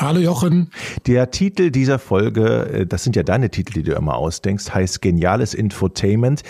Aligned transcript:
Hallo 0.00 0.18
Jochen. 0.18 0.70
Der 1.06 1.30
Titel 1.30 1.70
dieser 1.70 1.98
Folge, 1.98 2.70
äh, 2.72 2.86
das 2.86 3.04
sind 3.04 3.16
ja 3.16 3.22
deine 3.22 3.50
Titel, 3.50 3.74
die 3.74 3.82
du 3.82 3.92
immer 3.92 4.16
ausdenkst, 4.16 4.72
heißt 4.72 5.02
Geniales 5.02 5.52
Infotainment. 5.52 6.42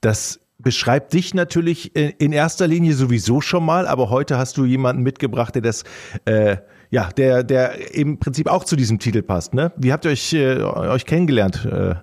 Das 0.00 0.40
beschreibt 0.58 1.12
dich 1.12 1.32
natürlich 1.32 1.94
in 1.94 2.32
erster 2.32 2.66
Linie 2.66 2.94
sowieso 2.94 3.40
schon 3.40 3.64
mal, 3.64 3.86
aber 3.86 4.10
heute 4.10 4.36
hast 4.36 4.56
du 4.56 4.64
jemanden 4.64 5.04
mitgebracht, 5.04 5.54
der 5.54 5.62
das 5.62 5.84
äh, 6.24 6.56
ja, 6.90 7.10
der 7.16 7.44
der 7.44 7.94
im 7.94 8.18
Prinzip 8.18 8.48
auch 8.48 8.64
zu 8.64 8.74
diesem 8.74 8.98
Titel 8.98 9.22
passt, 9.22 9.54
ne? 9.54 9.70
Wie 9.76 9.92
habt 9.92 10.04
ihr 10.04 10.10
euch 10.10 10.32
äh, 10.32 10.60
euch 10.60 11.06
kennengelernt, 11.06 11.64
äh, 11.70 11.94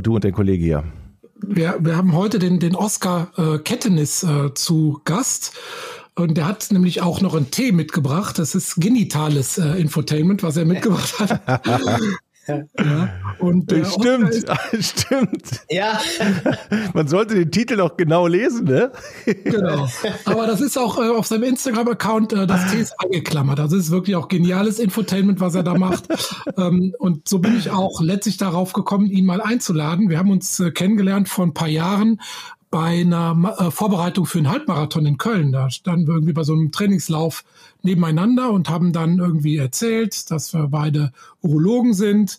du 0.00 0.14
und 0.14 0.22
dein 0.22 0.32
Kollege 0.32 0.62
hier? 0.62 0.84
Wir, 1.42 1.76
wir 1.80 1.96
haben 1.96 2.14
heute 2.14 2.38
den 2.38 2.60
den 2.60 2.76
Oscar 2.76 3.32
äh, 3.36 3.58
Kettenis 3.58 4.22
äh, 4.22 4.54
zu 4.54 5.00
Gast. 5.04 5.56
Und 6.20 6.36
der 6.36 6.46
hat 6.46 6.70
nämlich 6.70 7.02
auch 7.02 7.20
noch 7.20 7.34
einen 7.34 7.50
Tee 7.50 7.72
mitgebracht. 7.72 8.38
Das 8.38 8.54
ist 8.54 8.76
genitales 8.76 9.58
äh, 9.58 9.80
Infotainment, 9.80 10.42
was 10.42 10.56
er 10.56 10.64
mitgebracht 10.64 11.18
hat. 11.18 11.62
Ja, 12.78 13.10
und 13.38 13.70
äh, 13.70 13.84
stimmt, 13.84 14.34
stimmt. 14.80 15.60
Ja. 15.68 16.00
Man 16.94 17.06
sollte 17.06 17.34
den 17.34 17.50
Titel 17.50 17.80
auch 17.80 17.96
genau 17.96 18.26
lesen, 18.26 18.64
ne? 18.64 18.90
Genau. 19.24 19.86
Aber 20.24 20.46
das 20.46 20.60
ist 20.60 20.76
auch 20.76 20.98
äh, 20.98 21.10
auf 21.10 21.26
seinem 21.26 21.44
Instagram-Account 21.44 22.32
äh, 22.32 22.46
das 22.46 22.72
T 22.72 22.80
ist 22.80 22.94
angeklammert. 22.98 23.60
Also 23.60 23.76
es 23.76 23.84
ist 23.84 23.90
wirklich 23.90 24.16
auch 24.16 24.28
geniales 24.28 24.78
Infotainment, 24.78 25.38
was 25.38 25.54
er 25.54 25.62
da 25.62 25.74
macht. 25.74 26.08
ähm, 26.56 26.94
und 26.98 27.28
so 27.28 27.38
bin 27.38 27.56
ich 27.56 27.70
auch 27.70 28.00
letztlich 28.00 28.36
darauf 28.36 28.72
gekommen, 28.72 29.06
ihn 29.06 29.26
mal 29.26 29.40
einzuladen. 29.40 30.08
Wir 30.08 30.18
haben 30.18 30.30
uns 30.30 30.58
äh, 30.60 30.70
kennengelernt 30.72 31.28
vor 31.28 31.46
ein 31.46 31.54
paar 31.54 31.68
Jahren 31.68 32.20
bei 32.70 33.00
einer 33.00 33.56
äh, 33.58 33.70
Vorbereitung 33.70 34.26
für 34.26 34.38
einen 34.38 34.50
Halbmarathon 34.50 35.06
in 35.06 35.18
Köln. 35.18 35.52
Da 35.52 35.70
standen 35.70 36.06
wir 36.06 36.14
irgendwie 36.14 36.32
bei 36.32 36.44
so 36.44 36.52
einem 36.52 36.70
Trainingslauf 36.70 37.44
nebeneinander 37.82 38.50
und 38.50 38.68
haben 38.68 38.92
dann 38.92 39.18
irgendwie 39.18 39.56
erzählt, 39.56 40.30
dass 40.30 40.54
wir 40.54 40.68
beide 40.68 41.12
Urologen 41.42 41.94
sind. 41.94 42.38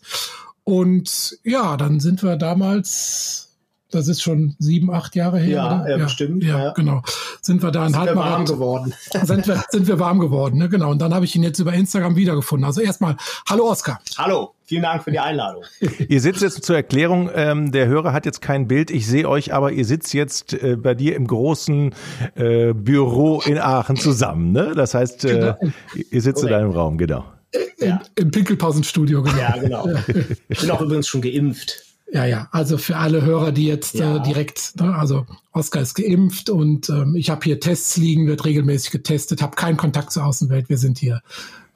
Und 0.63 1.37
ja, 1.43 1.75
dann 1.75 1.99
sind 1.99 2.23
wir 2.23 2.37
damals 2.37 3.51
das 3.91 4.07
ist 4.07 4.21
schon 4.21 4.55
sieben, 4.57 4.89
acht 4.89 5.15
Jahre 5.15 5.39
her. 5.39 5.49
Ja, 5.49 5.83
ja, 5.83 5.97
ja 5.97 6.03
bestimmt. 6.05 6.43
Ja, 6.43 6.63
ja, 6.63 6.71
genau. 6.71 7.01
Sind 7.41 7.61
wir 7.61 7.71
da 7.71 7.85
in 7.85 7.93
Sind 7.93 8.05
wir 8.05 8.15
warm 8.15 8.45
geworden. 8.45 8.93
Sind 9.23 9.47
wir, 9.47 9.63
sind 9.69 9.87
wir 9.87 9.99
warm 9.99 10.19
geworden, 10.19 10.57
ne? 10.57 10.69
genau. 10.69 10.91
Und 10.91 10.99
dann 10.99 11.13
habe 11.13 11.25
ich 11.25 11.35
ihn 11.35 11.43
jetzt 11.43 11.59
über 11.59 11.73
Instagram 11.73 12.15
wiedergefunden. 12.15 12.65
Also 12.65 12.81
erstmal, 12.81 13.17
hallo 13.49 13.69
Oskar. 13.69 13.99
Hallo, 14.17 14.53
vielen 14.71 14.83
Dank 14.83 15.03
für 15.03 15.11
die 15.11 15.19
Einladung. 15.19 15.65
ihr 16.07 16.21
sitzt 16.21 16.41
jetzt 16.41 16.63
zur 16.63 16.77
Erklärung, 16.77 17.29
ähm, 17.35 17.73
der 17.73 17.87
Hörer 17.87 18.13
hat 18.13 18.25
jetzt 18.25 18.41
kein 18.41 18.69
Bild, 18.69 18.89
ich 18.89 19.05
sehe 19.05 19.27
euch, 19.27 19.53
aber 19.53 19.73
ihr 19.73 19.83
sitzt 19.83 20.13
jetzt 20.13 20.53
äh, 20.53 20.77
bei 20.77 20.95
dir 20.95 21.17
im 21.17 21.27
großen 21.27 21.93
äh, 22.35 22.73
Büro 22.73 23.41
in 23.41 23.57
Aachen 23.57 23.97
zusammen, 23.97 24.53
ne? 24.53 24.71
Das 24.73 24.93
heißt, 24.93 25.25
äh, 25.25 25.27
genau. 25.27 25.57
ihr 26.09 26.21
sitzt 26.21 26.41
okay. 26.41 26.53
in 26.53 26.59
deinem 26.59 26.71
Raum, 26.71 26.97
genau. 26.97 27.25
Ja. 27.79 28.01
Im, 28.15 28.27
Im 28.27 28.31
Pinkelpausenstudio, 28.31 29.23
genau. 29.23 29.37
Ja, 29.37 29.57
genau. 29.57 29.89
Ich 30.47 30.61
bin 30.61 30.71
auch 30.71 30.79
übrigens 30.79 31.09
schon 31.09 31.21
geimpft. 31.21 31.83
Ja, 32.13 32.23
ja, 32.23 32.47
also 32.51 32.77
für 32.77 32.95
alle 32.95 33.23
Hörer, 33.23 33.51
die 33.51 33.67
jetzt 33.67 33.95
ja. 33.95 34.17
äh, 34.17 34.21
direkt, 34.21 34.79
ne, 34.79 34.95
also 34.95 35.25
Oskar 35.51 35.81
ist 35.81 35.95
geimpft 35.95 36.49
und 36.49 36.89
ähm, 36.89 37.15
ich 37.17 37.29
habe 37.29 37.41
hier 37.43 37.59
Tests 37.59 37.97
liegen, 37.97 38.27
wird 38.27 38.45
regelmäßig 38.45 38.91
getestet, 38.91 39.41
habe 39.41 39.57
keinen 39.57 39.75
Kontakt 39.75 40.13
zur 40.13 40.25
Außenwelt, 40.25 40.69
wir 40.69 40.77
sind 40.77 40.97
hier 40.97 41.21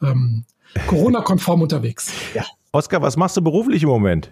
ähm, 0.01 0.45
Corona-konform 0.87 1.61
unterwegs. 1.61 2.11
Ja. 2.33 2.45
Oskar, 2.75 3.01
was 3.01 3.15
machst 3.15 3.37
du 3.37 3.41
beruflich 3.41 3.83
im 3.83 3.89
Moment? 3.89 4.29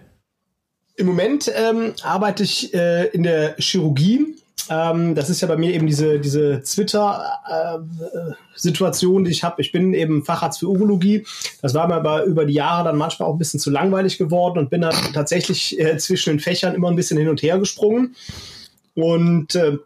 Im 0.96 1.06
Moment 1.06 1.50
ähm, 1.56 1.94
arbeite 2.02 2.42
ich 2.42 2.74
äh, 2.74 3.06
in 3.06 3.22
der 3.22 3.56
Chirurgie 3.58 4.36
ähm, 4.70 5.14
das 5.14 5.30
ist 5.30 5.42
ja 5.42 5.48
bei 5.48 5.56
mir 5.56 5.72
eben 5.74 5.86
diese, 5.86 6.18
diese 6.18 6.62
Twitter-Situation, 6.62 9.22
äh, 9.22 9.26
die 9.26 9.32
ich 9.32 9.44
habe. 9.44 9.60
Ich 9.60 9.72
bin 9.72 9.92
eben 9.92 10.24
Facharzt 10.24 10.60
für 10.60 10.68
Urologie. 10.68 11.26
Das 11.60 11.74
war 11.74 11.86
mir 11.86 11.96
aber 11.96 12.24
über 12.24 12.46
die 12.46 12.54
Jahre 12.54 12.84
dann 12.84 12.96
manchmal 12.96 13.28
auch 13.28 13.34
ein 13.34 13.38
bisschen 13.38 13.60
zu 13.60 13.70
langweilig 13.70 14.16
geworden 14.16 14.58
und 14.58 14.70
bin 14.70 14.80
dann 14.80 14.94
tatsächlich 15.12 15.78
äh, 15.78 15.98
zwischen 15.98 16.30
den 16.30 16.40
Fächern 16.40 16.74
immer 16.74 16.90
ein 16.90 16.96
bisschen 16.96 17.18
hin 17.18 17.28
und 17.28 17.42
her 17.42 17.58
gesprungen. 17.58 18.16
Und 18.94 19.54
äh, 19.54 19.76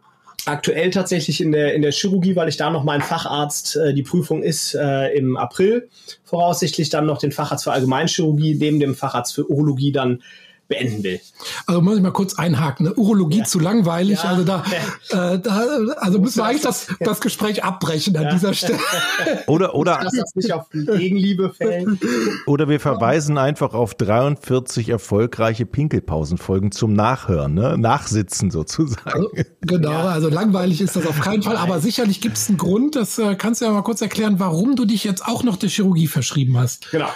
aktuell 0.49 0.89
tatsächlich 0.89 1.41
in 1.41 1.51
der, 1.51 1.73
in 1.73 1.81
der 1.81 1.91
Chirurgie, 1.91 2.35
weil 2.35 2.49
ich 2.49 2.57
da 2.57 2.69
noch 2.69 2.83
mein 2.83 3.01
Facharzt, 3.01 3.75
äh, 3.75 3.93
die 3.93 4.03
Prüfung 4.03 4.43
ist 4.43 4.75
äh, 4.75 5.13
im 5.15 5.37
April. 5.37 5.89
Voraussichtlich, 6.23 6.89
dann 6.89 7.05
noch 7.05 7.17
den 7.17 7.31
Facharzt 7.31 7.63
für 7.63 7.71
Allgemeinchirurgie 7.71 8.55
neben 8.55 8.79
dem 8.79 8.95
Facharzt 8.95 9.33
für 9.33 9.49
Urologie 9.49 9.91
dann 9.91 10.21
beenden 10.69 11.03
will. 11.03 11.19
Also 11.65 11.81
muss 11.81 11.97
ich 11.97 12.01
mal 12.03 12.11
kurz 12.11 12.35
einhaken. 12.35 12.85
Ne? 12.85 12.93
Urologie 12.93 13.39
ja. 13.39 13.43
zu 13.43 13.59
langweilig. 13.59 14.23
Ja. 14.23 14.29
Also 14.29 14.43
da, 14.45 14.63
äh, 15.09 15.39
da 15.39 15.57
also 15.97 16.19
müssen 16.19 16.37
wir 16.37 16.45
eigentlich 16.45 16.61
das, 16.61 16.87
das 16.99 17.19
Gespräch 17.19 17.63
abbrechen 17.63 18.15
an 18.15 18.23
ja. 18.23 18.31
dieser 18.31 18.53
Stelle. 18.53 18.79
Oder 19.47 19.73
oder 19.73 19.99
das 20.03 20.35
nicht 20.35 20.53
auf 20.53 20.69
Gegenliebe 20.69 21.51
fällen. 21.51 21.99
Oder 22.45 22.69
wir 22.69 22.79
verweisen 22.79 23.37
einfach 23.37 23.73
auf 23.73 23.95
43 23.95 24.89
erfolgreiche 24.89 25.65
Pinkelpausenfolgen 25.65 26.71
zum 26.71 26.93
Nachhören, 26.93 27.55
ne? 27.55 27.77
Nachsitzen 27.77 28.51
sozusagen. 28.51 29.09
Also, 29.09 29.31
genau, 29.61 30.07
also 30.07 30.29
langweilig 30.29 30.81
ist 30.81 30.95
das 30.95 31.07
auf 31.07 31.19
keinen 31.19 31.41
Fall. 31.41 31.57
Aber 31.57 31.79
sicherlich 31.79 32.21
gibt 32.21 32.37
es 32.37 32.47
einen 32.47 32.57
Grund. 32.57 32.95
Das 32.95 33.17
äh, 33.17 33.35
kannst 33.35 33.61
du 33.61 33.65
ja 33.65 33.71
mal 33.71 33.81
kurz 33.81 34.01
erklären, 34.01 34.39
warum 34.39 34.75
du 34.75 34.85
dich 34.85 35.03
jetzt 35.03 35.25
auch 35.25 35.43
noch 35.43 35.57
der 35.57 35.69
Chirurgie 35.69 36.07
verschrieben 36.07 36.57
hast. 36.57 36.91
Genau. 36.91 37.09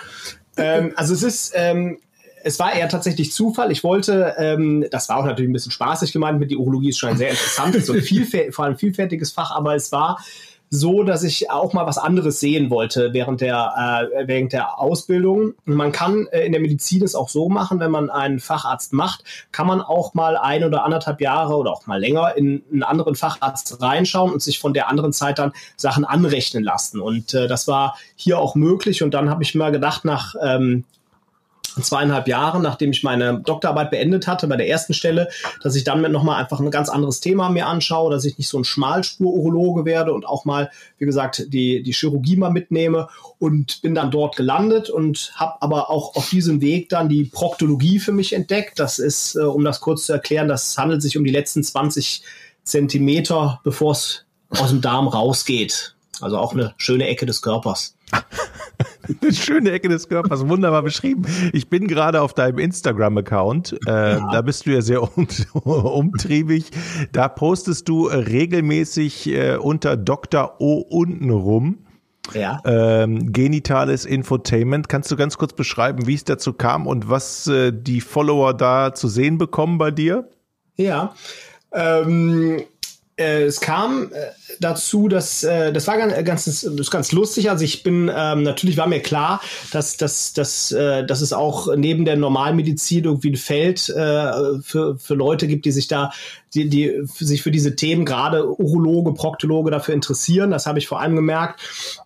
Ähm, 0.58 0.94
also 0.96 1.14
es 1.14 1.24
ist 1.24 1.54
ähm, 1.56 2.00
es 2.44 2.60
war 2.60 2.74
eher 2.74 2.90
tatsächlich 2.90 3.32
Zufall. 3.32 3.72
Ich 3.72 3.84
wollte, 3.84 4.36
ähm, 4.38 4.86
das 4.92 5.10
war 5.10 5.18
auch 5.18 5.26
natürlich 5.26 5.50
ein 5.50 5.54
bisschen 5.54 5.72
spaßig 5.72 6.12
gemeint, 6.12 6.40
mit 6.40 6.52
die 6.52 6.58
Urologie 6.58 6.90
ist 6.90 7.00
schon 7.00 7.10
ein 7.10 7.18
sehr 7.18 7.30
interessantes 7.30 7.90
und 7.90 8.04
vor 8.52 8.66
allem 8.66 8.78
vielfältiges 8.78 9.32
Fach, 9.32 9.52
aber 9.52 9.76
es 9.76 9.92
war 9.92 10.20
so, 10.70 11.04
dass 11.04 11.22
ich 11.22 11.52
auch 11.52 11.74
mal 11.74 11.86
was 11.86 12.00
anderes 12.00 12.40
sehen 12.40 12.72
wollte 12.72 13.14
während 13.14 13.42
der, 13.42 14.10
äh, 14.18 14.28
während 14.28 14.54
der 14.54 14.80
Ausbildung. 14.80 15.54
Man 15.66 15.92
kann 15.92 16.26
äh, 16.32 16.48
in 16.48 16.52
der 16.52 16.62
Medizin 16.62 17.04
es 17.04 17.14
auch 17.14 17.30
so 17.30 17.48
machen, 17.48 17.80
wenn 17.80 17.92
man 17.92 18.10
einen 18.10 18.40
Facharzt 18.40 18.92
macht, 18.92 19.24
kann 19.52 19.68
man 19.68 19.82
auch 19.82 20.16
mal 20.16 20.36
ein 20.36 20.64
oder 20.64 20.84
anderthalb 20.84 21.22
Jahre 21.22 21.58
oder 21.58 21.72
auch 21.72 21.86
mal 21.86 22.00
länger 22.00 22.36
in 22.36 22.64
einen 22.72 22.82
anderen 22.82 23.14
Facharzt 23.14 23.84
reinschauen 23.84 24.34
und 24.34 24.42
sich 24.42 24.58
von 24.58 24.74
der 24.74 24.90
anderen 24.90 25.14
Zeit 25.14 25.38
dann 25.38 25.54
Sachen 25.78 26.06
anrechnen 26.06 26.64
lassen. 26.64 27.00
Und 27.00 27.36
äh, 27.36 27.48
das 27.48 27.68
war 27.68 27.96
hier 28.16 28.40
auch 28.40 28.56
möglich. 28.56 29.04
Und 29.04 29.14
dann 29.14 29.30
habe 29.30 29.44
ich 29.44 29.54
mal 29.54 29.72
gedacht, 29.72 30.06
nach 30.06 30.34
ähm, 30.42 30.86
zweieinhalb 31.82 32.28
Jahren, 32.28 32.62
nachdem 32.62 32.92
ich 32.92 33.04
meine 33.04 33.40
Doktorarbeit 33.40 33.92
beendet 33.92 34.28
hatte, 34.28 34.48
bei 34.48 34.58
der 34.58 34.68
ersten 34.68 34.94
Stelle, 34.94 35.30
dass 35.62 35.76
ich 35.76 35.84
dann 35.84 36.02
nochmal 36.12 36.42
einfach 36.42 36.60
ein 36.60 36.72
ganz 36.72 36.90
anderes 36.90 37.20
Thema 37.20 37.50
mir 37.50 37.68
anschaue, 37.68 38.12
dass 38.12 38.26
ich 38.26 38.38
nicht 38.38 38.50
so 38.50 38.60
ein 38.60 38.64
Schmalspur-Urologe 38.64 39.86
werde 39.86 40.14
und 40.14 40.26
auch 40.26 40.46
mal, 40.46 40.70
wie 40.98 41.06
gesagt, 41.06 41.46
die, 41.48 41.82
die 41.82 41.94
Chirurgie 41.94 42.36
mal 42.36 42.52
mitnehme 42.52 43.08
und 43.40 43.82
bin 43.82 43.96
dann 43.96 44.12
dort 44.12 44.36
gelandet 44.36 44.90
und 44.90 45.32
habe 45.36 45.62
aber 45.62 45.90
auch 45.90 46.16
auf 46.16 46.30
diesem 46.30 46.62
Weg 46.62 46.90
dann 46.90 47.10
die 47.10 47.24
Proktologie 47.24 48.00
für 48.00 48.12
mich 48.12 48.34
entdeckt. 48.34 48.80
Das 48.80 49.00
ist, 49.00 49.36
äh, 49.36 49.40
um 49.40 49.64
das 49.64 49.82
kurz 49.82 50.06
zu 50.06 50.14
erklären, 50.14 50.48
das 50.48 50.78
handelt 50.78 51.02
sich 51.02 51.18
um 51.18 51.24
die 51.24 51.32
letzten 51.32 51.64
20 51.64 52.24
Zentimeter, 52.64 53.60
bevor 53.64 53.94
es 53.94 54.26
aus 54.50 54.70
dem 54.70 54.82
Darm 54.82 55.08
rausgeht. 55.08 55.96
Also 56.22 56.38
auch 56.38 56.54
eine 56.54 56.74
schöne 56.78 57.08
Ecke 57.08 57.26
des 57.26 57.42
Körpers. 57.42 57.96
Eine 59.22 59.34
schöne 59.34 59.72
Ecke 59.72 59.90
des 59.90 60.08
Körpers, 60.08 60.48
wunderbar 60.48 60.82
beschrieben. 60.82 61.24
Ich 61.52 61.70
bin 61.70 61.88
gerade 61.88 62.22
auf 62.22 62.34
deinem 62.34 62.60
Instagram-Account. 62.60 63.78
Äh, 63.86 63.92
ja. 63.92 64.30
Da 64.32 64.42
bist 64.42 64.66
du 64.66 64.72
ja 64.72 64.82
sehr 64.82 65.02
um, 65.02 65.28
umtriebig. 65.64 66.72
Da 67.12 67.28
postest 67.28 67.90
du 67.90 68.08
regelmäßig 68.08 69.28
äh, 69.28 69.56
unter 69.58 69.98
Dr. 69.98 70.56
O 70.60 70.80
unten 70.80 71.30
rum. 71.30 71.80
Ja. 72.34 72.62
Ähm, 72.66 73.34
genitales 73.34 74.06
Infotainment. 74.06 74.88
Kannst 74.88 75.12
du 75.12 75.18
ganz 75.18 75.38
kurz 75.38 75.54
beschreiben, 75.54 76.08
wie 76.08 76.14
es 76.14 76.24
dazu 76.24 76.54
kam 76.54 76.88
und 76.88 77.10
was 77.10 77.48
äh, 77.48 77.74
die 77.74 78.00
Follower 78.00 78.54
da 78.54 78.94
zu 78.94 79.10
sehen 79.10 79.38
bekommen 79.38 79.78
bei 79.78 79.92
dir? 79.92 80.30
Ja. 80.78 81.14
Ähm, 81.74 82.64
äh, 83.16 83.44
es 83.44 83.60
kam 83.60 84.12
äh, 84.12 84.32
dazu, 84.60 85.08
dass 85.08 85.44
äh, 85.44 85.72
das 85.72 85.88
war 85.88 85.98
ganz, 85.98 86.14
ganz, 86.26 86.68
das 86.76 86.92
ganz 86.92 87.12
lustig. 87.12 87.50
Also 87.50 87.64
ich 87.64 87.84
bin 87.84 88.12
ähm, 88.14 88.44
natürlich 88.44 88.78
war 88.78 88.88
mir 88.88 89.02
klar, 89.02 89.42
dass, 89.72 89.98
dass, 89.98 90.34
dass, 90.34 90.72
äh, 90.72 91.06
dass 91.06 91.22
es 91.22 91.34
auch 91.34 91.76
neben 91.76 92.06
der 92.06 92.18
Normalmedizin 92.18 93.06
irgendwie 93.06 93.32
ein 93.32 93.36
Feld 93.36 93.90
äh, 93.90 94.62
für, 94.62 94.98
für 94.98 95.14
Leute 95.14 95.48
gibt, 95.48 95.66
die 95.66 95.72
sich 95.72 95.88
da 95.88 96.12
die, 96.54 96.70
die 96.70 97.02
sich 97.06 97.42
für 97.42 97.52
diese 97.52 97.76
Themen, 97.76 98.06
gerade 98.06 98.48
Urologe, 98.48 99.14
Proktologe 99.14 99.72
dafür 99.72 99.94
interessieren. 99.94 100.52
Das 100.52 100.66
habe 100.66 100.80
ich 100.80 100.88
vor 100.88 101.02
allem 101.02 101.16
gemerkt 101.16 101.62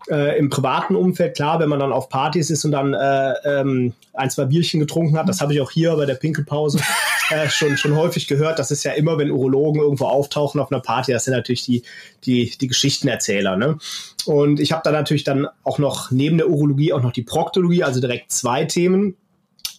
äh, 0.10 0.38
im 0.38 0.50
privaten 0.50 0.96
Umfeld. 0.96 1.36
Klar, 1.36 1.60
wenn 1.60 1.70
man 1.70 1.80
dann 1.80 1.92
auf 1.92 2.10
Partys 2.10 2.50
ist 2.50 2.64
und 2.64 2.72
dann 2.72 2.94
äh, 2.94 3.34
ähm, 3.46 3.94
ein, 4.14 4.30
zwei 4.30 4.46
Bierchen 4.46 4.80
getrunken 4.80 5.18
hat, 5.18 5.28
das 5.28 5.42
habe 5.42 5.54
ich 5.54 5.62
auch 5.62 5.72
hier 5.72 5.96
bei 5.96 6.06
der 6.06 6.16
Pinkelpause 6.16 6.80
äh, 7.30 7.50
schon, 7.50 7.78
schon 7.78 7.96
häufig 7.96 8.28
gehört. 8.28 8.60
Das 8.60 8.72
ist 8.72 8.84
ja 8.84 8.94
immer, 8.94 9.18
wenn 9.18 9.32
Urologen 9.32 9.82
irgendwo 9.82 10.06
auftauchen 10.06 10.62
auf 10.62 10.72
einer 10.72 10.82
Party, 10.82 11.12
das 11.12 11.26
sind 11.26 11.34
natürlich 11.34 11.64
die, 11.64 11.84
die, 12.26 12.54
die 12.60 12.68
Geschichtenerzähler. 12.68 13.58
Ne? 13.58 13.78
Und 14.26 14.60
ich 14.60 14.72
habe 14.72 14.82
da 14.84 14.92
natürlich 14.92 15.24
dann 15.24 15.48
auch 15.64 15.78
noch 15.78 16.12
neben 16.12 16.38
der 16.38 16.50
Urologie 16.50 16.94
auch 16.94 17.02
noch 17.02 17.12
die 17.12 17.24
Proktologie, 17.24 17.84
also 17.84 18.00
direkt 18.00 18.32
zwei 18.32 18.66
Themen. 18.66 19.16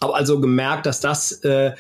Habe 0.01 0.15
also 0.15 0.41
gemerkt, 0.41 0.87
dass 0.87 1.01
das 1.01 1.33
äh, 1.45 1.73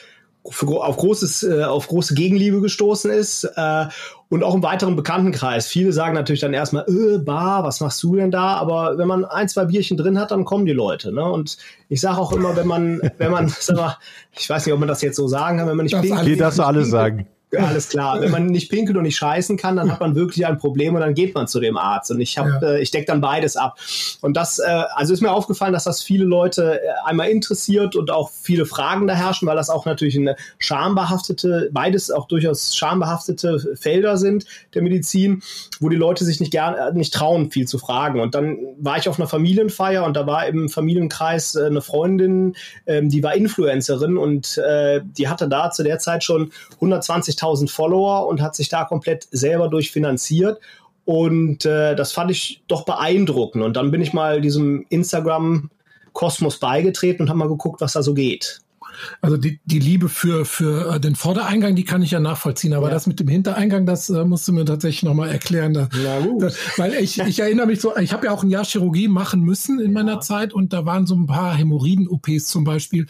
für, 0.51 0.67
auf, 0.85 0.97
großes, 0.97 1.43
äh, 1.43 1.65
auf 1.65 1.89
große 1.89 2.15
Gegenliebe 2.15 2.61
gestoßen 2.61 3.11
ist 3.11 3.45
äh, 3.45 3.87
und 4.29 4.43
auch 4.43 4.55
im 4.55 4.63
weiteren 4.63 4.97
Bekanntenkreis. 4.97 5.67
Viele 5.67 5.93
sagen 5.93 6.15
natürlich 6.15 6.41
dann 6.41 6.55
erstmal, 6.55 6.85
äh, 6.89 7.19
Bar, 7.19 7.65
was 7.65 7.81
machst 7.81 8.03
du 8.03 8.17
denn 8.17 8.31
da? 8.31 8.55
Aber 8.55 8.99
wenn 8.99 9.09
man 9.09 9.25
ein, 9.25 9.49
zwei 9.49 9.65
Bierchen 9.67 9.97
drin 9.97 10.19
hat, 10.19 10.31
dann 10.31 10.45
kommen 10.45 10.67
die 10.67 10.73
Leute. 10.73 11.13
Ne? 11.13 11.25
Und 11.25 11.59
ich 11.89 12.01
sage 12.01 12.19
auch 12.19 12.33
immer, 12.33 12.57
wenn 12.57 12.67
man, 12.67 13.01
wenn 13.19 13.31
man, 13.31 13.49
sag 13.49 13.77
mal, 13.77 13.97
ich 14.33 14.49
weiß 14.49 14.67
nicht, 14.67 14.73
ob 14.73 14.81
man 14.81 14.89
das 14.89 15.03
jetzt 15.03 15.17
so 15.17 15.29
sagen 15.29 15.59
kann, 15.59 15.69
wenn 15.69 15.77
man 15.77 15.85
nicht 15.85 15.95
das 15.95 16.03
pink, 16.03 16.39
darfst 16.39 16.59
du 16.59 16.63
alles 16.63 16.91
sagen 16.91 17.27
alles 17.57 17.89
klar. 17.89 18.21
Wenn 18.21 18.31
man 18.31 18.47
nicht 18.47 18.71
pinkeln 18.71 18.97
und 18.97 19.05
nicht 19.05 19.17
scheißen 19.17 19.57
kann, 19.57 19.77
dann 19.77 19.91
hat 19.91 20.01
man 20.01 20.15
wirklich 20.15 20.47
ein 20.47 20.59
Problem 20.59 20.95
und 20.95 21.01
dann 21.01 21.15
geht 21.15 21.35
man 21.35 21.49
zu 21.49 21.61
dem 21.61 21.79
Arzt. 21.79 22.11
Und 22.11 22.21
ich 22.21 22.37
habe, 22.37 22.59
ja. 22.61 22.69
äh, 22.73 22.83
ich 22.83 22.91
decke 22.91 23.07
dann 23.07 23.21
beides 23.21 23.57
ab. 23.57 23.79
Und 24.21 24.37
das, 24.37 24.59
äh, 24.59 24.83
also 24.95 25.15
ist 25.15 25.23
mir 25.23 25.33
aufgefallen, 25.33 25.73
dass 25.73 25.85
das 25.85 26.03
viele 26.03 26.25
Leute 26.25 26.81
äh, 26.81 26.87
einmal 27.07 27.29
interessiert 27.29 27.97
und 27.97 28.11
auch 28.11 28.31
viele 28.31 28.67
Fragen 28.67 29.07
da 29.07 29.15
herrschen, 29.15 29.49
weil 29.49 29.57
das 29.57 29.71
auch 29.71 29.87
natürlich 29.87 30.17
eine 30.17 30.37
schambehaftete, 30.59 31.71
beides 31.73 32.11
auch 32.11 32.29
durchaus 32.29 32.77
schambehaftete 32.77 33.77
Felder 33.77 34.19
sind 34.19 34.45
der 34.75 34.83
Medizin, 34.83 35.43
wo 35.81 35.89
die 35.89 35.97
Leute 35.97 36.25
sich 36.27 36.41
nicht 36.41 36.53
gern, 36.53 36.75
äh, 36.75 36.93
nicht 36.93 37.15
trauen, 37.15 37.51
viel 37.51 37.67
zu 37.67 37.79
fragen. 37.79 38.21
Und 38.21 38.35
dann 38.35 38.59
war 38.79 38.99
ich 38.99 39.09
auf 39.09 39.19
einer 39.19 39.29
Familienfeier 39.29 40.05
und 40.05 40.17
da 40.17 40.27
war 40.27 40.47
im 40.47 40.69
Familienkreis 40.69 41.55
äh, 41.55 41.65
eine 41.65 41.81
Freundin, 41.81 42.57
ähm, 42.87 43.09
die 43.09 43.23
war 43.23 43.35
Influencerin 43.35 44.19
und 44.19 44.59
äh, 44.59 45.01
die 45.03 45.29
hatte 45.29 45.49
da 45.49 45.71
zu 45.71 45.83
der 45.83 45.99
Zeit 45.99 46.25
schon 46.25 46.53
120 46.75 47.38
20.000 47.39 47.71
Follower 47.71 48.27
und 48.27 48.43
hat 48.43 48.55
sich 48.55 48.69
da 48.69 48.85
komplett 48.85 49.29
selber 49.31 49.69
durchfinanziert. 49.69 50.59
Und 51.05 51.65
äh, 51.65 51.97
das 51.97 52.13
fand 52.13 52.31
ich 52.31 52.63
doch 52.69 52.85
beeindruckend. 52.85 53.65
Und 53.65 53.77
dann 53.77 53.91
bin 53.91 54.03
ich 54.03 54.13
mal 54.13 54.41
diesem 54.41 54.85
Instagram-Kosmos 54.91 56.59
beigetreten 56.59 57.23
und 57.23 57.29
habe 57.29 57.39
mal 57.39 57.49
geguckt, 57.49 57.81
was 57.81 57.95
da 57.95 58.03
so 58.03 58.13
geht. 58.13 58.61
Also 59.21 59.37
die, 59.37 59.61
die 59.65 59.79
Liebe 59.79 60.09
für, 60.09 60.45
für 60.45 60.95
äh, 60.95 61.01
den 61.01 61.15
Vordereingang, 61.15 61.75
die 61.75 61.85
kann 61.85 62.03
ich 62.03 62.11
ja 62.11 62.21
nachvollziehen, 62.21 62.75
aber 62.75 62.89
ja. 62.89 62.95
das 62.95 63.07
mit 63.07 63.21
dem 63.21 63.29
Hintereingang, 63.29 63.87
das 63.87 64.11
äh, 64.11 64.25
musst 64.25 64.47
du 64.49 64.53
mir 64.53 64.65
tatsächlich 64.65 65.03
nochmal 65.03 65.31
erklären. 65.31 65.73
Da, 65.73 65.89
da, 65.91 66.51
weil 66.77 66.95
ich, 66.95 67.19
ich 67.19 67.41
erinnere 67.41 67.67
mich 67.67 67.81
so, 67.81 67.97
ich 67.97 68.13
habe 68.13 68.27
ja 68.27 68.33
auch 68.33 68.43
ein 68.43 68.51
Jahr 68.51 68.65
Chirurgie 68.65 69.09
machen 69.09 69.41
müssen 69.43 69.81
in 69.81 69.93
ja. 69.93 70.03
meiner 70.03 70.21
Zeit 70.21 70.53
und 70.53 70.73
da 70.73 70.85
waren 70.85 71.07
so 71.07 71.15
ein 71.15 71.27
paar 71.27 71.55
Hämorrhoiden-OPs 71.55 72.47
zum 72.47 72.65
Beispiel. 72.65 73.07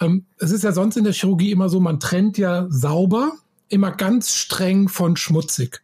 Ähm, 0.00 0.26
es 0.38 0.50
ist 0.50 0.64
ja 0.64 0.72
sonst 0.72 0.96
in 0.96 1.04
der 1.04 1.12
Chirurgie 1.12 1.52
immer 1.52 1.68
so, 1.68 1.80
man 1.80 2.00
trennt 2.00 2.38
ja 2.38 2.66
sauber 2.68 3.32
immer 3.70 3.92
ganz 3.92 4.34
streng 4.34 4.88
von 4.88 5.16
schmutzig. 5.16 5.80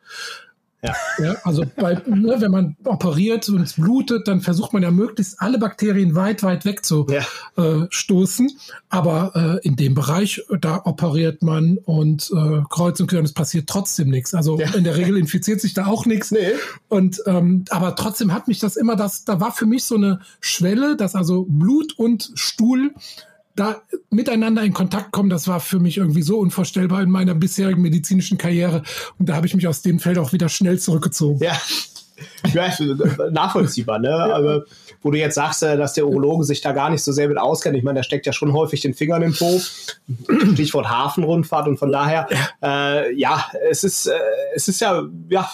Ja. 0.82 0.94
ja 1.18 1.36
also 1.44 1.64
bei, 1.76 1.94
ne, 2.06 2.36
wenn 2.38 2.50
man 2.50 2.76
operiert 2.84 3.48
und 3.48 3.62
es 3.62 3.74
blutet, 3.74 4.28
dann 4.28 4.40
versucht 4.40 4.72
man 4.72 4.82
ja 4.82 4.90
möglichst 4.90 5.40
alle 5.40 5.58
Bakterien 5.58 6.14
weit, 6.14 6.42
weit 6.42 6.64
weg 6.64 6.84
zu 6.84 7.06
ja. 7.10 7.24
äh, 7.56 7.86
stoßen. 7.90 8.50
Aber 8.88 9.32
äh, 9.62 9.66
in 9.66 9.76
dem 9.76 9.94
Bereich, 9.94 10.42
da 10.60 10.82
operiert 10.84 11.42
man 11.42 11.78
und 11.78 12.30
äh, 12.34 12.62
kreuz 12.68 13.00
und 13.00 13.08
quer 13.08 13.20
und 13.20 13.24
es 13.24 13.32
passiert 13.32 13.68
trotzdem 13.68 14.10
nichts. 14.10 14.34
Also 14.34 14.58
ja. 14.58 14.74
in 14.74 14.84
der 14.84 14.96
Regel 14.96 15.16
infiziert 15.16 15.60
sich 15.60 15.74
da 15.74 15.86
auch 15.86 16.06
nichts. 16.06 16.30
Nee. 16.30 16.52
Und 16.88 17.22
ähm, 17.26 17.64
aber 17.70 17.96
trotzdem 17.96 18.32
hat 18.32 18.48
mich 18.48 18.58
das 18.58 18.76
immer, 18.76 18.96
das, 18.96 19.24
da 19.24 19.40
war 19.40 19.52
für 19.52 19.66
mich 19.66 19.84
so 19.84 19.96
eine 19.96 20.20
Schwelle, 20.40 20.96
dass 20.96 21.14
also 21.14 21.46
Blut 21.48 21.98
und 21.98 22.30
Stuhl 22.34 22.92
da 23.56 23.82
miteinander 24.10 24.62
in 24.62 24.72
Kontakt 24.72 25.12
kommen, 25.12 25.30
das 25.30 25.48
war 25.48 25.60
für 25.60 25.80
mich 25.80 25.96
irgendwie 25.96 26.22
so 26.22 26.38
unvorstellbar 26.38 27.02
in 27.02 27.10
meiner 27.10 27.34
bisherigen 27.34 27.82
medizinischen 27.82 28.38
Karriere. 28.38 28.82
Und 29.18 29.28
da 29.28 29.34
habe 29.34 29.46
ich 29.46 29.54
mich 29.54 29.66
aus 29.66 29.82
dem 29.82 29.98
Feld 29.98 30.18
auch 30.18 30.32
wieder 30.32 30.48
schnell 30.48 30.78
zurückgezogen. 30.78 31.42
Ja, 31.42 31.58
ja 32.52 32.70
nachvollziehbar, 33.30 33.98
ne? 33.98 34.14
Aber 34.14 34.64
wo 35.02 35.10
du 35.10 35.18
jetzt 35.18 35.34
sagst, 35.34 35.62
äh, 35.62 35.76
dass 35.76 35.92
der 35.92 36.06
Urologe 36.06 36.44
sich 36.44 36.60
da 36.60 36.72
gar 36.72 36.90
nicht 36.90 37.02
so 37.02 37.12
sehr 37.12 37.28
mit 37.28 37.38
auskennt. 37.38 37.76
Ich 37.76 37.84
meine, 37.84 37.98
der 37.98 38.02
steckt 38.02 38.26
ja 38.26 38.32
schon 38.32 38.52
häufig 38.52 38.80
den 38.80 38.94
Finger 38.94 39.16
in 39.16 39.22
den 39.22 39.34
Po. 39.34 39.60
Stichwort 40.52 40.88
Hafenrundfahrt 40.88 41.68
und 41.68 41.78
von 41.78 41.92
daher, 41.92 42.28
äh, 42.62 43.14
ja, 43.14 43.46
es 43.70 43.84
ist, 43.84 44.06
äh, 44.06 44.14
es 44.54 44.68
ist 44.68 44.80
ja, 44.80 45.04
ja, 45.28 45.48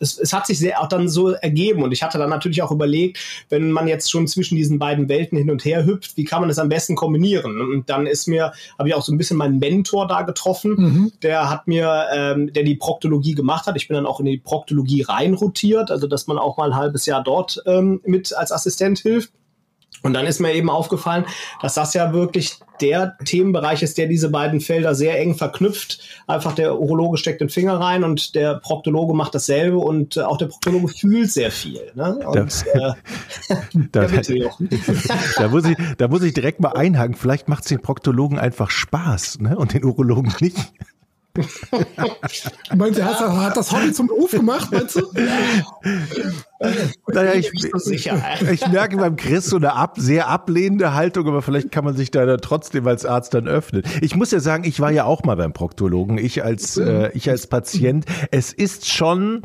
es, 0.00 0.18
es 0.18 0.32
hat 0.32 0.46
sich 0.46 0.58
sehr 0.58 0.80
auch 0.80 0.88
dann 0.88 1.08
so 1.08 1.30
ergeben 1.30 1.82
und 1.82 1.92
ich 1.92 2.02
hatte 2.02 2.18
dann 2.18 2.30
natürlich 2.30 2.62
auch 2.62 2.70
überlegt, 2.70 3.18
wenn 3.48 3.70
man 3.70 3.88
jetzt 3.88 4.10
schon 4.10 4.26
zwischen 4.26 4.56
diesen 4.56 4.78
beiden 4.78 5.08
Welten 5.08 5.38
hin 5.38 5.50
und 5.50 5.64
her 5.64 5.84
hüpft, 5.84 6.16
wie 6.16 6.24
kann 6.24 6.40
man 6.40 6.48
das 6.48 6.58
am 6.58 6.68
besten 6.68 6.96
kombinieren? 6.96 7.60
Und 7.60 7.88
dann 7.88 8.06
ist 8.06 8.26
mir, 8.26 8.52
habe 8.78 8.88
ich 8.88 8.94
auch 8.94 9.02
so 9.02 9.12
ein 9.12 9.18
bisschen 9.18 9.36
meinen 9.36 9.58
Mentor 9.58 10.08
da 10.08 10.22
getroffen, 10.22 10.74
mhm. 10.76 11.12
der 11.22 11.50
hat 11.50 11.66
mir, 11.66 12.06
ähm, 12.12 12.52
der 12.52 12.62
die 12.62 12.76
Proktologie 12.76 13.34
gemacht 13.34 13.66
hat. 13.66 13.76
Ich 13.76 13.88
bin 13.88 13.94
dann 13.94 14.06
auch 14.06 14.20
in 14.20 14.26
die 14.26 14.38
Proktologie 14.38 15.02
reinrotiert, 15.02 15.90
also 15.90 16.05
dass 16.08 16.26
man 16.26 16.38
auch 16.38 16.56
mal 16.56 16.70
ein 16.72 16.76
halbes 16.76 17.06
Jahr 17.06 17.22
dort 17.22 17.62
ähm, 17.66 18.00
mit 18.04 18.34
als 18.34 18.52
Assistent 18.52 18.98
hilft. 18.98 19.32
Und 20.02 20.12
dann 20.12 20.26
ist 20.26 20.40
mir 20.40 20.52
eben 20.52 20.70
aufgefallen, 20.70 21.24
dass 21.62 21.74
das 21.74 21.94
ja 21.94 22.12
wirklich 22.12 22.58
der 22.80 23.16
Themenbereich 23.24 23.82
ist, 23.82 23.96
der 23.96 24.06
diese 24.06 24.30
beiden 24.30 24.60
Felder 24.60 24.94
sehr 24.94 25.18
eng 25.18 25.34
verknüpft. 25.34 26.00
Einfach 26.26 26.54
der 26.54 26.78
Urologe 26.78 27.16
steckt 27.16 27.40
den 27.40 27.48
Finger 27.48 27.80
rein 27.80 28.04
und 28.04 28.34
der 28.34 28.56
Proktologe 28.56 29.14
macht 29.14 29.34
dasselbe 29.34 29.78
und 29.78 30.16
äh, 30.16 30.20
auch 30.20 30.36
der 30.36 30.46
Proktologe 30.46 30.88
fühlt 30.88 31.30
sehr 31.32 31.50
viel. 31.50 31.80
Ne? 31.94 32.18
Und, 32.26 32.64
da, 32.74 32.90
äh, 32.90 32.94
da, 33.92 34.06
da, 35.38 35.48
muss 35.48 35.64
ich, 35.64 35.76
da 35.96 36.08
muss 36.08 36.22
ich 36.22 36.34
direkt 36.34 36.60
mal 36.60 36.72
einhaken. 36.72 37.14
Vielleicht 37.14 37.48
macht 37.48 37.62
es 37.62 37.68
den 37.68 37.80
Proktologen 37.80 38.38
einfach 38.38 38.70
Spaß 38.70 39.40
ne? 39.40 39.56
und 39.56 39.72
den 39.72 39.84
Urologen 39.84 40.32
nicht. 40.40 40.58
meinst 42.76 42.98
du, 42.98 43.02
ja. 43.02 43.36
hat, 43.36 43.56
das 43.56 43.72
Hobby 43.72 43.92
zum 43.92 44.06
Beruf 44.06 44.30
gemacht, 44.30 44.70
meinst 44.72 44.96
du? 44.96 45.02
naja, 47.08 47.34
ich, 47.34 47.50
ich, 47.52 48.10
ich, 48.50 48.68
merke 48.68 48.96
beim 48.96 49.16
Chris 49.16 49.46
so 49.46 49.56
eine 49.56 49.74
ab, 49.74 49.94
sehr 49.98 50.28
ablehnende 50.28 50.94
Haltung, 50.94 51.26
aber 51.28 51.42
vielleicht 51.42 51.70
kann 51.70 51.84
man 51.84 51.96
sich 51.96 52.10
da 52.10 52.24
dann 52.24 52.40
trotzdem 52.40 52.86
als 52.86 53.04
Arzt 53.04 53.34
dann 53.34 53.46
öffnen. 53.48 53.82
Ich 54.00 54.16
muss 54.16 54.30
ja 54.30 54.40
sagen, 54.40 54.64
ich 54.64 54.80
war 54.80 54.90
ja 54.90 55.04
auch 55.04 55.24
mal 55.24 55.36
beim 55.36 55.52
Proktologen, 55.52 56.18
ich 56.18 56.44
als, 56.44 56.76
äh, 56.76 57.10
ich 57.12 57.28
als 57.28 57.46
Patient. 57.46 58.06
Es 58.30 58.52
ist 58.52 58.88
schon, 58.88 59.42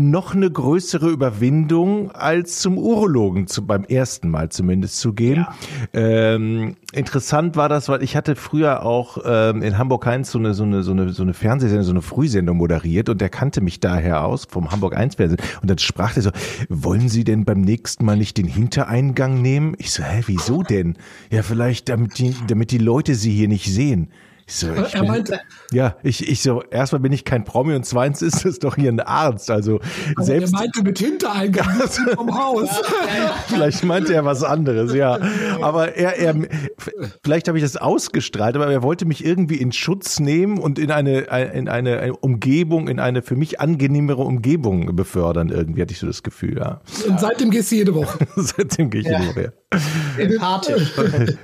noch 0.00 0.34
eine 0.34 0.50
größere 0.50 1.10
Überwindung 1.10 2.10
als 2.12 2.60
zum 2.60 2.78
Urologen 2.78 3.46
zu, 3.46 3.66
beim 3.66 3.84
ersten 3.84 4.30
Mal 4.30 4.48
zumindest 4.48 4.98
zu 4.98 5.12
gehen. 5.12 5.46
Ja. 5.46 5.54
Ähm, 5.92 6.76
interessant 6.92 7.56
war 7.56 7.68
das, 7.68 7.90
weil 7.90 8.02
ich 8.02 8.16
hatte 8.16 8.34
früher 8.34 8.84
auch 8.84 9.18
ähm, 9.26 9.62
in 9.62 9.76
Hamburg 9.76 10.06
1 10.06 10.30
so 10.30 10.38
eine, 10.38 10.54
so 10.54 10.62
eine, 10.62 10.82
so 10.82 10.92
eine, 10.92 11.12
so 11.12 11.22
eine 11.22 11.34
Fernsehsendung, 11.34 11.84
so 11.84 11.92
eine 11.92 12.02
Frühsendung 12.02 12.56
moderiert 12.56 13.10
und 13.10 13.20
der 13.20 13.28
kannte 13.28 13.60
mich 13.60 13.78
daher 13.78 14.24
aus 14.24 14.46
vom 14.48 14.70
Hamburg 14.70 14.96
1 14.96 15.16
Fernsehen 15.16 15.40
und 15.60 15.70
dann 15.70 15.78
sprach 15.78 16.14
der 16.14 16.22
so, 16.22 16.30
wollen 16.70 17.10
Sie 17.10 17.24
denn 17.24 17.44
beim 17.44 17.60
nächsten 17.60 18.06
Mal 18.06 18.16
nicht 18.16 18.38
den 18.38 18.46
Hintereingang 18.46 19.42
nehmen? 19.42 19.74
Ich 19.78 19.92
so, 19.92 20.02
hä, 20.02 20.22
wieso 20.26 20.62
denn? 20.62 20.96
Ja, 21.30 21.42
vielleicht 21.42 21.90
damit 21.90 22.18
die, 22.18 22.34
damit 22.46 22.70
die 22.70 22.78
Leute 22.78 23.14
Sie 23.14 23.32
hier 23.32 23.48
nicht 23.48 23.70
sehen. 23.70 24.08
Ich 24.46 24.56
so, 24.56 24.72
ich 24.72 24.94
er 24.94 25.00
bin, 25.00 25.08
meinte, 25.08 25.40
ja, 25.72 25.96
ich, 26.02 26.28
ich 26.28 26.42
so, 26.42 26.62
erstmal 26.64 27.00
bin 27.00 27.12
ich 27.12 27.24
kein 27.24 27.44
Promi 27.44 27.74
und 27.74 27.86
zweitens 27.86 28.20
ist 28.20 28.44
es 28.44 28.58
doch 28.58 28.76
hier 28.76 28.92
ein 28.92 29.00
Arzt. 29.00 29.50
Also 29.50 29.80
aber 30.16 30.24
selbst. 30.24 30.52
Er 30.52 30.58
meinte 30.58 30.82
mit 30.82 30.98
Hintereingang 30.98 31.80
vom 32.14 32.38
Haus. 32.38 32.68
vielleicht 33.46 33.84
meinte 33.84 34.12
er 34.12 34.24
was 34.26 34.42
anderes, 34.42 34.92
ja. 34.92 35.18
Aber 35.62 35.94
er, 35.96 36.18
er, 36.18 36.34
vielleicht 37.22 37.48
habe 37.48 37.56
ich 37.56 37.64
das 37.64 37.76
ausgestrahlt, 37.76 38.56
aber 38.56 38.70
er 38.70 38.82
wollte 38.82 39.06
mich 39.06 39.24
irgendwie 39.24 39.56
in 39.56 39.72
Schutz 39.72 40.20
nehmen 40.20 40.58
und 40.58 40.78
in 40.78 40.90
eine, 40.90 41.20
in 41.54 41.68
eine 41.68 42.12
Umgebung, 42.14 42.88
in 42.88 43.00
eine 43.00 43.22
für 43.22 43.36
mich 43.36 43.60
angenehmere 43.60 44.22
Umgebung 44.22 44.94
befördern. 44.94 45.48
Irgendwie 45.48 45.80
hatte 45.80 45.92
ich 45.92 46.00
so 46.00 46.06
das 46.06 46.22
Gefühl, 46.22 46.58
ja. 46.58 46.82
Und 47.08 47.18
seitdem 47.18 47.50
gehst 47.50 47.72
du 47.72 47.76
jede 47.76 47.94
Woche. 47.94 48.18
seitdem 48.36 48.90
gehe 48.90 49.00
ich 49.00 49.06
ja. 49.06 49.20
jede 49.20 49.30
Woche, 49.30 49.42
ja. 49.44 50.22
Empathisch. 50.22 50.92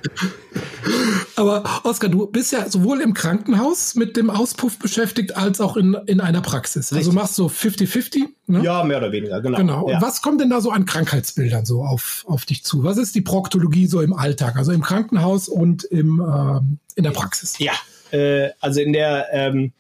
Aber 1.37 1.65
Oskar, 1.85 2.11
du 2.11 2.27
bist 2.27 2.53
ja 2.53 2.69
sowohl 2.69 2.90
im 2.99 3.15
Krankenhaus 3.15 3.95
mit 3.95 4.17
dem 4.17 4.31
Auspuff 4.31 4.79
beschäftigt, 4.79 5.37
als 5.37 5.61
auch 5.61 5.77
in, 5.77 5.95
in 6.07 6.21
einer 6.21 6.41
Praxis. 6.41 6.93
Also 6.93 7.11
Richtig. 7.11 7.19
Also 7.19 7.21
machst 7.21 7.39
du 7.39 7.47
50-50? 7.47 8.27
Ne? 8.47 8.65
Ja, 8.65 8.83
mehr 8.83 8.99
oder 8.99 9.13
weniger, 9.13 9.41
genau. 9.41 9.59
Genau. 9.59 9.89
Ja. 9.89 9.97
Und 9.97 10.03
was 10.03 10.23
kommt 10.23 10.41
denn 10.41 10.51
da 10.51 10.61
so 10.61 10.71
an 10.71 10.87
Krankheitsbildern 10.87 11.67
so 11.67 11.85
auf, 11.85 12.25
auf 12.27 12.47
dich 12.47 12.65
zu? 12.65 12.83
Was 12.83 12.97
ist 12.97 13.15
die 13.15 13.21
Proktologie 13.21 13.87
so 13.87 14.01
im 14.01 14.15
Alltag, 14.15 14.57
also 14.57 14.73
im 14.73 14.81
Krankenhaus 14.81 15.49
und 15.49 15.85
im, 15.85 16.21
ähm, 16.21 16.79
in 16.95 17.05
der 17.05 17.11
Praxis? 17.13 17.59
Ja, 17.59 17.75
äh, 18.11 18.49
also 18.61 18.81
in 18.81 18.93
der 18.93 19.29
ähm, 19.33 19.73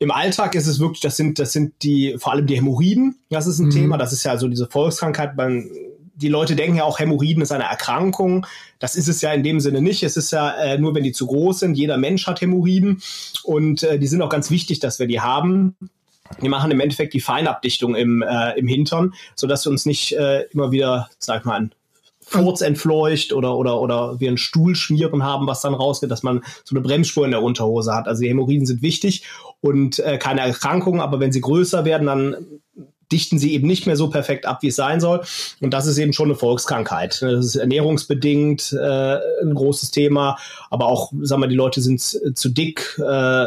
im 0.00 0.10
Alltag 0.10 0.54
ist 0.54 0.66
es 0.66 0.78
wirklich, 0.78 1.00
das 1.00 1.16
sind, 1.16 1.38
das 1.38 1.52
sind 1.52 1.82
die, 1.82 2.16
vor 2.18 2.32
allem 2.32 2.46
die 2.46 2.56
Hämorrhoiden, 2.56 3.16
das 3.30 3.46
ist 3.46 3.58
ein 3.58 3.66
mhm. 3.66 3.70
Thema, 3.70 3.98
das 3.98 4.12
ist 4.12 4.24
ja 4.24 4.36
so 4.38 4.48
diese 4.48 4.66
Volkskrankheit, 4.66 5.36
man, 5.36 5.68
die 6.20 6.28
Leute 6.28 6.56
denken 6.56 6.76
ja 6.76 6.84
auch, 6.84 6.98
Hämorrhoiden 6.98 7.42
ist 7.42 7.52
eine 7.52 7.64
Erkrankung. 7.64 8.46
Das 8.78 8.96
ist 8.96 9.08
es 9.08 9.20
ja 9.20 9.32
in 9.32 9.42
dem 9.42 9.60
Sinne 9.60 9.80
nicht. 9.80 10.02
Es 10.02 10.16
ist 10.16 10.32
ja 10.32 10.50
äh, 10.50 10.78
nur, 10.78 10.94
wenn 10.94 11.04
die 11.04 11.12
zu 11.12 11.26
groß 11.26 11.60
sind. 11.60 11.76
Jeder 11.76 11.96
Mensch 11.96 12.26
hat 12.26 12.40
Hämorrhoiden 12.40 13.00
und 13.44 13.82
äh, 13.84 13.98
die 13.98 14.06
sind 14.06 14.20
auch 14.22 14.28
ganz 14.28 14.50
wichtig, 14.50 14.80
dass 14.80 14.98
wir 14.98 15.06
die 15.06 15.20
haben. 15.20 15.76
Die 16.42 16.48
machen 16.48 16.70
im 16.70 16.80
Endeffekt 16.80 17.14
die 17.14 17.20
Feinabdichtung 17.20 17.94
im, 17.94 18.22
äh, 18.22 18.58
im 18.58 18.66
Hintern, 18.66 19.14
sodass 19.34 19.64
wir 19.64 19.70
uns 19.70 19.86
nicht 19.86 20.12
äh, 20.12 20.42
immer 20.52 20.72
wieder, 20.72 21.08
sag 21.18 21.40
ich 21.40 21.44
mal, 21.44 21.60
ein 21.60 21.72
Furz 22.20 22.60
entfleucht 22.60 23.32
oder, 23.32 23.56
oder, 23.56 23.80
oder 23.80 24.20
wir 24.20 24.28
einen 24.28 24.36
Stuhl 24.36 24.74
schmieren 24.74 25.22
haben, 25.22 25.46
was 25.46 25.62
dann 25.62 25.72
rausgeht, 25.72 26.10
dass 26.10 26.22
man 26.22 26.42
so 26.64 26.74
eine 26.74 26.82
Bremsspur 26.82 27.24
in 27.24 27.30
der 27.30 27.42
Unterhose 27.42 27.94
hat. 27.94 28.06
Also 28.06 28.22
die 28.22 28.28
Hämorrhoiden 28.28 28.66
sind 28.66 28.82
wichtig 28.82 29.22
und 29.60 29.98
äh, 30.00 30.18
keine 30.18 30.42
Erkrankung, 30.42 31.00
aber 31.00 31.20
wenn 31.20 31.32
sie 31.32 31.40
größer 31.40 31.86
werden, 31.86 32.06
dann 32.06 32.36
dichten 33.12 33.38
sie 33.38 33.54
eben 33.54 33.66
nicht 33.66 33.86
mehr 33.86 33.96
so 33.96 34.10
perfekt 34.10 34.46
ab, 34.46 34.58
wie 34.62 34.68
es 34.68 34.76
sein 34.76 35.00
soll. 35.00 35.22
Und 35.60 35.72
das 35.72 35.86
ist 35.86 35.98
eben 35.98 36.12
schon 36.12 36.28
eine 36.28 36.34
Volkskrankheit. 36.34 37.22
Das 37.22 37.44
ist 37.44 37.56
ernährungsbedingt 37.56 38.72
äh, 38.72 39.18
ein 39.42 39.54
großes 39.54 39.90
Thema, 39.90 40.38
aber 40.70 40.86
auch, 40.86 41.12
sagen 41.22 41.42
wir, 41.42 41.48
die 41.48 41.54
Leute 41.54 41.80
sind 41.80 42.00
zu 42.00 42.48
dick, 42.48 42.98
äh, 42.98 43.44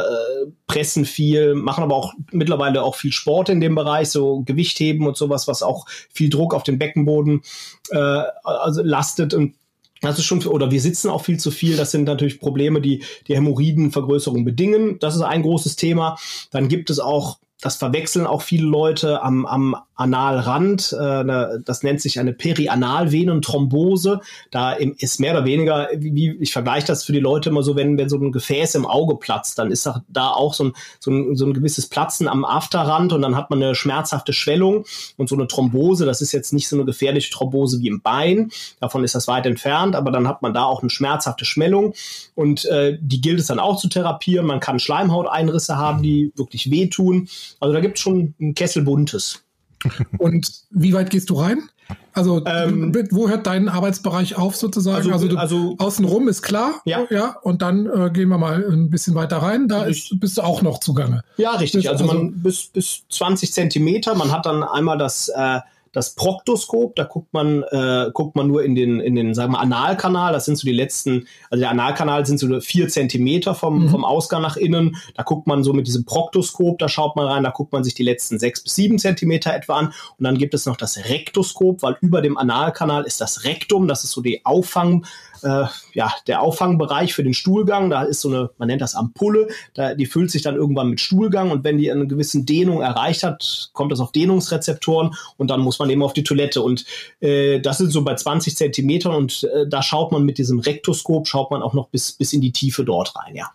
pressen 0.66 1.04
viel, 1.04 1.54
machen 1.54 1.84
aber 1.84 1.96
auch 1.96 2.14
mittlerweile 2.30 2.82
auch 2.82 2.96
viel 2.96 3.12
Sport 3.12 3.48
in 3.48 3.60
dem 3.60 3.74
Bereich, 3.74 4.10
so 4.10 4.42
Gewichtheben 4.42 5.06
und 5.06 5.16
sowas, 5.16 5.48
was 5.48 5.62
auch 5.62 5.86
viel 6.12 6.30
Druck 6.30 6.54
auf 6.54 6.62
den 6.62 6.78
Beckenboden 6.78 7.42
äh, 7.90 8.22
also 8.44 8.82
lastet 8.82 9.34
und 9.34 9.54
das 10.02 10.18
ist 10.18 10.24
schon, 10.24 10.44
oder 10.46 10.72
wir 10.72 10.80
sitzen 10.80 11.10
auch 11.10 11.22
viel 11.24 11.38
zu 11.38 11.52
viel. 11.52 11.76
Das 11.76 11.92
sind 11.92 12.04
natürlich 12.04 12.40
Probleme, 12.40 12.80
die 12.80 13.04
die 13.28 13.36
Hämorrhoidenvergrößerung 13.36 14.44
bedingen. 14.44 14.98
Das 14.98 15.14
ist 15.14 15.22
ein 15.22 15.42
großes 15.42 15.76
Thema. 15.76 16.18
Dann 16.50 16.66
gibt 16.66 16.90
es 16.90 16.98
auch 16.98 17.38
das 17.62 17.76
verwechseln 17.76 18.26
auch 18.26 18.42
viele 18.42 18.66
Leute 18.66 19.22
am, 19.22 19.46
am 19.46 19.76
Analrand. 19.94 20.92
Äh, 20.92 21.60
das 21.64 21.82
nennt 21.82 22.00
sich 22.00 22.18
eine 22.18 22.32
Perianalvenenthrombose. 22.32 24.20
Da 24.50 24.72
ist 24.72 25.20
mehr 25.20 25.32
oder 25.32 25.44
weniger, 25.44 25.88
wie 25.96 26.36
ich 26.40 26.52
vergleiche 26.52 26.88
das 26.88 27.04
für 27.04 27.12
die 27.12 27.20
Leute 27.20 27.50
immer 27.50 27.62
so, 27.62 27.76
wenn, 27.76 27.96
wenn 27.98 28.08
so 28.08 28.16
ein 28.16 28.32
Gefäß 28.32 28.74
im 28.74 28.84
Auge 28.84 29.16
platzt, 29.16 29.58
dann 29.58 29.70
ist 29.70 29.88
da 30.08 30.28
auch 30.30 30.54
so 30.54 30.64
ein, 30.64 30.72
so 30.98 31.10
ein, 31.12 31.36
so 31.36 31.46
ein 31.46 31.54
gewisses 31.54 31.86
Platzen 31.86 32.26
am 32.26 32.44
Afterrand 32.44 33.12
und 33.12 33.22
dann 33.22 33.36
hat 33.36 33.50
man 33.50 33.62
eine 33.62 33.76
schmerzhafte 33.76 34.32
Schwellung 34.32 34.84
und 35.16 35.28
so 35.28 35.36
eine 35.36 35.46
Thrombose. 35.46 36.04
Das 36.04 36.20
ist 36.20 36.32
jetzt 36.32 36.52
nicht 36.52 36.68
so 36.68 36.74
eine 36.76 36.84
gefährliche 36.84 37.30
Thrombose 37.30 37.80
wie 37.80 37.88
im 37.88 38.02
Bein. 38.02 38.50
Davon 38.80 39.04
ist 39.04 39.14
das 39.14 39.28
weit 39.28 39.46
entfernt, 39.46 39.94
aber 39.94 40.10
dann 40.10 40.26
hat 40.26 40.42
man 40.42 40.52
da 40.52 40.64
auch 40.64 40.82
eine 40.82 40.90
schmerzhafte 40.90 41.44
Schwellung 41.44 41.94
und 42.34 42.64
äh, 42.64 42.98
die 43.00 43.20
gilt 43.20 43.38
es 43.38 43.46
dann 43.46 43.60
auch 43.60 43.78
zu 43.78 43.88
therapieren. 43.88 44.46
Man 44.46 44.58
kann 44.58 44.80
Schleimhauteinrisse 44.80 45.76
haben, 45.76 46.02
die 46.02 46.32
wirklich 46.34 46.72
wehtun. 46.72 47.28
Also 47.60 47.74
da 47.74 47.80
gibt 47.80 47.96
es 47.96 48.02
schon 48.02 48.34
ein 48.40 48.54
Kessel 48.54 48.82
Buntes. 48.82 49.42
Und 50.18 50.50
wie 50.70 50.92
weit 50.92 51.10
gehst 51.10 51.30
du 51.30 51.34
rein? 51.34 51.68
Also, 52.14 52.44
ähm, 52.46 52.94
wo 53.10 53.28
hört 53.28 53.46
dein 53.46 53.68
Arbeitsbereich 53.68 54.36
auf 54.36 54.56
sozusagen? 54.56 54.96
Also, 54.96 55.12
also, 55.12 55.28
du, 55.28 55.36
also 55.36 55.76
außenrum 55.78 56.28
ist 56.28 56.42
klar, 56.42 56.80
ja. 56.84 57.06
ja 57.10 57.36
und 57.42 57.62
dann 57.62 57.86
äh, 57.86 58.10
gehen 58.10 58.28
wir 58.28 58.38
mal 58.38 58.64
ein 58.64 58.90
bisschen 58.90 59.14
weiter 59.14 59.38
rein. 59.38 59.68
Da 59.68 59.84
ist, 59.84 60.18
bist 60.20 60.38
du 60.38 60.42
auch 60.42 60.62
noch 60.62 60.80
zugange. 60.80 61.22
Ja, 61.36 61.52
richtig. 61.52 61.82
Bis, 61.82 61.90
also, 61.90 62.04
man 62.04 62.16
also 62.16 62.30
bis, 62.34 62.66
bis 62.66 63.02
20 63.10 63.52
Zentimeter. 63.52 64.14
Man 64.14 64.30
hat 64.30 64.46
dann 64.46 64.62
einmal 64.62 64.98
das 64.98 65.28
äh, 65.28 65.60
das 65.92 66.14
Proktoskop, 66.14 66.96
da 66.96 67.04
guckt 67.04 67.34
man, 67.34 67.62
äh, 67.64 68.10
guckt 68.12 68.34
man 68.34 68.48
nur 68.48 68.64
in 68.64 68.74
den, 68.74 68.98
in 68.98 69.14
den, 69.14 69.34
sagen 69.34 69.52
wir, 69.52 69.60
Analkanal. 69.60 70.32
Das 70.32 70.46
sind 70.46 70.56
so 70.56 70.66
die 70.66 70.72
letzten, 70.72 71.26
also 71.50 71.60
der 71.60 71.70
Analkanal 71.70 72.24
sind 72.24 72.38
so 72.38 72.60
vier 72.60 72.88
Zentimeter 72.88 73.54
vom, 73.54 73.84
mhm. 73.84 73.88
vom 73.90 74.04
Ausgang 74.04 74.40
nach 74.40 74.56
innen. 74.56 74.96
Da 75.14 75.22
guckt 75.22 75.46
man 75.46 75.62
so 75.62 75.74
mit 75.74 75.86
diesem 75.86 76.06
Proktoskop, 76.06 76.78
da 76.78 76.88
schaut 76.88 77.14
man 77.14 77.26
rein, 77.26 77.42
da 77.42 77.50
guckt 77.50 77.72
man 77.72 77.84
sich 77.84 77.94
die 77.94 78.02
letzten 78.02 78.38
sechs 78.38 78.62
bis 78.62 78.74
sieben 78.74 78.98
Zentimeter 78.98 79.54
etwa 79.54 79.74
an. 79.74 79.86
Und 79.86 80.24
dann 80.24 80.38
gibt 80.38 80.54
es 80.54 80.64
noch 80.64 80.76
das 80.76 80.96
Rektoskop, 80.96 81.82
weil 81.82 81.96
über 82.00 82.22
dem 82.22 82.38
Analkanal 82.38 83.04
ist 83.04 83.20
das 83.20 83.44
Rektum, 83.44 83.86
das 83.86 84.02
ist 84.04 84.12
so 84.12 84.22
die 84.22 84.46
Auffang, 84.46 85.04
äh, 85.42 85.64
ja, 85.94 86.12
der 86.26 86.42
Auffangbereich 86.42 87.14
für 87.14 87.22
den 87.22 87.34
Stuhlgang. 87.34 87.90
Da 87.90 88.02
ist 88.02 88.20
so 88.20 88.28
eine, 88.28 88.50
man 88.58 88.68
nennt 88.68 88.82
das 88.82 88.94
Ampulle, 88.94 89.48
da, 89.74 89.94
die 89.94 90.06
füllt 90.06 90.30
sich 90.30 90.42
dann 90.42 90.56
irgendwann 90.56 90.90
mit 90.90 91.00
Stuhlgang 91.00 91.50
und 91.50 91.64
wenn 91.64 91.78
die 91.78 91.90
eine 91.90 92.06
gewisse 92.06 92.42
Dehnung 92.42 92.80
erreicht 92.80 93.22
hat, 93.22 93.70
kommt 93.72 93.92
das 93.92 94.00
auf 94.00 94.12
Dehnungsrezeptoren 94.12 95.14
und 95.36 95.50
dann 95.50 95.60
muss 95.60 95.78
man 95.78 95.90
eben 95.90 96.02
auf 96.02 96.12
die 96.12 96.24
Toilette. 96.24 96.62
Und 96.62 96.84
äh, 97.20 97.60
das 97.60 97.78
sind 97.78 97.90
so 97.90 98.02
bei 98.02 98.14
20 98.14 98.56
Zentimetern 98.56 99.14
und 99.14 99.44
äh, 99.44 99.68
da 99.68 99.82
schaut 99.82 100.12
man 100.12 100.24
mit 100.24 100.38
diesem 100.38 100.60
Rektoskop, 100.60 101.28
schaut 101.28 101.50
man 101.50 101.62
auch 101.62 101.74
noch 101.74 101.88
bis, 101.88 102.12
bis 102.12 102.32
in 102.32 102.40
die 102.40 102.52
Tiefe 102.52 102.84
dort 102.84 103.14
rein, 103.16 103.34
ja. 103.34 103.50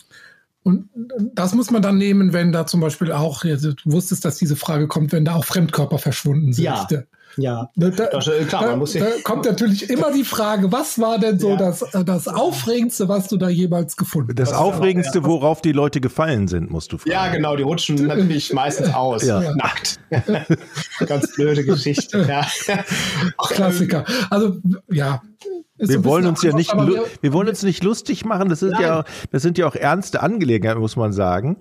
Und 0.63 0.89
das 1.33 1.53
muss 1.53 1.71
man 1.71 1.81
dann 1.81 1.97
nehmen, 1.97 2.33
wenn 2.33 2.51
da 2.51 2.67
zum 2.67 2.81
Beispiel 2.81 3.13
auch, 3.13 3.43
du 3.43 3.73
wusstest, 3.85 4.25
dass 4.25 4.35
diese 4.35 4.57
Frage 4.57 4.87
kommt, 4.87 5.13
wenn 5.13 5.23
da 5.23 5.35
auch 5.35 5.45
Fremdkörper 5.45 5.97
verschwunden 5.97 6.51
sind. 6.51 6.65
Ja, 6.65 6.85
ja, 7.35 7.69
da, 7.75 7.89
das, 7.89 8.27
äh, 8.27 8.45
klar, 8.45 8.67
man 8.67 8.79
muss 8.79 8.93
da, 8.93 8.99
da 9.01 9.05
kommt 9.23 9.45
natürlich 9.45 9.89
immer 9.89 10.11
die 10.11 10.23
Frage, 10.23 10.71
was 10.71 10.99
war 10.99 11.19
denn 11.19 11.39
so 11.39 11.49
ja. 11.49 11.55
das, 11.57 11.81
äh, 11.93 12.03
das 12.03 12.27
Aufregendste, 12.27 13.07
was 13.07 13.27
du 13.27 13.37
da 13.37 13.49
jemals 13.49 13.97
gefunden 13.97 14.29
hast? 14.29 14.51
Das 14.51 14.53
Aufregendste, 14.53 15.23
worauf 15.23 15.61
die 15.61 15.71
Leute 15.71 16.01
gefallen 16.01 16.47
sind, 16.47 16.71
musst 16.71 16.93
du 16.93 16.97
fragen. 16.97 17.11
Ja, 17.11 17.27
genau, 17.29 17.55
die 17.55 17.63
rutschen 17.63 18.07
natürlich 18.07 18.53
meistens 18.53 18.93
aus, 18.93 19.23
ja. 19.23 19.53
nackt. 19.55 19.99
Ganz 21.05 21.33
blöde 21.35 21.63
Geschichte, 21.63 22.25
ja. 22.27 22.47
Klassiker. 23.37 24.05
Also, 24.29 24.57
ja, 24.89 25.21
wir 25.77 26.03
wollen 26.03 26.25
uns 26.25 26.41
ja 26.41 26.53
nicht, 26.53 26.73
wir, 26.73 27.05
wir, 27.21 27.33
wollen 27.33 27.47
uns 27.47 27.63
nicht 27.63 27.83
lustig 27.83 28.25
machen. 28.25 28.49
Das 28.49 28.59
sind 28.59 28.71
Nein. 28.71 28.81
ja, 28.81 29.03
das 29.31 29.43
sind 29.43 29.57
ja 29.57 29.67
auch 29.67 29.75
ernste 29.75 30.23
Angelegenheiten, 30.23 30.81
muss 30.81 30.95
man 30.95 31.13
sagen. 31.13 31.57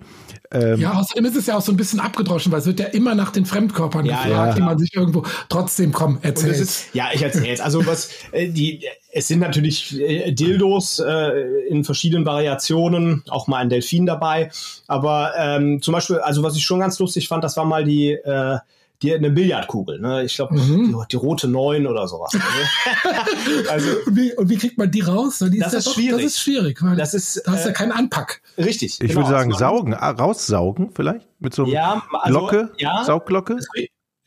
Ähm, 0.51 0.81
ja, 0.81 0.95
außerdem 0.95 1.25
ist 1.27 1.37
es 1.37 1.47
ja 1.47 1.57
auch 1.57 1.61
so 1.61 1.73
ein 1.73 1.77
bisschen 1.77 2.01
abgedroschen, 2.01 2.51
weil 2.53 2.61
es 2.61 2.67
wird 2.67 2.81
ja 2.81 2.87
immer 2.87 3.15
nach 3.15 3.31
den 3.31 3.45
Fremdkörpern 3.45 4.07
ja, 4.07 4.23
gefragt, 4.23 4.49
ja. 4.51 4.55
die 4.55 4.63
man 4.63 4.79
sich 4.79 4.95
irgendwo 4.95 5.25
trotzdem 5.49 5.93
komm 5.93 6.19
erzählt. 6.23 6.69
Ja, 6.93 7.09
ich 7.13 7.23
erzähle 7.23 7.63
Also 7.63 7.87
was 7.87 8.11
äh, 8.33 8.49
die, 8.49 8.85
es 9.13 9.29
sind 9.29 9.41
natürlich 9.41 9.99
äh, 10.01 10.33
Dildos 10.33 10.99
äh, 10.99 11.67
in 11.69 11.85
verschiedenen 11.85 12.25
Variationen, 12.25 13.23
auch 13.29 13.47
mal 13.49 13.59
ein 13.59 13.69
Delfin 13.69 14.07
dabei. 14.07 14.51
Aber 14.87 15.33
ähm, 15.39 15.83
zum 15.83 15.93
Beispiel, 15.93 16.19
also 16.19 16.43
was 16.43 16.57
ich 16.57 16.65
schon 16.65 16.81
ganz 16.81 16.99
lustig 16.99 17.29
fand, 17.29 17.45
das 17.45 17.57
war 17.57 17.65
mal 17.65 17.85
die 17.85 18.13
äh, 18.13 18.59
die 19.03 19.15
eine 19.15 19.31
Billardkugel, 19.31 20.01
ne? 20.01 20.25
Ich 20.25 20.37
glaube, 20.37 20.55
mhm. 20.55 20.89
die, 20.89 21.07
die, 21.11 21.17
rote 21.17 21.49
Neun 21.49 21.87
oder 21.87 22.09
sowas. 22.09 22.33
Ne? 22.33 22.41
also, 23.71 23.89
und, 24.07 24.17
wie, 24.17 24.35
und 24.35 24.49
wie 24.49 24.57
kriegt 24.57 24.79
man 24.79 24.91
die 24.91 25.01
raus? 25.01 25.39
Die 25.39 25.59
das, 25.59 25.73
ist, 25.73 25.81
ist 25.81 25.87
ja 25.87 25.93
schwierig. 25.93 26.23
das 26.23 26.33
ist 26.33 26.41
schwierig. 26.41 26.83
Weil 26.83 26.97
das 26.97 27.15
ist, 27.15 27.43
da 27.45 27.53
hast 27.53 27.65
äh, 27.65 27.69
ja 27.69 27.73
keinen 27.73 27.93
Anpack. 27.93 28.43
Richtig. 28.57 29.01
Ich 29.01 29.09
genau, 29.09 29.17
würde 29.17 29.31
sagen, 29.31 29.53
saugen, 29.53 29.95
ah, 29.95 30.11
raussaugen 30.11 30.91
vielleicht 30.95 31.27
mit 31.39 31.55
so 31.55 31.65
einer 31.65 31.73
ja, 31.73 32.03
also, 32.13 32.39
Glocke, 32.39 32.71
ja, 32.79 33.05
Saugglocke. 33.05 33.59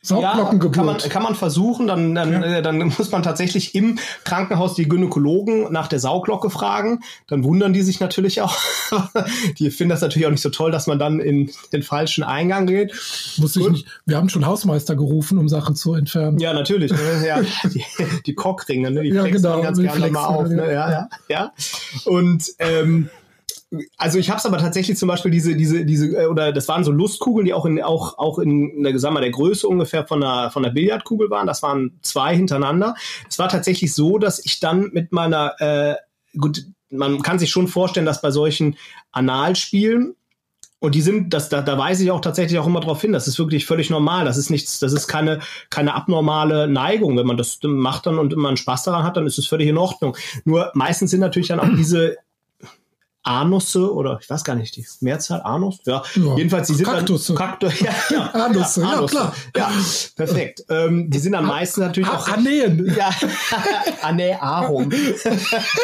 Sauglockengeburt. 0.02 0.76
Ja, 0.76 0.82
kann 0.82 0.86
man, 0.86 0.98
kann 0.98 1.22
man 1.22 1.34
versuchen, 1.34 1.86
dann, 1.86 2.14
dann, 2.14 2.32
ja. 2.32 2.58
äh, 2.58 2.62
dann 2.62 2.78
muss 2.78 3.10
man 3.10 3.22
tatsächlich 3.22 3.74
im 3.74 3.98
Krankenhaus 4.24 4.74
die 4.74 4.88
Gynäkologen 4.88 5.70
nach 5.70 5.88
der 5.88 6.00
Sauglocke 6.00 6.48
fragen. 6.48 7.00
Dann 7.26 7.44
wundern 7.44 7.74
die 7.74 7.82
sich 7.82 8.00
natürlich 8.00 8.40
auch. 8.40 8.56
die 9.58 9.70
finden 9.70 9.90
das 9.90 10.00
natürlich 10.00 10.26
auch 10.26 10.30
nicht 10.30 10.40
so 10.40 10.48
toll, 10.48 10.70
dass 10.70 10.86
man 10.86 10.98
dann 10.98 11.20
in 11.20 11.50
den 11.72 11.82
falschen 11.82 12.24
Eingang 12.24 12.66
geht. 12.66 12.94
Muss 13.36 13.56
ich 13.56 13.68
nicht. 13.68 13.86
Wir 14.06 14.16
haben 14.16 14.30
schon 14.30 14.46
Hausmeister 14.46 14.96
gerufen, 14.96 15.36
um 15.36 15.48
Sachen 15.50 15.76
zu 15.76 15.92
entfernen. 15.92 16.38
Ja, 16.38 16.54
natürlich. 16.54 16.92
Ne? 16.92 17.26
Ja, 17.26 17.40
die, 17.64 17.84
die 18.24 18.34
Cockringe, 18.34 18.90
ne? 18.90 19.02
die 19.02 19.10
ja, 19.10 19.24
genau, 19.24 19.60
ganz 19.60 19.78
gerne 19.78 20.10
mal 20.10 20.24
auf. 20.24 20.48
Ne? 20.48 20.72
Ja, 20.72 20.90
ja, 20.90 21.08
ja. 21.28 21.52
Und 22.06 22.44
ähm, 22.58 23.10
also 23.96 24.18
ich 24.18 24.30
habe 24.30 24.38
es 24.38 24.46
aber 24.46 24.58
tatsächlich 24.58 24.98
zum 24.98 25.08
Beispiel 25.08 25.30
diese, 25.30 25.54
diese, 25.54 25.84
diese, 25.84 26.22
äh, 26.22 26.26
oder 26.26 26.52
das 26.52 26.66
waren 26.68 26.82
so 26.82 26.90
Lustkugeln, 26.90 27.44
die 27.46 27.54
auch 27.54 27.66
in, 27.66 27.80
auch, 27.82 28.18
auch 28.18 28.38
in 28.38 28.82
der, 28.82 28.94
wir, 28.94 29.20
der 29.20 29.30
Größe 29.30 29.68
ungefähr 29.68 30.06
von 30.06 30.20
der, 30.20 30.50
von 30.52 30.62
der 30.62 30.70
Billardkugel 30.70 31.30
waren. 31.30 31.46
Das 31.46 31.62
waren 31.62 31.98
zwei 32.02 32.34
hintereinander. 32.34 32.94
Es 33.28 33.38
war 33.38 33.48
tatsächlich 33.48 33.94
so, 33.94 34.18
dass 34.18 34.44
ich 34.44 34.60
dann 34.60 34.90
mit 34.92 35.12
meiner, 35.12 35.54
äh, 35.60 35.94
gut, 36.36 36.64
man 36.90 37.22
kann 37.22 37.38
sich 37.38 37.50
schon 37.50 37.68
vorstellen, 37.68 38.06
dass 38.06 38.20
bei 38.20 38.32
solchen 38.32 38.76
Analspielen 39.12 40.16
und 40.80 40.94
die 40.94 41.02
sind, 41.02 41.34
das, 41.34 41.50
da, 41.50 41.60
da 41.60 41.76
weise 41.76 42.02
ich 42.02 42.10
auch 42.10 42.22
tatsächlich 42.22 42.58
auch 42.58 42.66
immer 42.66 42.80
darauf 42.80 43.02
hin, 43.02 43.12
das 43.12 43.28
ist 43.28 43.38
wirklich 43.38 43.66
völlig 43.66 43.90
normal. 43.90 44.24
Das 44.24 44.38
ist 44.38 44.48
nichts, 44.48 44.80
das 44.80 44.94
ist 44.94 45.06
keine, 45.06 45.40
keine 45.68 45.94
abnormale 45.94 46.68
Neigung. 46.68 47.18
Wenn 47.18 47.26
man 47.26 47.36
das 47.36 47.58
macht 47.62 48.06
dann 48.06 48.18
und 48.18 48.32
immer 48.32 48.56
Spaß 48.56 48.84
daran 48.84 49.04
hat, 49.04 49.16
dann 49.18 49.26
ist 49.26 49.38
es 49.38 49.46
völlig 49.46 49.68
in 49.68 49.76
Ordnung. 49.76 50.16
Nur 50.44 50.70
meistens 50.74 51.10
sind 51.10 51.20
natürlich 51.20 51.48
dann 51.48 51.60
auch 51.60 51.68
diese 51.76 52.16
Anusse 53.30 53.94
oder 53.94 54.18
ich 54.20 54.28
weiß 54.28 54.42
gar 54.42 54.56
nicht, 54.56 54.74
die 54.76 54.84
Mehrzahl 55.00 55.42
Anus, 55.42 55.78
ja. 55.86 56.02
ja. 56.16 56.36
Jedenfalls, 56.36 56.66
die 56.66 56.74
sind 56.74 56.86
Kaktusse. 56.86 57.34
dann 57.34 57.48
Kaktus, 57.48 57.80
ja, 57.80 57.92
ja, 58.10 58.26
Anusse, 58.46 58.80
ja, 58.80 58.88
Anusse. 58.88 59.14
klar. 59.14 59.34
Ja, 59.56 59.70
perfekt. 60.16 60.64
Ähm, 60.68 61.10
die 61.10 61.18
sind 61.18 61.34
am 61.34 61.46
meisten 61.46 61.80
natürlich 61.80 62.08
auch 62.08 62.28
Anäen. 62.28 62.94
Ja, 63.00 63.10
Anäarum 64.02 64.90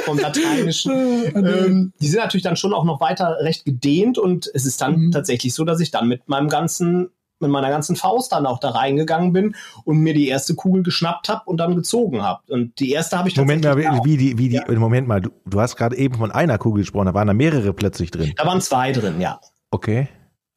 vom 0.05 0.19
Lateinischen. 0.19 0.93
ähm, 0.93 1.93
die 2.01 2.09
sind 2.09 2.21
natürlich 2.21 2.43
dann 2.43 2.57
schon 2.57 2.75
auch 2.75 2.85
noch 2.85 3.01
weiter 3.01 3.37
recht 3.41 3.65
gedehnt 3.65 4.19
und 4.19 4.51
es 4.53 4.67
ist 4.67 4.81
dann 4.81 4.97
mhm. 4.97 5.13
tatsächlich 5.13 5.55
so, 5.55 5.65
dass 5.65 5.81
ich 5.81 5.91
dann 5.91 6.09
mit 6.09 6.29
meinem 6.29 6.49
ganzen 6.49 7.11
mit 7.41 7.51
meiner 7.51 7.71
ganzen 7.71 7.97
Faust 7.97 8.33
dann 8.33 8.47
auch 8.47 8.59
da 8.59 8.71
reingegangen 8.71 9.33
bin 9.33 9.55
und 9.85 9.99
mir 9.99 10.15
die 10.15 10.29
erste 10.29 10.55
Kugel 10.55 10.83
geschnappt 10.83 11.29
habe 11.29 11.43
und 11.47 11.59
dann 11.59 11.75
gezogen 11.77 12.23
habe. 12.23 12.41
Und 12.49 12.79
die 12.81 12.93
erste 12.93 13.19
habe 13.19 13.29
ich 13.29 13.37
Moment 13.37 13.65
mal, 13.65 13.77
wie 13.77 14.17
die, 14.17 14.39
wie 14.39 14.49
die, 14.49 14.57
ja. 14.57 14.79
Moment 14.79 15.09
mal, 15.09 15.21
du, 15.21 15.31
du 15.45 15.61
hast 15.61 15.77
gerade 15.77 15.97
eben 15.97 16.17
von 16.17 16.31
einer 16.31 16.59
Kugel 16.59 16.83
gesprochen, 16.83 17.07
da 17.07 17.15
waren 17.15 17.27
da 17.27 17.35
mehrere 17.35 17.73
plötzlich 17.73 18.11
drin. 18.11 18.33
Da 18.37 18.47
waren 18.47 18.61
zwei 18.61 18.93
drin, 18.93 19.21
ja. 19.21 19.41
Okay. 19.71 20.09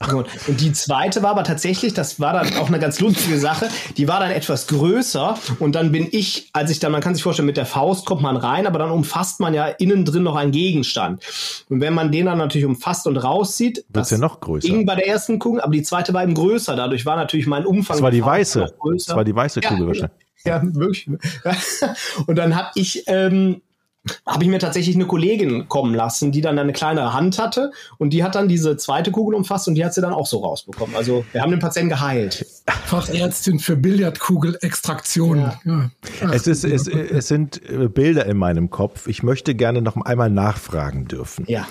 Und 0.08 0.62
die 0.62 0.72
zweite 0.72 1.24
war 1.24 1.32
aber 1.32 1.44
tatsächlich, 1.44 1.94
das 1.94 2.22
war 2.22 2.32
dann 2.32 2.56
auch 2.56 2.68
eine 2.68 2.80
ganz 2.80 3.02
lustige 3.02 3.38
Sache, 3.38 3.68
die 3.98 4.08
war 4.08 4.22
dann 4.22 4.32
etwas 4.32 4.68
größer 4.68 5.38
und 5.60 5.76
dann 5.76 5.92
bin 5.92 6.08
ich, 6.10 6.50
als 6.54 6.72
ich 6.72 6.80
dann, 6.80 6.94
man 6.94 7.02
kann 7.02 7.16
sich 7.16 7.24
vorstellen, 7.24 7.48
mit 7.48 7.58
der 7.58 7.66
Faust 7.66 8.06
kommt 8.06 8.22
man 8.22 8.38
rein, 8.38 8.66
aber 8.66 8.80
dann 8.80 8.92
umfasst 8.92 9.42
man 9.42 9.54
ja 9.54 9.68
innen 9.68 10.06
drin 10.06 10.24
noch 10.24 10.38
einen 10.38 10.54
Gegenstand. 10.54 11.22
Und 11.68 11.82
wenn 11.82 11.94
man 11.94 12.14
den 12.14 12.28
dann 12.28 12.38
natürlich 12.38 12.66
umfasst 12.66 13.08
und 13.08 13.18
rauszieht, 13.18 13.84
wird 13.90 14.10
ja 14.10 14.18
noch 14.18 14.40
größer. 14.40 14.70
Ging 14.70 14.86
bei 14.86 14.96
der 14.96 15.06
ersten 15.06 15.38
Kugel, 15.38 15.60
aber 15.60 15.74
die 15.74 15.84
zweite 15.84 16.14
war 16.14 16.24
eben 16.24 16.34
größer, 16.34 16.78
dadurch 16.78 17.06
war 17.06 17.18
natürlich 17.18 17.46
mein 17.46 17.66
Umfang. 17.66 17.98
Das 17.98 18.02
war 18.02 18.12
die 18.12 18.24
weiße. 18.24 18.74
Das 18.94 19.10
war 19.10 19.26
die 19.26 19.36
weiße 19.36 19.60
Kugel 19.60 19.82
ja, 19.82 19.88
wahrscheinlich. 19.88 20.30
Ja, 20.46 20.62
wirklich. 20.64 21.10
Und 22.26 22.38
dann 22.38 22.56
habe 22.56 22.70
ich 22.76 23.04
ähm, 23.08 23.62
habe 24.26 24.44
ich 24.44 24.50
mir 24.50 24.60
tatsächlich 24.60 24.96
eine 24.96 25.06
Kollegin 25.06 25.68
kommen 25.68 25.94
lassen, 25.94 26.32
die 26.32 26.42
dann 26.42 26.58
eine 26.58 26.74
kleinere 26.74 27.14
Hand 27.14 27.38
hatte 27.38 27.72
und 27.98 28.12
die 28.12 28.24
hat 28.24 28.36
dann 28.36 28.48
diese 28.48 28.78
zweite 28.78 29.12
Kugel 29.12 29.36
umfasst 29.36 29.68
und 29.68 29.76
die 29.76 29.84
hat 29.84 29.94
sie 29.94 30.02
dann 30.02 30.14
auch 30.14 30.26
so 30.26 30.40
rausbekommen. 30.40 30.96
Also 30.96 31.26
wir 31.32 31.42
haben 31.42 31.52
den 31.52 31.60
Patienten 31.60 31.90
geheilt. 31.90 32.46
Fachärztin 32.86 33.60
für 33.60 33.76
Billardkugelextraktion. 33.76 35.40
Ja. 35.40 35.60
Ja. 35.66 36.32
Es, 36.32 36.48
ist, 36.48 36.64
es, 36.64 36.88
es 36.88 37.28
sind 37.28 37.62
äh, 37.70 37.88
Bilder 37.88 38.26
in 38.26 38.38
meinem 38.38 38.70
Kopf. 38.70 39.08
Ich 39.08 39.24
möchte 39.24 39.54
gerne 39.56 39.82
noch 39.82 39.98
einmal 39.98 40.30
nachfragen 40.30 41.06
dürfen. 41.06 41.46
Ja. 41.48 41.68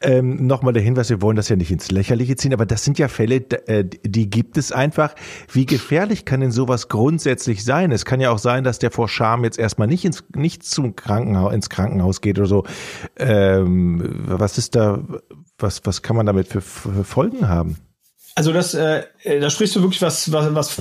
Ähm, 0.00 0.46
Nochmal 0.46 0.72
der 0.72 0.82
Hinweis, 0.82 1.10
wir 1.10 1.22
wollen 1.22 1.36
das 1.36 1.48
ja 1.48 1.56
nicht 1.56 1.70
ins 1.70 1.90
Lächerliche 1.90 2.36
ziehen, 2.36 2.52
aber 2.52 2.66
das 2.66 2.84
sind 2.84 2.98
ja 2.98 3.08
Fälle, 3.08 3.36
äh, 3.66 3.84
die 3.84 4.30
gibt 4.30 4.56
es 4.56 4.72
einfach. 4.72 5.14
Wie 5.52 5.66
gefährlich 5.66 6.24
kann 6.24 6.40
denn 6.40 6.50
sowas 6.50 6.88
grundsätzlich 6.88 7.64
sein? 7.64 7.92
Es 7.92 8.04
kann 8.04 8.20
ja 8.20 8.30
auch 8.30 8.38
sein, 8.38 8.64
dass 8.64 8.78
der 8.78 8.90
vor 8.90 9.08
Scham 9.08 9.44
jetzt 9.44 9.58
erstmal 9.58 9.88
nicht 9.88 10.04
ins, 10.04 10.24
nicht 10.34 10.64
zum 10.64 10.96
Krankenhaus, 10.96 11.52
ins 11.52 11.67
Krankenhaus 11.68 12.20
geht 12.20 12.38
oder 12.38 12.48
so. 12.48 12.64
Ähm, 13.16 14.02
was 14.26 14.58
ist 14.58 14.74
da, 14.74 15.00
was, 15.58 15.84
was 15.84 16.02
kann 16.02 16.16
man 16.16 16.26
damit 16.26 16.48
für, 16.48 16.60
für 16.60 17.04
Folgen 17.04 17.48
haben? 17.48 17.76
Also 18.38 18.52
das, 18.52 18.72
äh, 18.72 19.02
da 19.24 19.50
sprichst 19.50 19.74
du 19.74 19.82
wirklich 19.82 20.00
was, 20.00 20.30
was, 20.30 20.54
was 20.54 20.76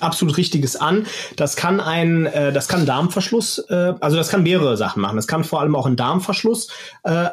absolut 0.00 0.36
Richtiges 0.36 0.74
an. 0.74 1.06
Das 1.36 1.54
kann 1.54 1.78
ein, 1.78 2.26
äh, 2.26 2.52
das 2.52 2.66
kann 2.66 2.86
Darmverschluss, 2.86 3.64
äh, 3.68 3.94
also 4.00 4.16
das 4.16 4.30
kann 4.30 4.42
mehrere 4.42 4.76
Sachen 4.76 5.00
machen. 5.00 5.14
Das 5.14 5.28
kann 5.28 5.44
vor 5.44 5.60
allem 5.60 5.76
auch 5.76 5.86
einen 5.86 5.94
Darmverschluss 5.94 6.66
äh, 7.04 7.28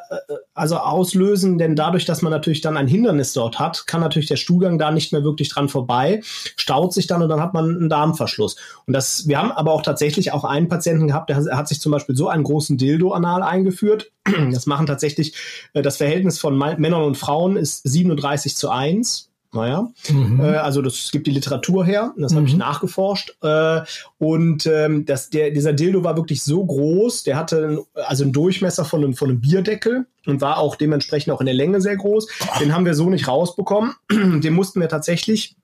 also 0.53 0.77
auslösen, 0.77 1.57
denn 1.57 1.75
dadurch, 1.75 2.05
dass 2.05 2.21
man 2.21 2.31
natürlich 2.31 2.61
dann 2.61 2.77
ein 2.77 2.85
Hindernis 2.85 3.33
dort 3.33 3.57
hat, 3.57 3.87
kann 3.87 4.01
natürlich 4.01 4.27
der 4.27 4.35
Stuhlgang 4.35 4.77
da 4.77 4.91
nicht 4.91 5.13
mehr 5.13 5.23
wirklich 5.23 5.49
dran 5.49 5.67
vorbei, 5.67 6.21
staut 6.55 6.93
sich 6.93 7.07
dann 7.07 7.23
und 7.23 7.29
dann 7.29 7.41
hat 7.41 7.55
man 7.55 7.75
einen 7.75 7.89
Darmverschluss. 7.89 8.55
Und 8.85 8.93
das, 8.93 9.27
wir 9.27 9.39
haben 9.39 9.51
aber 9.51 9.71
auch 9.71 9.81
tatsächlich 9.81 10.31
auch 10.31 10.43
einen 10.43 10.67
Patienten 10.67 11.07
gehabt, 11.07 11.31
der 11.31 11.37
hat 11.37 11.67
sich 11.67 11.81
zum 11.81 11.91
Beispiel 11.91 12.15
so 12.15 12.29
einen 12.29 12.43
großen 12.43 12.77
Dildo 12.77 13.13
anal 13.13 13.41
eingeführt. 13.41 14.11
Das 14.51 14.67
machen 14.67 14.85
tatsächlich, 14.85 15.33
äh, 15.73 15.81
das 15.81 15.97
Verhältnis 15.97 16.37
von 16.37 16.55
Männern 16.55 17.01
und 17.01 17.17
Frauen 17.17 17.57
ist 17.57 17.81
37 17.89 18.55
zu 18.55 18.69
1 18.69 19.29
naja, 19.51 19.87
mhm. 20.09 20.39
äh, 20.41 20.57
also 20.57 20.81
das 20.81 21.11
gibt 21.11 21.25
die 21.25 21.31
Literatur 21.31 21.83
her, 21.83 22.13
das 22.17 22.33
mhm. 22.33 22.37
habe 22.37 22.47
ich 22.47 22.55
nachgeforscht. 22.55 23.35
Äh, 23.41 23.81
und 24.19 24.67
ähm, 24.67 25.05
das, 25.05 25.31
der, 25.31 25.49
dieser 25.51 25.73
Dildo 25.73 26.03
war 26.03 26.15
wirklich 26.15 26.43
so 26.43 26.63
groß, 26.63 27.23
der 27.23 27.35
hatte 27.35 27.65
einen, 27.65 27.79
also 27.95 28.23
einen 28.23 28.33
Durchmesser 28.33 28.85
von 28.85 29.03
einem, 29.03 29.15
von 29.15 29.29
einem 29.29 29.41
Bierdeckel 29.41 30.05
und 30.27 30.41
war 30.41 30.57
auch 30.57 30.75
dementsprechend 30.75 31.33
auch 31.33 31.39
in 31.39 31.47
der 31.47 31.55
Länge 31.55 31.81
sehr 31.81 31.97
groß. 31.97 32.27
Den 32.59 32.73
haben 32.73 32.85
wir 32.85 32.93
so 32.93 33.09
nicht 33.09 33.27
rausbekommen. 33.27 33.93
Den 34.11 34.53
mussten 34.53 34.81
wir 34.81 34.89
tatsächlich 34.89 35.55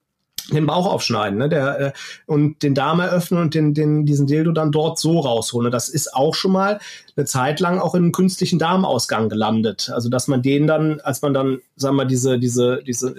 den 0.52 0.66
Bauch 0.66 0.86
aufschneiden, 0.86 1.38
ne? 1.38 1.48
Der, 1.48 1.80
äh, 1.80 1.92
und 2.26 2.62
den 2.62 2.74
Darm 2.74 3.00
eröffnen 3.00 3.40
und 3.40 3.54
den, 3.54 3.74
den, 3.74 4.06
diesen 4.06 4.26
Dildo 4.26 4.52
dann 4.52 4.72
dort 4.72 4.98
so 4.98 5.20
rausholen. 5.20 5.72
Das 5.72 5.88
ist 5.88 6.14
auch 6.14 6.34
schon 6.34 6.52
mal 6.52 6.78
eine 7.16 7.26
Zeit 7.26 7.60
lang 7.60 7.78
auch 7.78 7.94
in 7.94 8.04
einem 8.04 8.12
künstlichen 8.12 8.58
Darmausgang 8.58 9.28
gelandet. 9.28 9.90
Also 9.92 10.08
dass 10.08 10.28
man 10.28 10.42
den 10.42 10.66
dann, 10.66 11.00
als 11.00 11.22
man 11.22 11.34
dann, 11.34 11.58
sagen 11.76 11.96
wir, 11.96 12.04
diese, 12.04 12.38
diese, 12.38 12.82
diese, 12.86 13.16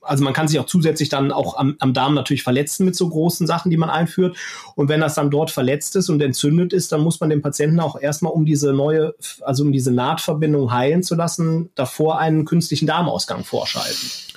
also 0.00 0.24
man 0.24 0.32
kann 0.32 0.48
sich 0.48 0.58
auch 0.58 0.66
zusätzlich 0.66 1.08
dann 1.08 1.32
auch 1.32 1.56
am, 1.56 1.76
am 1.80 1.92
Darm 1.92 2.14
natürlich 2.14 2.42
verletzen 2.42 2.84
mit 2.84 2.96
so 2.96 3.08
großen 3.08 3.46
Sachen, 3.46 3.70
die 3.70 3.76
man 3.76 3.90
einführt. 3.90 4.36
Und 4.76 4.88
wenn 4.88 5.00
das 5.00 5.14
dann 5.14 5.30
dort 5.30 5.50
verletzt 5.50 5.96
ist 5.96 6.08
und 6.08 6.22
entzündet 6.22 6.72
ist, 6.72 6.92
dann 6.92 7.00
muss 7.00 7.20
man 7.20 7.30
den 7.30 7.42
Patienten 7.42 7.80
auch 7.80 8.00
erstmal 8.00 8.32
um 8.32 8.46
diese 8.46 8.72
neue, 8.72 9.14
also 9.42 9.64
um 9.64 9.72
diese 9.72 9.90
Nahtverbindung 9.90 10.72
heilen 10.72 11.02
zu 11.02 11.14
lassen, 11.14 11.70
davor 11.74 12.18
einen 12.18 12.44
künstlichen 12.44 12.86
Darmausgang 12.86 13.44
vorschalten. 13.44 14.33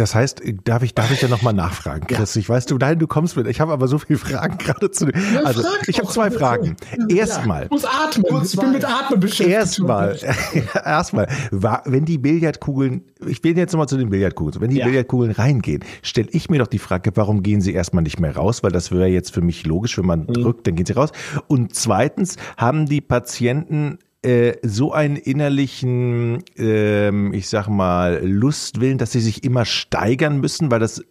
Das 0.00 0.14
heißt, 0.14 0.40
darf 0.64 0.82
ich, 0.82 0.94
darf 0.94 1.10
ich 1.10 1.20
da 1.20 1.28
nochmal 1.28 1.52
nachfragen, 1.52 2.06
Chris? 2.08 2.34
Ja. 2.34 2.40
Ich 2.40 2.48
weiß, 2.48 2.64
du, 2.64 2.78
nein, 2.78 2.98
du 2.98 3.06
kommst 3.06 3.36
mit. 3.36 3.46
Ich 3.46 3.60
habe 3.60 3.70
aber 3.70 3.86
so 3.86 3.98
viele 3.98 4.18
Fragen 4.18 4.56
gerade 4.56 4.90
zu. 4.90 5.08
Ja, 5.08 5.42
also, 5.44 5.62
ich 5.86 5.98
habe 5.98 6.08
zwei 6.08 6.30
Fragen. 6.30 6.76
Erstmal. 7.10 7.64
Ich 7.64 7.70
muss 7.70 7.84
atmen. 7.84 8.24
Ich 8.42 8.56
bin 8.56 8.72
mit 8.72 8.84
Atmen 8.86 9.20
beschäftigt. 9.20 9.54
Erstmal, 9.54 10.18
erstmal, 10.86 11.28
wenn 11.50 12.06
die 12.06 12.16
Billardkugeln, 12.16 13.02
ich 13.26 13.42
bin 13.42 13.58
jetzt 13.58 13.72
nochmal 13.72 13.88
zu 13.88 13.98
den 13.98 14.08
Billardkugeln, 14.08 14.62
wenn 14.62 14.70
die 14.70 14.78
ja. 14.78 14.86
Billardkugeln 14.86 15.32
reingehen, 15.32 15.84
stelle 16.02 16.28
ich 16.32 16.48
mir 16.48 16.60
doch 16.60 16.66
die 16.66 16.78
Frage, 16.78 17.10
warum 17.16 17.42
gehen 17.42 17.60
sie 17.60 17.74
erstmal 17.74 18.02
nicht 18.02 18.20
mehr 18.20 18.34
raus? 18.34 18.62
Weil 18.62 18.72
das 18.72 18.90
wäre 18.90 19.06
jetzt 19.06 19.34
für 19.34 19.42
mich 19.42 19.66
logisch, 19.66 19.98
wenn 19.98 20.06
man 20.06 20.20
mhm. 20.20 20.32
drückt, 20.32 20.66
dann 20.66 20.76
gehen 20.76 20.86
sie 20.86 20.94
raus. 20.94 21.10
Und 21.46 21.74
zweitens, 21.74 22.36
haben 22.56 22.86
die 22.86 23.02
Patienten 23.02 23.98
äh, 24.22 24.58
so 24.62 24.92
einen 24.92 25.16
innerlichen, 25.16 26.44
ähm, 26.56 27.32
ich 27.32 27.48
sag 27.48 27.68
mal, 27.68 28.20
Lustwillen, 28.22 28.98
dass 28.98 29.12
sie 29.12 29.20
sich 29.20 29.44
immer 29.44 29.64
steigern 29.64 30.40
müssen, 30.40 30.70
weil 30.70 30.78
das, 30.78 31.02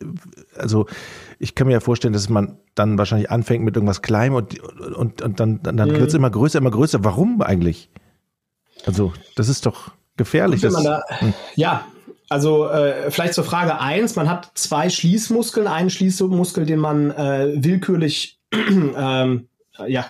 also 0.56 0.86
ich 1.40 1.56
kann 1.56 1.68
mir 1.68 1.74
ja 1.74 1.80
vorstellen, 1.80 2.14
dass 2.14 2.30
man 2.30 2.60
dann 2.76 2.98
wahrscheinlich 2.98 3.32
anfängt 3.32 3.64
mit 3.64 3.76
irgendwas 3.76 4.02
Kleinem 4.02 4.36
und, 4.36 4.60
und, 4.60 5.22
und 5.22 5.40
dann, 5.40 5.62
dann, 5.64 5.78
dann 5.78 5.90
mhm. 5.90 5.94
wird 5.94 6.10
es 6.10 6.14
immer 6.14 6.30
größer, 6.30 6.60
immer 6.60 6.72
größer. 6.72 7.04
Warum 7.04 7.42
eigentlich? 7.42 7.90
Also, 8.86 9.14
das 9.36 9.50
ist 9.50 9.66
doch 9.66 9.92
gefährlich. 10.16 10.62
Das, 10.62 10.82
da, 10.84 11.02
hm. 11.08 11.34
Ja, 11.56 11.86
also 12.30 12.68
äh, 12.68 13.10
vielleicht 13.10 13.34
zur 13.34 13.44
Frage 13.44 13.80
eins: 13.80 14.16
Man 14.16 14.30
hat 14.30 14.52
zwei 14.54 14.90
Schließmuskeln, 14.90 15.68
einen 15.68 15.90
Schließmuskel, 15.90 16.66
den 16.66 16.80
man 16.80 17.12
äh, 17.12 17.54
willkürlich 17.56 18.40
ähm, 18.54 19.50
ja, 19.88 20.06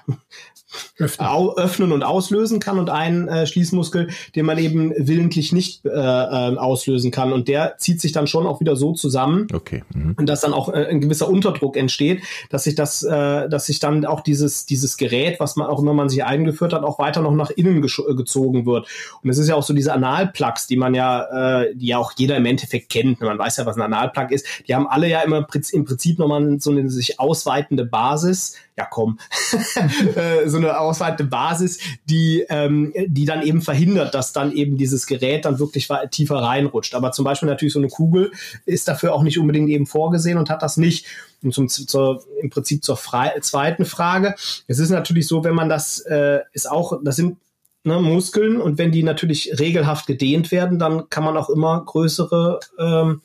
öffnen. 0.98 1.50
öffnen. 1.58 1.92
und 1.92 2.04
auslösen 2.04 2.60
kann 2.60 2.80
und 2.80 2.90
einen 2.90 3.28
äh, 3.28 3.48
Schließmuskel, 3.48 4.10
den 4.36 4.46
man 4.46 4.58
eben 4.58 4.94
willentlich 4.98 5.52
nicht 5.52 5.86
äh, 5.86 5.90
äh, 5.90 6.58
auslösen 6.58 7.12
kann. 7.12 7.34
Und 7.34 7.48
der 7.48 7.78
zieht 7.78 8.02
sich 8.02 8.12
dann 8.12 8.28
schon 8.28 8.46
auch 8.46 8.60
wieder 8.60 8.76
so 8.76 8.94
zusammen, 8.94 9.48
okay. 9.54 9.84
mhm. 9.94 10.26
dass 10.26 10.42
dann 10.42 10.54
auch 10.54 10.70
äh, 10.70 10.88
ein 10.88 11.02
gewisser 11.02 11.30
Unterdruck 11.30 11.78
entsteht, 11.78 12.22
dass 12.50 12.64
sich 12.64 12.76
das, 12.76 13.04
äh, 13.04 13.50
dass 13.50 13.66
sich 13.66 13.80
dann 13.80 14.06
auch 14.06 14.22
dieses 14.22 14.66
dieses 14.66 14.98
Gerät, 14.98 15.40
was 15.40 15.56
man 15.56 15.68
auch 15.68 15.80
immer 15.80 15.94
man 15.94 16.10
sich 16.10 16.24
eingeführt 16.24 16.74
hat, 16.74 16.84
auch 16.84 17.00
weiter 17.00 17.22
noch 17.22 17.34
nach 17.34 17.50
innen 17.50 17.84
äh, 17.84 18.16
gezogen 18.16 18.66
wird. 18.66 18.88
Und 19.24 19.30
es 19.30 19.38
ist 19.38 19.48
ja 19.48 19.56
auch 19.56 19.64
so 19.64 19.74
diese 19.74 19.94
Analplugs, 19.94 20.68
die 20.68 20.78
man 20.78 20.94
ja, 20.94 21.62
äh, 21.62 21.76
die 21.76 21.88
ja 21.88 21.98
auch 21.98 22.14
jeder 22.18 22.38
im 22.38 22.46
Endeffekt 22.46 22.90
kennt. 22.90 23.22
Man 23.22 23.38
weiß 23.38 23.58
ja, 23.58 23.66
was 23.66 23.76
ein 23.76 23.82
Analplug 23.82 24.32
ist. 24.32 24.46
Die 24.68 24.76
haben 24.76 24.88
alle 24.88 25.08
ja 25.08 25.22
immer 25.22 25.48
im 25.72 25.86
Prinzip 25.86 26.20
nochmal 26.20 26.60
so 26.60 26.72
eine 26.72 26.90
sich 26.90 27.20
ausweitende 27.20 27.86
Basis 27.86 28.56
ja 28.80 28.88
komm, 28.90 29.20
äh, 30.16 30.48
so 30.48 30.58
eine 30.60 30.80
ausweitende 30.80 31.26
Basis, 31.30 31.80
die, 32.06 32.46
ähm, 32.50 32.94
die 33.08 33.26
dann 33.26 33.42
eben 33.42 33.62
verhindert, 33.62 34.14
dass 34.14 34.34
dann 34.34 34.52
eben 34.52 34.78
dieses 34.78 35.08
Gerät 35.08 35.46
dann 35.46 35.60
wirklich 35.60 35.88
tiefer 36.12 36.38
reinrutscht. 36.38 36.96
Aber 36.96 37.12
zum 37.12 37.26
Beispiel 37.26 37.50
natürlich 37.50 37.74
so 37.74 37.80
eine 37.80 37.90
Kugel 37.90 38.32
ist 38.66 38.88
dafür 38.88 39.14
auch 39.14 39.24
nicht 39.24 39.40
unbedingt 39.40 39.70
eben 39.70 39.86
vorgesehen 39.86 40.38
und 40.38 40.50
hat 40.50 40.62
das 40.62 40.78
nicht. 40.78 41.06
Und 41.42 41.54
zum, 41.54 41.70
zur, 41.70 42.24
im 42.42 42.50
Prinzip 42.50 42.84
zur 42.84 42.98
frei, 42.98 43.40
zweiten 43.42 43.86
Frage. 43.86 44.36
Es 44.68 44.80
ist 44.80 44.90
natürlich 44.90 45.28
so, 45.28 45.44
wenn 45.44 45.56
man 45.56 45.70
das 45.70 46.00
äh, 46.00 46.40
ist 46.52 46.70
auch, 46.70 47.00
das 47.04 47.16
sind 47.16 47.38
ne, 47.84 48.00
Muskeln 48.00 48.60
und 48.60 48.78
wenn 48.78 48.92
die 48.92 49.04
natürlich 49.04 49.60
regelhaft 49.60 50.08
gedehnt 50.08 50.52
werden, 50.52 50.80
dann 50.80 51.10
kann 51.10 51.24
man 51.24 51.38
auch 51.38 51.50
immer 51.50 51.84
größere 51.86 52.60
ähm, 52.78 53.22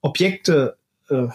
Objekte 0.00 0.76
äh, 1.08 1.28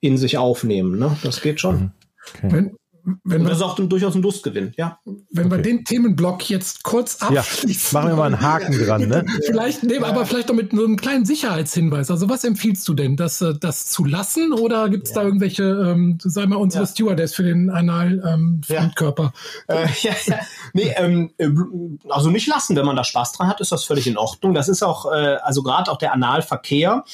in 0.00 0.18
sich 0.18 0.38
aufnehmen. 0.38 0.98
Ne? 0.98 1.16
Das 1.22 1.40
geht 1.40 1.60
schon. 1.60 1.76
Mhm. 1.76 1.90
Okay. 2.34 2.52
Wenn, 2.52 2.76
wenn 3.22 3.44
das 3.44 3.58
ist 3.58 3.62
auch 3.62 3.76
durchaus 3.76 4.16
ein 4.16 4.22
Lustgewinn, 4.22 4.72
ja. 4.76 4.98
Wenn 5.04 5.46
okay. 5.46 5.56
wir 5.56 5.62
den 5.62 5.84
Themenblock 5.84 6.50
jetzt 6.50 6.82
kurz 6.82 7.22
abschließen. 7.22 7.96
Ja, 7.96 8.00
machen 8.00 8.10
wir 8.10 8.16
mal 8.16 8.26
einen 8.26 8.40
Haken 8.40 8.84
dran, 8.84 9.08
ne? 9.08 9.24
vielleicht, 9.46 9.84
nee, 9.84 9.94
ja. 9.94 10.04
aber 10.04 10.26
vielleicht 10.26 10.48
noch 10.48 10.56
mit 10.56 10.72
so 10.72 10.84
einem 10.84 10.96
kleinen 10.96 11.24
Sicherheitshinweis. 11.24 12.10
Also 12.10 12.28
was 12.28 12.42
empfiehlst 12.42 12.86
du 12.88 12.94
denn? 12.94 13.16
Das, 13.16 13.40
äh, 13.40 13.54
das 13.58 13.86
zu 13.86 14.04
lassen 14.04 14.52
oder 14.52 14.88
gibt 14.88 15.06
es 15.06 15.14
ja. 15.14 15.20
da 15.20 15.26
irgendwelche, 15.26 15.62
ähm, 15.62 16.18
sei 16.20 16.46
mal 16.46 16.56
unsere 16.56 16.82
ja. 16.84 16.88
Stewardess 16.88 17.34
für 17.34 17.44
den 17.44 17.70
anal 17.70 18.22
ähm? 18.26 18.60
Äh, 18.68 18.74
ja, 20.02 20.12
ja. 20.24 20.38
Nee, 20.72 20.92
ähm, 20.96 21.30
äh, 21.38 21.48
also 22.08 22.30
nicht 22.30 22.48
lassen, 22.48 22.74
wenn 22.74 22.86
man 22.86 22.96
da 22.96 23.04
Spaß 23.04 23.32
dran 23.32 23.48
hat, 23.48 23.60
ist 23.60 23.70
das 23.70 23.84
völlig 23.84 24.08
in 24.08 24.16
Ordnung. 24.16 24.52
Das 24.52 24.68
ist 24.68 24.82
auch, 24.82 25.12
äh, 25.12 25.36
also 25.42 25.62
gerade 25.62 25.92
auch 25.92 25.98
der 25.98 26.12
Analverkehr 26.12 27.04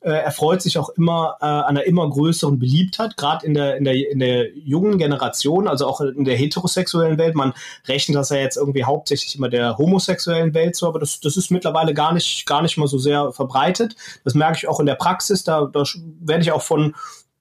äh, 0.00 0.10
erfreut 0.10 0.62
sich 0.62 0.78
auch 0.78 0.88
immer 0.90 1.36
äh, 1.40 1.44
einer 1.44 1.84
immer 1.84 2.08
größeren 2.08 2.58
Beliebtheit, 2.58 3.16
gerade 3.16 3.44
in 3.46 3.54
der, 3.54 3.76
in, 3.76 3.84
der, 3.84 4.10
in 4.10 4.18
der 4.18 4.56
jungen 4.56 4.98
Generation, 4.98 5.68
also 5.68 5.86
auch 5.86 6.00
in 6.00 6.24
der 6.24 6.36
heterosexuellen 6.36 7.18
Welt. 7.18 7.34
Man 7.34 7.52
rechnet 7.86 8.16
das 8.16 8.30
ja 8.30 8.36
jetzt 8.36 8.56
irgendwie 8.56 8.84
hauptsächlich 8.84 9.36
immer 9.36 9.48
der 9.48 9.76
homosexuellen 9.76 10.54
Welt 10.54 10.76
zu, 10.76 10.86
aber 10.86 10.98
das, 10.98 11.20
das 11.20 11.36
ist 11.36 11.50
mittlerweile 11.50 11.92
gar 11.92 12.14
nicht, 12.14 12.46
gar 12.46 12.62
nicht 12.62 12.78
mal 12.78 12.88
so 12.88 12.98
sehr 12.98 13.32
verbreitet. 13.32 13.94
Das 14.24 14.34
merke 14.34 14.58
ich 14.58 14.68
auch 14.68 14.80
in 14.80 14.86
der 14.86 14.94
Praxis. 14.94 15.44
Da, 15.44 15.66
da 15.66 15.84
werde 16.20 16.42
ich 16.42 16.52
auch 16.52 16.62
von 16.62 16.94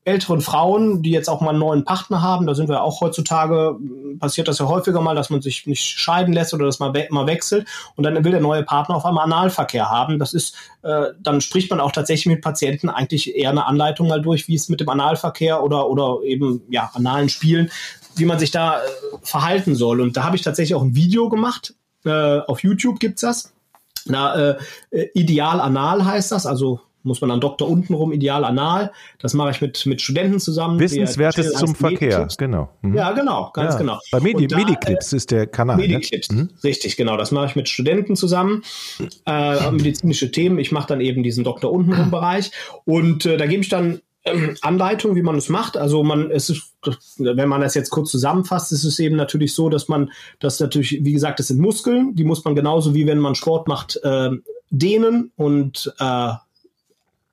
älteren 0.05 0.41
Frauen, 0.41 1.03
die 1.03 1.11
jetzt 1.11 1.29
auch 1.29 1.41
mal 1.41 1.51
einen 1.51 1.59
neuen 1.59 1.83
Partner 1.83 2.21
haben, 2.21 2.47
da 2.47 2.55
sind 2.55 2.69
wir 2.69 2.83
auch 2.83 3.01
heutzutage, 3.01 3.75
passiert 4.19 4.47
das 4.47 4.59
ja 4.59 4.67
häufiger 4.67 5.01
mal, 5.01 5.15
dass 5.15 5.29
man 5.29 5.41
sich 5.41 5.67
nicht 5.67 5.83
scheiden 5.83 6.33
lässt 6.33 6.53
oder 6.53 6.65
dass 6.65 6.79
man 6.79 6.93
we 6.93 7.07
mal 7.09 7.27
wechselt 7.27 7.67
und 7.95 8.03
dann 8.03 8.23
will 8.23 8.31
der 8.31 8.41
neue 8.41 8.63
Partner 8.63 8.95
auf 8.95 9.05
einmal 9.05 9.25
Analverkehr 9.25 9.89
haben. 9.89 10.17
Das 10.17 10.33
ist, 10.33 10.55
äh, 10.83 11.07
dann 11.19 11.41
spricht 11.41 11.69
man 11.69 11.79
auch 11.79 11.91
tatsächlich 11.91 12.27
mit 12.27 12.41
Patienten 12.41 12.89
eigentlich 12.89 13.35
eher 13.35 13.49
eine 13.49 13.65
Anleitung 13.65 14.07
mal 14.07 14.21
durch, 14.21 14.47
wie 14.47 14.55
es 14.55 14.69
mit 14.69 14.79
dem 14.79 14.89
Analverkehr 14.89 15.61
oder, 15.61 15.89
oder 15.89 16.19
eben, 16.23 16.61
ja, 16.69 16.89
analen 16.93 17.29
Spielen, 17.29 17.69
wie 18.15 18.25
man 18.25 18.39
sich 18.39 18.51
da 18.51 18.77
äh, 18.77 18.81
verhalten 19.21 19.75
soll. 19.75 20.01
Und 20.01 20.15
da 20.17 20.23
habe 20.23 20.35
ich 20.35 20.41
tatsächlich 20.41 20.75
auch 20.75 20.83
ein 20.83 20.95
Video 20.95 21.29
gemacht. 21.29 21.75
Äh, 22.05 22.39
auf 22.39 22.63
YouTube 22.63 22.99
gibt's 22.99 23.21
das. 23.21 23.53
Na, 24.05 24.33
äh, 24.35 24.57
Ideal 25.13 25.59
Anal 25.59 26.05
heißt 26.05 26.31
das, 26.31 26.45
also 26.45 26.79
muss 27.03 27.21
man 27.21 27.29
dann 27.29 27.39
Doktor 27.39 27.69
untenrum, 27.69 28.11
ideal 28.11 28.43
anal. 28.43 28.91
Das 29.19 29.33
mache 29.33 29.51
ich 29.51 29.61
mit, 29.61 29.85
mit 29.85 30.01
Studenten 30.01 30.39
zusammen. 30.39 30.79
Wissenswertes 30.79 31.53
zum 31.53 31.75
Verkehr, 31.75 32.27
genau. 32.37 32.69
Mhm. 32.81 32.95
Ja, 32.95 33.11
genau, 33.11 33.51
ganz 33.53 33.73
ja. 33.73 33.79
genau. 33.79 33.99
Bei 34.11 34.19
Medi 34.19 34.47
da, 34.47 34.57
Mediclips 34.57 35.13
ist 35.13 35.31
der 35.31 35.47
Kanal. 35.47 35.77
Mediclips, 35.77 36.31
ne? 36.31 36.49
richtig, 36.63 36.97
genau. 36.97 37.17
Das 37.17 37.31
mache 37.31 37.47
ich 37.47 37.55
mit 37.55 37.69
Studenten 37.69 38.15
zusammen. 38.15 38.63
Äh, 39.25 39.71
medizinische 39.71 40.31
Themen. 40.31 40.59
Ich 40.59 40.71
mache 40.71 40.87
dann 40.87 41.01
eben 41.01 41.23
diesen 41.23 41.43
Doktor 41.43 41.71
untenrum 41.71 42.11
Bereich. 42.11 42.51
Und 42.85 43.25
äh, 43.25 43.37
da 43.37 43.45
gebe 43.45 43.61
ich 43.61 43.69
dann 43.69 44.01
ähm, 44.25 44.55
Anleitung, 44.61 45.15
wie 45.15 45.21
man 45.21 45.35
es 45.35 45.49
macht. 45.49 45.77
Also 45.77 46.03
man, 46.03 46.31
es 46.31 46.49
ist, 46.49 46.73
wenn 47.17 47.49
man 47.49 47.61
das 47.61 47.75
jetzt 47.75 47.89
kurz 47.89 48.11
zusammenfasst, 48.11 48.71
ist 48.71 48.83
es 48.83 48.99
eben 48.99 49.15
natürlich 49.15 49.53
so, 49.53 49.69
dass 49.69 49.87
man, 49.87 50.11
das 50.39 50.59
natürlich, 50.59 50.99
wie 51.03 51.13
gesagt, 51.13 51.39
das 51.39 51.47
sind 51.47 51.59
Muskeln, 51.59 52.15
die 52.15 52.23
muss 52.23 52.43
man 52.43 52.55
genauso 52.55 52.93
wie 52.93 53.07
wenn 53.07 53.19
man 53.19 53.35
Sport 53.35 53.67
macht, 53.67 53.99
äh, 54.03 54.31
dehnen 54.69 55.31
und 55.35 55.93
äh, 55.99 56.33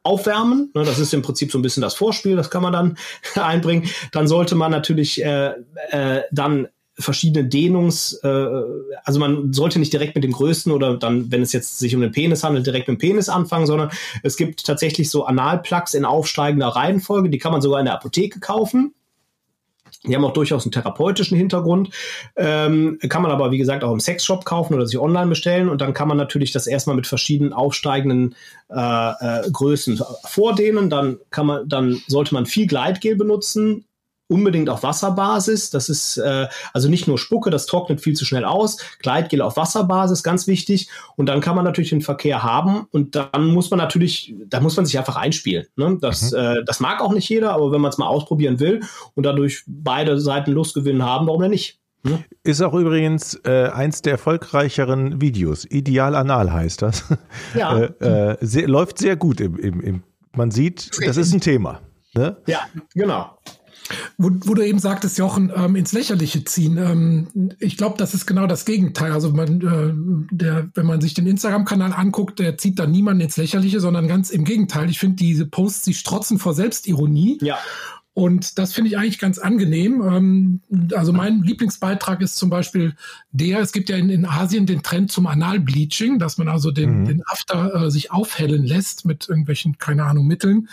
aufwärmen. 0.06 0.70
Ne, 0.74 0.84
das 0.84 0.98
ist 0.98 1.12
im 1.12 1.22
Prinzip 1.22 1.52
so 1.52 1.58
ein 1.58 1.62
bisschen 1.62 1.82
das 1.82 1.94
Vorspiel, 1.94 2.36
das 2.36 2.50
kann 2.50 2.62
man 2.62 2.72
dann 2.72 2.98
einbringen. 3.34 3.88
Dann 4.12 4.26
sollte 4.26 4.54
man 4.54 4.70
natürlich 4.70 5.22
äh, 5.22 5.52
äh, 5.90 6.22
dann 6.32 6.68
verschiedene 6.98 7.46
Dehnungs, 7.46 8.14
äh, 8.22 8.46
also 9.04 9.20
man 9.20 9.52
sollte 9.52 9.78
nicht 9.78 9.92
direkt 9.92 10.14
mit 10.14 10.24
dem 10.24 10.32
größten 10.32 10.72
oder 10.72 10.96
dann, 10.96 11.30
wenn 11.30 11.42
es 11.42 11.52
jetzt 11.52 11.78
sich 11.78 11.94
um 11.94 12.00
den 12.00 12.12
Penis 12.12 12.42
handelt, 12.42 12.66
direkt 12.66 12.88
mit 12.88 12.96
dem 12.96 13.00
Penis 13.00 13.28
anfangen, 13.28 13.66
sondern 13.66 13.90
es 14.22 14.36
gibt 14.36 14.64
tatsächlich 14.64 15.10
so 15.10 15.26
Analplugs 15.26 15.92
in 15.92 16.06
aufsteigender 16.06 16.68
Reihenfolge, 16.68 17.28
die 17.28 17.38
kann 17.38 17.52
man 17.52 17.60
sogar 17.60 17.80
in 17.80 17.86
der 17.86 17.94
Apotheke 17.94 18.40
kaufen. 18.40 18.94
Die 20.04 20.14
haben 20.14 20.24
auch 20.24 20.32
durchaus 20.32 20.64
einen 20.64 20.72
therapeutischen 20.72 21.36
Hintergrund. 21.36 21.90
Ähm, 22.36 22.98
kann 23.08 23.22
man 23.22 23.30
aber, 23.30 23.50
wie 23.50 23.58
gesagt, 23.58 23.84
auch 23.84 23.92
im 23.92 24.00
Sexshop 24.00 24.44
kaufen 24.44 24.74
oder 24.74 24.86
sich 24.86 24.98
online 24.98 25.28
bestellen. 25.28 25.68
Und 25.68 25.80
dann 25.80 25.94
kann 25.94 26.08
man 26.08 26.16
natürlich 26.16 26.52
das 26.52 26.66
erstmal 26.66 26.96
mit 26.96 27.06
verschiedenen 27.06 27.52
aufsteigenden 27.52 28.34
äh, 28.70 28.78
äh, 28.78 29.50
Größen 29.50 30.00
vordehnen. 30.24 30.90
Dann 30.90 31.18
kann 31.30 31.46
man, 31.46 31.68
dann 31.68 32.00
sollte 32.06 32.34
man 32.34 32.46
viel 32.46 32.66
Gleitgel 32.66 33.16
benutzen, 33.16 33.84
unbedingt 34.28 34.68
auf 34.68 34.82
Wasserbasis. 34.82 35.70
Das 35.70 35.88
ist 35.88 36.16
äh, 36.18 36.48
also 36.72 36.88
nicht 36.88 37.06
nur 37.06 37.18
Spucke, 37.18 37.50
das 37.50 37.66
trocknet 37.66 38.00
viel 38.00 38.14
zu 38.14 38.24
schnell 38.24 38.44
aus. 38.44 38.78
Gleitgel 38.98 39.40
auf 39.40 39.56
Wasserbasis, 39.56 40.22
ganz 40.22 40.46
wichtig. 40.46 40.88
Und 41.16 41.26
dann 41.26 41.40
kann 41.40 41.56
man 41.56 41.64
natürlich 41.64 41.90
den 41.90 42.02
Verkehr 42.02 42.42
haben 42.42 42.86
und 42.90 43.14
dann 43.14 43.46
muss 43.46 43.70
man 43.70 43.78
natürlich, 43.78 44.34
da 44.46 44.60
muss 44.60 44.76
man 44.76 44.86
sich 44.86 44.98
einfach 44.98 45.16
einspielen. 45.16 45.66
Ne? 45.76 45.98
Das, 46.00 46.32
mhm. 46.32 46.38
äh, 46.38 46.64
das 46.64 46.80
mag 46.80 47.00
auch 47.00 47.12
nicht 47.12 47.28
jeder, 47.28 47.52
aber 47.52 47.72
wenn 47.72 47.80
man 47.80 47.90
es 47.90 47.98
mal 47.98 48.08
ausprobieren 48.08 48.60
will 48.60 48.80
und 49.14 49.24
dadurch 49.24 49.62
beide 49.66 50.18
Seiten 50.20 50.52
Lustgewinn 50.52 51.02
haben, 51.02 51.26
warum 51.26 51.42
denn 51.42 51.50
nicht? 51.50 51.80
Ne? 52.02 52.24
Ist 52.44 52.62
auch 52.62 52.74
übrigens 52.74 53.34
äh, 53.44 53.68
eins 53.68 54.02
der 54.02 54.12
erfolgreicheren 54.12 55.20
Videos. 55.20 55.64
Ideal 55.64 56.14
anal 56.14 56.52
heißt 56.52 56.82
das. 56.82 57.04
Ja. 57.54 57.78
äh, 58.00 58.32
äh, 58.32 58.36
sehr, 58.40 58.68
läuft 58.68 58.98
sehr 58.98 59.16
gut 59.16 59.40
im, 59.40 59.58
im, 59.58 59.80
im 59.80 60.02
man 60.36 60.50
sieht, 60.50 60.90
das 61.04 61.16
ist 61.16 61.32
ein 61.32 61.40
Thema. 61.40 61.80
Ne? 62.14 62.36
Ja, 62.46 62.60
genau. 62.94 63.38
Wo, 64.18 64.30
wo 64.44 64.54
du 64.54 64.66
eben 64.66 64.78
sagtest, 64.78 65.18
Jochen, 65.18 65.52
ähm, 65.54 65.76
ins 65.76 65.92
Lächerliche 65.92 66.44
ziehen. 66.44 66.78
Ähm, 66.78 67.52
ich 67.58 67.76
glaube, 67.76 67.96
das 67.98 68.14
ist 68.14 68.26
genau 68.26 68.46
das 68.46 68.64
Gegenteil. 68.64 69.12
Also 69.12 69.30
man, 69.30 69.60
äh, 69.60 70.34
der, 70.34 70.68
wenn 70.74 70.86
man 70.86 71.00
sich 71.00 71.14
den 71.14 71.26
Instagram-Kanal 71.26 71.92
anguckt, 71.92 72.38
der 72.38 72.58
zieht 72.58 72.78
da 72.78 72.86
niemanden 72.86 73.22
ins 73.22 73.36
Lächerliche, 73.36 73.80
sondern 73.80 74.08
ganz 74.08 74.30
im 74.30 74.44
Gegenteil. 74.44 74.90
Ich 74.90 74.98
finde 74.98 75.16
diese 75.16 75.46
Posts, 75.46 75.82
die 75.82 75.94
strotzen 75.94 76.38
vor 76.38 76.54
Selbstironie. 76.54 77.38
Ja. 77.40 77.58
Und 78.16 78.58
das 78.58 78.72
finde 78.72 78.88
ich 78.88 78.96
eigentlich 78.96 79.18
ganz 79.18 79.36
angenehm. 79.36 80.00
Ähm, 80.00 80.60
also 80.94 81.12
mein 81.12 81.42
Lieblingsbeitrag 81.42 82.22
ist 82.22 82.36
zum 82.36 82.48
Beispiel 82.48 82.96
der, 83.30 83.60
es 83.60 83.72
gibt 83.72 83.90
ja 83.90 83.96
in, 83.98 84.08
in 84.08 84.24
Asien 84.24 84.64
den 84.64 84.82
Trend 84.82 85.12
zum 85.12 85.26
Analbleaching, 85.26 86.18
dass 86.18 86.38
man 86.38 86.48
also 86.48 86.70
den, 86.70 87.00
mhm. 87.00 87.04
den 87.04 87.22
After 87.26 87.74
äh, 87.74 87.90
sich 87.90 88.12
aufhellen 88.12 88.64
lässt 88.64 89.04
mit 89.04 89.28
irgendwelchen, 89.28 89.76
keine 89.76 90.04
Ahnung, 90.04 90.26
Mitteln. 90.26 90.70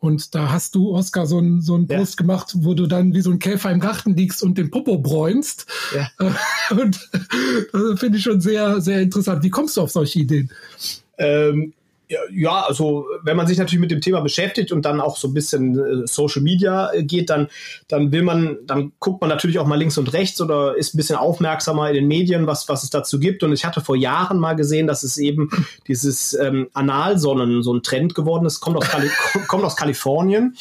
Und 0.00 0.34
da 0.34 0.52
hast 0.52 0.74
du, 0.74 0.94
Oskar, 0.94 1.26
so 1.26 1.38
ein 1.38 1.62
so 1.62 1.78
ein 1.78 1.86
ja. 1.86 1.96
Post 1.96 2.18
gemacht, 2.18 2.52
wo 2.56 2.74
du 2.74 2.86
dann 2.86 3.14
wie 3.14 3.22
so 3.22 3.30
ein 3.30 3.38
Käfer 3.38 3.70
im 3.70 3.80
Garten 3.80 4.14
liegst 4.14 4.42
und 4.42 4.58
den 4.58 4.70
Popo 4.70 4.98
bräunst. 4.98 5.64
Ja. 5.94 6.10
Und 6.72 7.08
das 7.72 8.00
finde 8.00 8.18
ich 8.18 8.22
schon 8.22 8.42
sehr, 8.42 8.82
sehr 8.82 9.00
interessant. 9.00 9.42
Wie 9.42 9.50
kommst 9.50 9.78
du 9.78 9.80
auf 9.80 9.92
solche 9.92 10.18
Ideen? 10.18 10.50
Ähm, 11.16 11.72
ja, 12.32 12.62
also 12.62 13.06
wenn 13.22 13.36
man 13.36 13.46
sich 13.46 13.58
natürlich 13.58 13.80
mit 13.80 13.90
dem 13.90 14.00
Thema 14.00 14.20
beschäftigt 14.20 14.72
und 14.72 14.84
dann 14.84 15.00
auch 15.00 15.16
so 15.16 15.28
ein 15.28 15.34
bisschen 15.34 15.78
äh, 15.78 16.06
Social 16.06 16.42
Media 16.42 16.92
äh, 16.92 17.02
geht, 17.02 17.30
dann, 17.30 17.48
dann 17.88 18.12
will 18.12 18.22
man, 18.22 18.58
dann 18.66 18.92
guckt 18.98 19.20
man 19.20 19.30
natürlich 19.30 19.58
auch 19.58 19.66
mal 19.66 19.78
links 19.78 19.98
und 19.98 20.12
rechts 20.12 20.40
oder 20.40 20.76
ist 20.76 20.94
ein 20.94 20.96
bisschen 20.96 21.16
aufmerksamer 21.16 21.88
in 21.88 21.94
den 21.94 22.08
Medien, 22.08 22.46
was, 22.46 22.68
was 22.68 22.82
es 22.82 22.90
dazu 22.90 23.18
gibt. 23.18 23.42
Und 23.42 23.52
ich 23.52 23.64
hatte 23.64 23.80
vor 23.80 23.96
Jahren 23.96 24.38
mal 24.38 24.54
gesehen, 24.54 24.86
dass 24.86 25.02
es 25.02 25.18
eben 25.18 25.50
dieses 25.86 26.34
ähm, 26.34 26.68
Analsonnen 26.72 27.62
so 27.62 27.72
ein 27.74 27.82
Trend 27.82 28.14
geworden 28.14 28.46
ist, 28.46 28.60
kommt 28.60 28.76
aus, 28.76 28.88
Kali 28.88 29.10
kommt 29.48 29.64
aus 29.64 29.76
Kalifornien. 29.76 30.56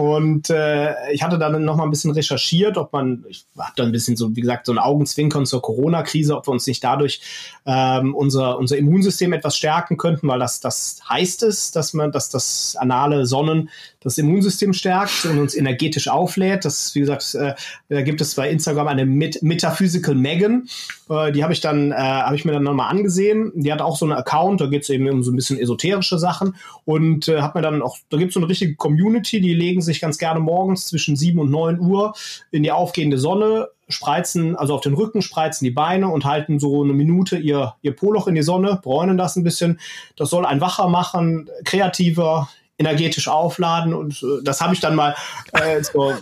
Und 0.00 0.48
äh, 0.48 0.94
ich 1.12 1.22
hatte 1.22 1.38
dann 1.38 1.62
noch 1.62 1.76
mal 1.76 1.84
ein 1.84 1.90
bisschen 1.90 2.12
recherchiert, 2.12 2.78
ob 2.78 2.90
man, 2.94 3.22
ich 3.28 3.44
habe 3.58 3.72
da 3.76 3.82
ein 3.82 3.92
bisschen 3.92 4.16
so, 4.16 4.34
wie 4.34 4.40
gesagt, 4.40 4.64
so 4.64 4.72
ein 4.72 4.78
Augenzwinkern 4.78 5.44
zur 5.44 5.60
Corona-Krise, 5.60 6.38
ob 6.38 6.48
wir 6.48 6.52
uns 6.52 6.66
nicht 6.66 6.82
dadurch 6.82 7.20
ähm, 7.66 8.14
unser, 8.14 8.56
unser 8.56 8.78
Immunsystem 8.78 9.34
etwas 9.34 9.58
stärken 9.58 9.98
könnten, 9.98 10.26
weil 10.26 10.38
das, 10.38 10.60
das 10.60 11.02
heißt 11.06 11.42
es, 11.42 11.70
dass 11.72 11.92
man, 11.92 12.12
dass 12.12 12.30
das 12.30 12.76
anale 12.78 13.26
Sonnen 13.26 13.68
das 14.02 14.16
Immunsystem 14.16 14.72
stärkt 14.72 15.26
und 15.26 15.38
uns 15.38 15.54
energetisch 15.54 16.08
auflädt. 16.08 16.64
Das, 16.64 16.94
wie 16.94 17.00
gesagt, 17.00 17.34
äh, 17.34 17.54
da 17.90 18.00
gibt 18.00 18.22
es 18.22 18.34
bei 18.34 18.48
Instagram 18.48 18.88
eine 18.88 19.04
Met 19.04 19.42
Metaphysical 19.42 20.14
Megan. 20.14 20.68
Äh, 21.10 21.32
die 21.32 21.42
habe 21.42 21.52
ich 21.52 21.60
dann, 21.60 21.92
äh, 21.92 21.96
habe 21.96 22.34
ich 22.34 22.46
mir 22.46 22.52
dann 22.52 22.62
nochmal 22.62 22.90
angesehen. 22.90 23.52
Die 23.54 23.70
hat 23.70 23.82
auch 23.82 23.98
so 23.98 24.06
einen 24.06 24.14
Account, 24.14 24.62
da 24.62 24.66
geht 24.66 24.84
es 24.84 24.88
eben 24.88 25.08
um 25.10 25.22
so 25.22 25.30
ein 25.30 25.36
bisschen 25.36 25.58
esoterische 25.58 26.18
Sachen 26.18 26.56
und 26.86 27.28
äh, 27.28 27.42
hat 27.42 27.54
mir 27.54 27.60
dann 27.60 27.82
auch, 27.82 27.98
da 28.08 28.16
gibt 28.16 28.30
es 28.30 28.34
so 28.34 28.40
eine 28.40 28.48
richtige 28.48 28.74
Community, 28.76 29.42
die 29.42 29.52
legen 29.52 29.82
sich 29.82 29.89
ganz 29.98 30.18
gerne 30.18 30.38
morgens 30.38 30.86
zwischen 30.86 31.16
7 31.16 31.40
und 31.40 31.50
9 31.50 31.80
Uhr 31.80 32.14
in 32.50 32.62
die 32.62 32.70
aufgehende 32.70 33.18
Sonne, 33.18 33.68
spreizen, 33.88 34.54
also 34.54 34.74
auf 34.74 34.82
den 34.82 34.94
Rücken, 34.94 35.22
spreizen 35.22 35.64
die 35.64 35.72
Beine 35.72 36.08
und 36.08 36.24
halten 36.24 36.60
so 36.60 36.82
eine 36.84 36.92
Minute 36.92 37.38
ihr, 37.38 37.74
ihr 37.82 37.96
Poloch 37.96 38.28
in 38.28 38.34
die 38.36 38.42
Sonne, 38.42 38.78
bräunen 38.82 39.18
das 39.18 39.36
ein 39.36 39.42
bisschen. 39.42 39.80
Das 40.16 40.30
soll 40.30 40.46
ein 40.46 40.60
wacher 40.60 40.88
machen, 40.88 41.48
kreativer, 41.64 42.48
energetisch 42.78 43.28
aufladen 43.28 43.92
und 43.94 44.22
äh, 44.22 44.42
das 44.44 44.60
habe 44.60 44.74
ich 44.74 44.80
dann 44.80 44.94
mal, 44.94 45.14
äh, 45.52 45.82
so, 45.82 46.12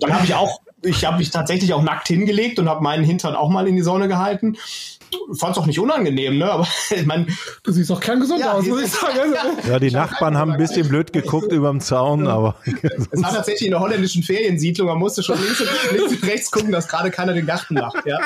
dann 0.00 0.14
habe 0.14 0.24
ich 0.24 0.34
auch, 0.34 0.60
ich 0.82 1.04
habe 1.04 1.18
mich 1.18 1.30
tatsächlich 1.30 1.72
auch 1.72 1.82
nackt 1.82 2.08
hingelegt 2.08 2.58
und 2.58 2.68
habe 2.68 2.82
meinen 2.82 3.04
Hintern 3.04 3.34
auch 3.34 3.48
mal 3.48 3.66
in 3.66 3.76
die 3.76 3.82
Sonne 3.82 4.08
gehalten. 4.08 4.56
Fand 5.38 5.56
es 5.56 5.62
auch 5.62 5.66
nicht 5.66 5.78
unangenehm, 5.78 6.38
ne? 6.38 6.50
Aber 6.50 6.66
ich 6.90 7.06
meine, 7.06 7.26
du 7.62 7.72
siehst 7.72 7.90
auch 7.90 8.00
kerngesund 8.00 8.40
ja, 8.40 8.52
aus, 8.52 8.66
muss 8.66 8.82
ich 8.82 8.90
sagen. 8.90 9.34
Also, 9.34 9.70
ja, 9.70 9.78
die 9.78 9.90
Nachbarn 9.90 10.36
haben 10.36 10.52
ein 10.52 10.58
bisschen 10.58 10.88
blöd 10.88 11.12
geguckt 11.12 11.52
über 11.52 11.70
dem 11.70 11.80
Zaun, 11.80 12.26
aber. 12.26 12.56
es 12.64 13.22
war 13.22 13.32
tatsächlich 13.32 13.66
in 13.66 13.72
der 13.72 13.80
holländischen 13.80 14.22
Feriensiedlung, 14.22 14.88
man 14.88 14.98
musste 14.98 15.22
schon 15.22 15.38
links 15.42 15.60
und, 15.60 15.68
links 15.92 16.12
und 16.12 16.24
rechts 16.24 16.50
gucken, 16.50 16.72
dass 16.72 16.88
gerade 16.88 17.10
keiner 17.10 17.32
den 17.32 17.46
Garten 17.46 17.74
macht, 17.74 18.04
ja. 18.04 18.18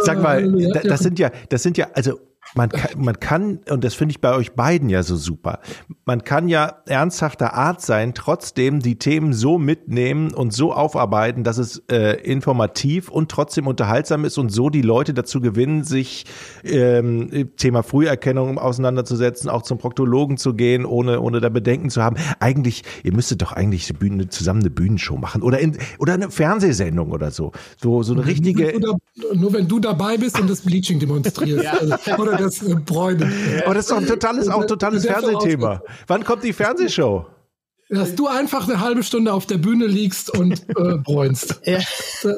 Sag 0.00 0.22
mal, 0.22 0.50
das 0.82 1.00
sind 1.00 1.18
ja, 1.18 1.30
das 1.48 1.62
sind 1.62 1.76
ja, 1.76 1.88
also 1.94 2.20
man 2.54 2.68
kann, 2.68 3.02
man 3.02 3.20
kann, 3.20 3.60
und 3.68 3.84
das 3.84 3.94
finde 3.94 4.12
ich 4.12 4.20
bei 4.20 4.34
euch 4.34 4.52
beiden 4.52 4.88
ja 4.88 5.02
so 5.02 5.16
super, 5.16 5.60
man 6.04 6.24
kann 6.24 6.48
ja 6.48 6.82
ernsthafter 6.86 7.54
Art 7.54 7.80
sein, 7.80 8.14
trotzdem 8.14 8.80
die 8.80 8.96
Themen 8.96 9.32
so 9.32 9.58
mitnehmen 9.58 10.32
und 10.32 10.52
so 10.52 10.72
aufarbeiten, 10.72 11.44
dass 11.44 11.58
es 11.58 11.82
äh, 11.90 12.20
informativ 12.22 13.08
und 13.08 13.30
trotzdem 13.30 13.66
unterhaltsam 13.66 14.24
ist 14.24 14.38
und 14.38 14.50
so 14.50 14.70
die 14.70 14.82
Leute 14.82 15.14
dazu 15.14 15.40
gewinnen, 15.40 15.84
sich 15.84 16.24
ähm, 16.62 17.50
Thema 17.56 17.82
Früherkennung 17.82 18.58
auseinanderzusetzen, 18.58 19.50
auch 19.50 19.62
zum 19.62 19.78
Proktologen 19.78 20.36
zu 20.36 20.54
gehen, 20.54 20.84
ohne, 20.84 21.20
ohne 21.20 21.40
da 21.40 21.48
Bedenken 21.48 21.90
zu 21.90 22.02
haben. 22.02 22.16
Eigentlich, 22.40 22.82
ihr 23.02 23.14
müsstet 23.14 23.42
doch 23.42 23.52
eigentlich 23.52 23.88
eine 23.90 23.98
Bühne, 23.98 24.28
zusammen 24.28 24.60
eine 24.60 24.70
Bühnenshow 24.70 25.16
machen 25.16 25.42
oder, 25.42 25.58
in, 25.58 25.76
oder 25.98 26.14
eine 26.14 26.30
Fernsehsendung 26.30 27.10
oder 27.10 27.30
so. 27.30 27.52
So, 27.82 28.02
so 28.02 28.14
eine 28.14 28.26
richtige. 28.26 28.78
Nur, 28.78 28.98
nur 29.34 29.52
wenn 29.52 29.68
du 29.68 29.80
dabei 29.80 30.16
bist 30.16 30.38
und 30.40 30.48
das 30.48 30.60
Bleaching 30.60 30.98
demonstrierst. 30.98 31.64
Ja. 31.64 31.72
Also, 31.72 32.22
oder 32.22 32.43
das 32.44 32.62
äh, 32.62 32.74
Bräunen. 32.74 33.32
Aber 33.64 33.74
das 33.74 33.84
ist 33.86 33.90
doch 33.90 33.98
ein 33.98 34.06
totales, 34.06 34.48
auch 34.48 34.64
totales 34.66 35.06
Fernsehthema. 35.06 35.82
Wann 36.06 36.24
kommt 36.24 36.44
die 36.44 36.52
Fernsehshow? 36.52 37.26
dass 37.90 38.14
du 38.14 38.26
einfach 38.26 38.68
eine 38.68 38.80
halbe 38.80 39.02
Stunde 39.02 39.32
auf 39.32 39.46
der 39.46 39.58
Bühne 39.58 39.86
liegst 39.86 40.30
und 40.36 40.68
äh, 40.70 40.96
bräunst. 41.02 41.60
Ja. 41.64 41.78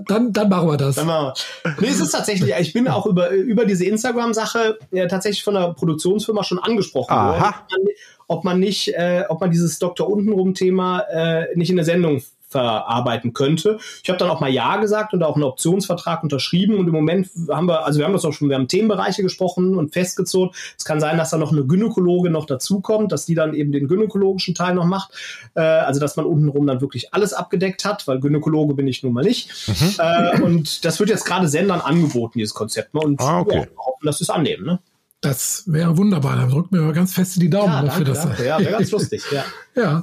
Dann, 0.07 0.33
dann 0.33 0.49
machen 0.49 0.69
wir 0.69 0.77
das. 0.77 0.97
Dann 0.97 1.07
machen 1.07 1.33
wir. 1.65 1.77
Nee, 1.81 1.89
es 1.89 2.01
ist 2.01 2.11
tatsächlich, 2.11 2.53
ich 2.59 2.73
bin 2.73 2.89
auch 2.89 3.07
über, 3.07 3.31
über 3.31 3.65
diese 3.65 3.85
Instagram-Sache 3.85 4.79
ja, 4.93 5.07
tatsächlich 5.07 5.43
von 5.43 5.55
der 5.55 5.75
Produktionsfirma 5.75 6.45
schon 6.45 6.59
angesprochen 6.59 7.13
Aha. 7.13 7.39
worden, 7.39 7.89
ob 8.29 8.45
man 8.45 8.61
nicht, 8.61 8.89
äh, 8.89 9.25
ob 9.29 9.41
man 9.41 9.51
dieses 9.51 9.79
Dr. 9.79 10.09
Untenrum-Thema 10.09 11.01
äh, 11.01 11.57
nicht 11.57 11.71
in 11.71 11.77
der 11.77 11.85
Sendung 11.85 12.23
verarbeiten 12.57 13.35
könnte. 13.35 13.79
Ich 14.03 14.09
habe 14.09 14.19
dann 14.19 14.31
auch 14.31 14.41
mal 14.41 14.51
Ja 14.51 14.77
gesagt 14.79 15.13
und 15.13 15.23
auch 15.23 15.35
einen 15.35 15.45
Optionsvertrag 15.45 16.23
unterschrieben 16.23 16.79
und 16.79 16.87
im 16.87 16.93
Moment 16.93 17.29
haben 17.51 17.69
wir, 17.69 17.85
also 17.85 17.99
wir 17.99 18.07
haben 18.07 18.15
das 18.15 18.25
auch 18.25 18.33
schon, 18.33 18.49
wir 18.49 18.57
haben 18.57 18.69
Themenbereiche 18.69 19.23
gesprochen 19.23 19.77
und 19.77 19.93
festgezogen. 19.93 20.55
Es 20.79 20.85
kann 20.85 21.01
sein, 21.01 21.19
dass 21.19 21.31
da 21.31 21.37
noch 21.37 21.53
eine 21.53 21.65
Gynäkologe 21.65 22.31
noch 22.31 22.47
dazukommt, 22.47 23.13
dass 23.13 23.27
die 23.27 23.35
dann 23.35 23.55
eben 23.55 23.73
den 23.73 23.89
gynäkologischen 23.89 24.55
Teil 24.55 24.75
noch 24.75 24.87
macht. 24.87 25.13
Äh, 25.55 25.61
also 25.61 26.01
dass 26.01 26.17
man 26.17 26.25
untenrum 26.25 26.67
dann 26.67 26.81
wirklich 26.81 27.13
alles 27.13 27.35
abgedeckt 27.35 27.85
hat, 27.85 28.09
weil 28.09 28.21
Gynäkologe 28.21 28.75
bin 28.75 28.89
ich 28.89 29.03
nun 29.03 29.13
mal 29.13 29.25
nicht. 29.25 29.51
Mhm. 29.69 29.95
Äh, 29.99 30.41
und 30.43 30.85
das 30.85 30.99
wird 30.99 31.11
jetzt 31.11 31.25
gerade 31.25 31.49
Sendern 31.49 31.81
angeboten, 31.81 32.39
dieses 32.39 32.55
Konzept. 32.55 32.95
Ne? 32.95 33.01
Und 33.01 33.21
ah, 33.21 33.41
okay. 33.41 33.59
ja, 33.59 33.67
hoffen, 33.77 34.07
dass 34.07 34.19
sie 34.19 34.25
es 34.25 34.31
annehmen. 34.31 34.65
Ne? 34.65 34.79
Das 35.21 35.65
wäre 35.67 35.97
wunderbar. 35.97 36.37
Dann 36.37 36.51
drückt 36.51 36.73
mir 36.73 36.93
ganz 36.93 37.13
fest 37.13 37.41
die 37.41 37.51
Daumen 37.51 37.73
ja, 37.73 37.83
dafür. 37.83 38.05
Danke, 38.05 38.29
das. 38.29 38.39
Ja, 38.47 38.59
wäre 38.59 38.73
ganz 38.73 38.91
lustig. 38.91 39.23
Ja. 39.31 39.45
ja. 39.75 40.03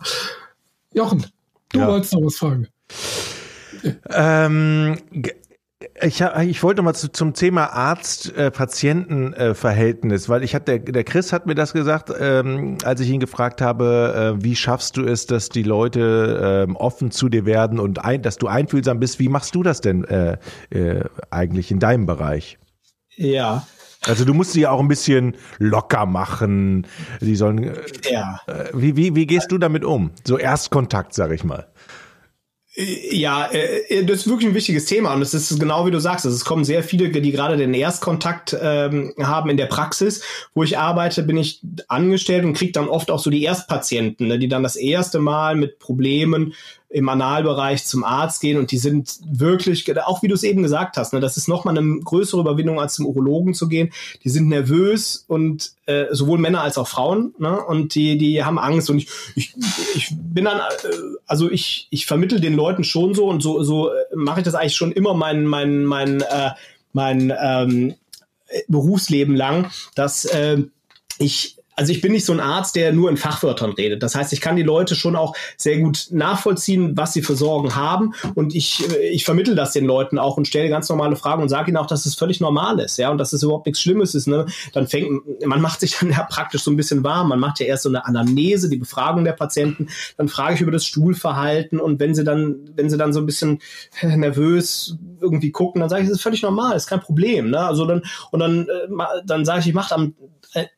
Jochen, 0.94 1.26
Du 1.74 1.82
ja. 1.82 1.88
wolltest 1.88 2.14
noch 2.14 2.24
was 2.24 2.36
fragen. 2.36 2.68
Ähm, 4.10 4.98
ich, 6.02 6.22
ich 6.22 6.64
wollte 6.64 6.82
mal 6.82 6.94
zu, 6.94 7.12
zum 7.12 7.34
Thema 7.34 7.74
Arzt-Patienten-Verhältnis, 7.74 10.30
weil 10.30 10.44
ich 10.44 10.56
hatte, 10.56 10.80
der, 10.80 10.94
der 10.94 11.04
Chris 11.04 11.34
hat 11.34 11.46
mir 11.46 11.56
das 11.56 11.74
gesagt, 11.74 12.14
ähm, 12.18 12.78
als 12.84 13.02
ich 13.02 13.10
ihn 13.10 13.20
gefragt 13.20 13.60
habe, 13.62 14.38
äh, 14.40 14.44
wie 14.44 14.56
schaffst 14.56 14.96
du 14.98 15.04
es, 15.04 15.26
dass 15.26 15.50
die 15.50 15.64
Leute 15.64 16.66
ähm, 16.68 16.78
offen 16.78 17.12
zu 17.12 17.28
dir 17.28 17.46
werden 17.46 17.80
und 17.80 18.06
ein, 18.06 18.22
dass 18.22 18.38
du 18.38 18.48
einfühlsam 18.48 19.00
bist. 19.00 19.20
Wie 19.20 19.30
machst 19.30 19.56
du 19.56 19.64
das 19.64 19.82
denn 19.82 20.04
äh, 20.06 20.38
äh, 20.70 21.04
eigentlich 21.32 21.72
in 21.72 21.80
deinem 21.80 22.06
Bereich? 22.06 22.60
Ja, 23.16 23.68
also 24.08 24.26
du 24.26 24.34
musst 24.34 24.52
sie 24.52 24.62
ja 24.62 24.72
auch 24.72 24.80
ein 24.80 24.88
bisschen 24.88 25.36
locker 25.60 26.06
machen. 26.06 26.88
Die 27.22 27.36
sollen. 27.36 27.64
Äh, 27.64 27.74
ja. 28.12 28.40
Äh, 28.48 28.70
wie, 28.74 28.96
wie, 28.98 29.16
wie 29.16 29.26
gehst 29.26 29.52
du 29.52 29.58
damit 29.58 29.84
um? 29.84 30.12
So 30.26 30.38
Erstkontakt, 30.38 31.14
sag 31.14 31.32
ich 31.32 31.44
mal. 31.44 31.68
Ja, 32.76 33.52
äh, 33.52 34.04
das 34.04 34.22
ist 34.22 34.28
wirklich 34.28 34.50
ein 34.50 34.56
wichtiges 34.56 34.86
Thema 34.86 35.14
und 35.14 35.22
es 35.22 35.36
ist 35.36 35.60
genau 35.60 35.86
wie 35.86 35.92
du 35.92 36.00
sagst, 36.00 36.26
es 36.26 36.44
kommen 36.44 36.66
sehr 36.66 36.82
viele, 36.82 37.10
die 37.10 37.32
gerade 37.32 37.56
den 37.56 37.76
Erstkontakt 37.76 38.58
ähm, 38.60 39.14
haben 39.22 39.52
in 39.52 39.58
der 39.58 39.68
Praxis, 39.68 40.24
wo 40.56 40.64
ich 40.64 40.76
arbeite, 40.80 41.22
bin 41.22 41.38
ich 41.38 41.62
angestellt 41.88 42.46
und 42.46 42.54
kriege 42.54 42.72
dann 42.72 42.90
oft 42.90 43.12
auch 43.12 43.20
so 43.20 43.30
die 43.30 43.44
Erstpatienten, 43.44 44.28
ne, 44.28 44.40
die 44.40 44.48
dann 44.48 44.64
das 44.64 44.76
erste 44.76 45.20
Mal 45.20 45.56
mit 45.56 45.78
Problemen 45.78 46.56
im 46.94 47.10
Analbereich 47.10 47.86
zum 47.86 48.04
Arzt 48.04 48.40
gehen 48.40 48.60
und 48.60 48.72
die 48.72 48.78
sind 48.78 49.18
wirklich, 49.26 49.98
auch 50.06 50.22
wie 50.22 50.28
du 50.28 50.36
es 50.36 50.44
eben 50.44 50.62
gesagt 50.62 50.96
hast, 50.96 51.12
ne, 51.12 51.20
das 51.20 51.38
ist 51.38 51.48
nochmal 51.48 51.76
eine 51.76 52.00
größere 52.00 52.40
Überwindung 52.40 52.80
als 52.80 52.94
zum 52.94 53.08
Urologen 53.08 53.56
zu 53.56 53.68
gehen. 53.68 53.92
Die 54.24 54.30
sind 54.30 54.48
nervös 54.48 55.26
und 55.28 55.74
äh, 55.88 56.06
sowohl 56.12 56.38
Männer 56.38 56.62
als 56.62 56.78
auch 56.78 56.88
Frauen 56.88 57.34
ne, 57.40 57.60
und 57.60 57.96
die, 57.96 58.20
die 58.20 58.44
haben 58.44 58.60
Angst 58.60 58.92
und 58.92 59.00
ich, 59.00 59.08
ich, 59.36 59.56
ich 59.96 60.10
bin 60.12 60.46
dann, 60.46 60.60
äh, 60.60 60.62
also 61.26 61.50
ich, 61.50 61.88
ich 61.90 62.06
vermittel 62.06 62.40
den 62.40 62.54
Leuten 62.54 62.84
schon 62.84 63.16
so 63.16 63.26
und 63.26 63.42
so, 63.42 63.64
so 63.64 63.90
äh, 63.90 63.94
mache 64.14 64.42
ich 64.42 64.46
das 64.46 64.54
eigentlich 64.54 64.76
schon 64.76 64.92
immer 64.92 65.16
mein, 65.16 65.48
mein, 65.48 65.86
mein, 65.86 66.22
äh, 66.22 66.52
mein 66.94 67.34
ähm, 67.42 67.96
Berufsleben 68.68 69.36
lang, 69.36 69.72
dass 69.96 70.26
äh, 70.26 70.62
ich 71.18 71.58
also 71.76 71.92
ich 71.92 72.02
bin 72.02 72.12
nicht 72.12 72.26
so 72.26 72.34
ein 72.34 72.40
Arzt, 72.40 72.76
der 72.76 72.94
nur 72.94 73.10
in 73.10 73.18
Fachwörtern 73.18 73.72
redet. 73.72 74.04
Das 74.04 74.16
heißt, 74.16 74.34
ich 74.34 74.42
kann 74.42 74.56
die 74.56 74.64
Leute 74.64 74.96
schon 74.96 75.16
auch 75.16 75.36
sehr 75.58 75.80
gut 75.80 76.08
nachvollziehen, 76.12 76.96
was 76.96 77.14
sie 77.14 77.22
für 77.22 77.36
Sorgen 77.36 77.76
haben. 77.76 78.14
Und 78.36 78.56
ich, 78.56 78.84
äh, 78.92 79.10
ich 79.10 79.26
vermittel 79.26 79.56
das 79.56 79.74
den 79.74 79.86
Leuten 79.86 80.20
auch 80.20 80.38
und 80.38 80.48
stelle 80.48 80.70
ganz 80.70 80.90
normale 80.90 81.16
Fragen 81.16 81.42
und 81.42 81.50
sage 81.50 81.70
ihnen 81.70 81.78
auch, 81.78 81.88
dass 81.88 82.06
es 82.06 82.16
völlig 82.16 82.40
normal 82.40 82.80
ist, 82.80 82.98
ja, 82.98 83.10
und 83.10 83.18
dass 83.18 83.34
es 83.34 83.44
überhaupt 83.44 83.66
nichts 83.66 83.82
Schlimmes 83.82 84.16
ist. 84.16 84.28
Ne? 84.28 84.46
Dann 84.74 84.88
fängt, 84.88 85.46
man 85.46 85.62
macht 85.62 85.80
sich 85.80 85.98
dann 86.00 86.12
ja 86.12 86.24
praktisch 86.24 86.64
so 86.64 86.72
ein 86.72 86.78
bisschen 86.78 87.04
warm. 87.04 87.30
Man 87.30 87.40
macht 87.40 87.60
ja 87.60 87.66
erst 87.66 87.84
so 87.84 87.90
eine 87.90 88.06
Anamnese, 88.06 88.70
die 88.70 88.78
Befragung 88.78 89.24
der 89.24 89.34
Patienten. 89.34 89.88
Dann 90.18 90.28
frage 90.28 90.56
ich 90.56 90.62
über 90.62 90.72
das 90.72 90.86
Stuhlverhalten 90.86 91.80
und 91.80 92.00
wenn 92.00 92.16
sie 92.16 92.24
dann, 92.24 92.56
wenn 92.76 92.90
sie 92.90 92.98
dann 92.98 93.14
so 93.14 93.20
ein 93.20 93.26
bisschen 93.26 93.60
nervös 94.02 94.98
irgendwie 95.22 95.52
gucken, 95.52 95.80
dann 95.80 95.90
sage 95.90 96.04
ich, 96.04 96.10
das 96.10 96.18
ist 96.18 96.24
völlig 96.24 96.42
normal, 96.42 96.76
ist 96.76 96.88
kein 96.88 97.00
Problem. 97.00 97.50
Ne? 97.50 97.60
Also 97.60 97.86
dann 97.86 98.04
und 98.32 98.40
dann, 98.40 98.68
äh, 98.68 99.22
dann 99.26 99.46
sage 99.46 99.62
ich, 99.62 99.68
ich 99.68 99.74
mache 99.74 99.96
am 99.96 100.14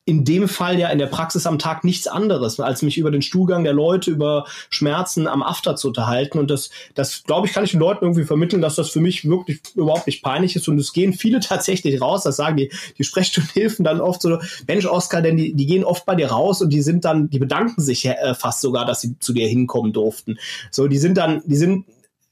in 0.06 0.24
dem 0.24 0.48
Fall 0.48 0.80
ja 0.80 0.90
in 0.90 1.00
der 1.00 1.08
Praxis 1.08 1.46
am 1.46 1.60
Tag 1.60 1.84
nichts 1.84 2.08
anderes, 2.08 2.60
als 2.60 2.82
mich 2.82 2.98
über 2.98 3.12
den 3.12 3.22
Stuhlgang 3.22 3.64
der 3.64 3.74
Leute, 3.74 4.12
über 4.12 4.46
Schmerzen 4.70 5.28
am 5.28 5.44
After 5.44 5.76
zu 5.76 5.90
unterhalten. 5.90 6.40
Und 6.40 6.50
das, 6.50 6.70
das 6.94 7.24
glaube 7.24 7.48
ich, 7.48 7.54
kann 7.54 7.64
ich 7.64 7.72
den 7.72 7.80
Leuten 7.80 8.06
irgendwie 8.06 8.24
vermitteln, 8.24 8.62
dass 8.62 8.76
das 8.76 8.90
für 8.90 9.02
mich 9.02 9.28
wirklich 9.28 9.60
überhaupt 9.76 10.08
nicht 10.08 10.24
peinlich 10.24 10.56
ist. 10.56 10.68
Und 10.68 10.80
es 10.80 10.94
gehen 10.94 11.14
viele 11.14 11.40
tatsächlich 11.42 12.02
raus, 12.02 12.24
das 12.24 12.38
sagen 12.38 12.58
die, 12.58 12.72
die 12.98 13.04
Sprechstundenhilfen 13.04 13.84
dann 13.86 14.02
oft 14.02 14.22
so, 14.22 14.40
Mensch, 14.68 14.86
Oskar, 14.86 15.22
denn 15.22 15.38
die, 15.38 15.54
die 15.54 15.66
gehen 15.66 15.84
oft 15.84 16.06
bei 16.06 16.16
dir 16.16 16.28
raus 16.28 16.62
und 16.62 16.72
die 16.72 16.82
sind 16.82 17.06
dann, 17.06 17.30
die 17.30 17.40
bedanken 17.40 17.82
sich 17.82 18.06
äh, 18.06 18.34
fast 18.36 18.62
sogar, 18.62 18.86
dass 18.86 19.02
sie 19.02 19.20
zu 19.20 19.34
dir 19.34 19.48
hinkommen 19.48 19.94
durften. 19.94 20.38
So, 20.72 20.88
die 20.88 20.98
sind 20.98 21.18
dann, 21.18 21.42
die 21.46 21.58
sind 21.58 21.86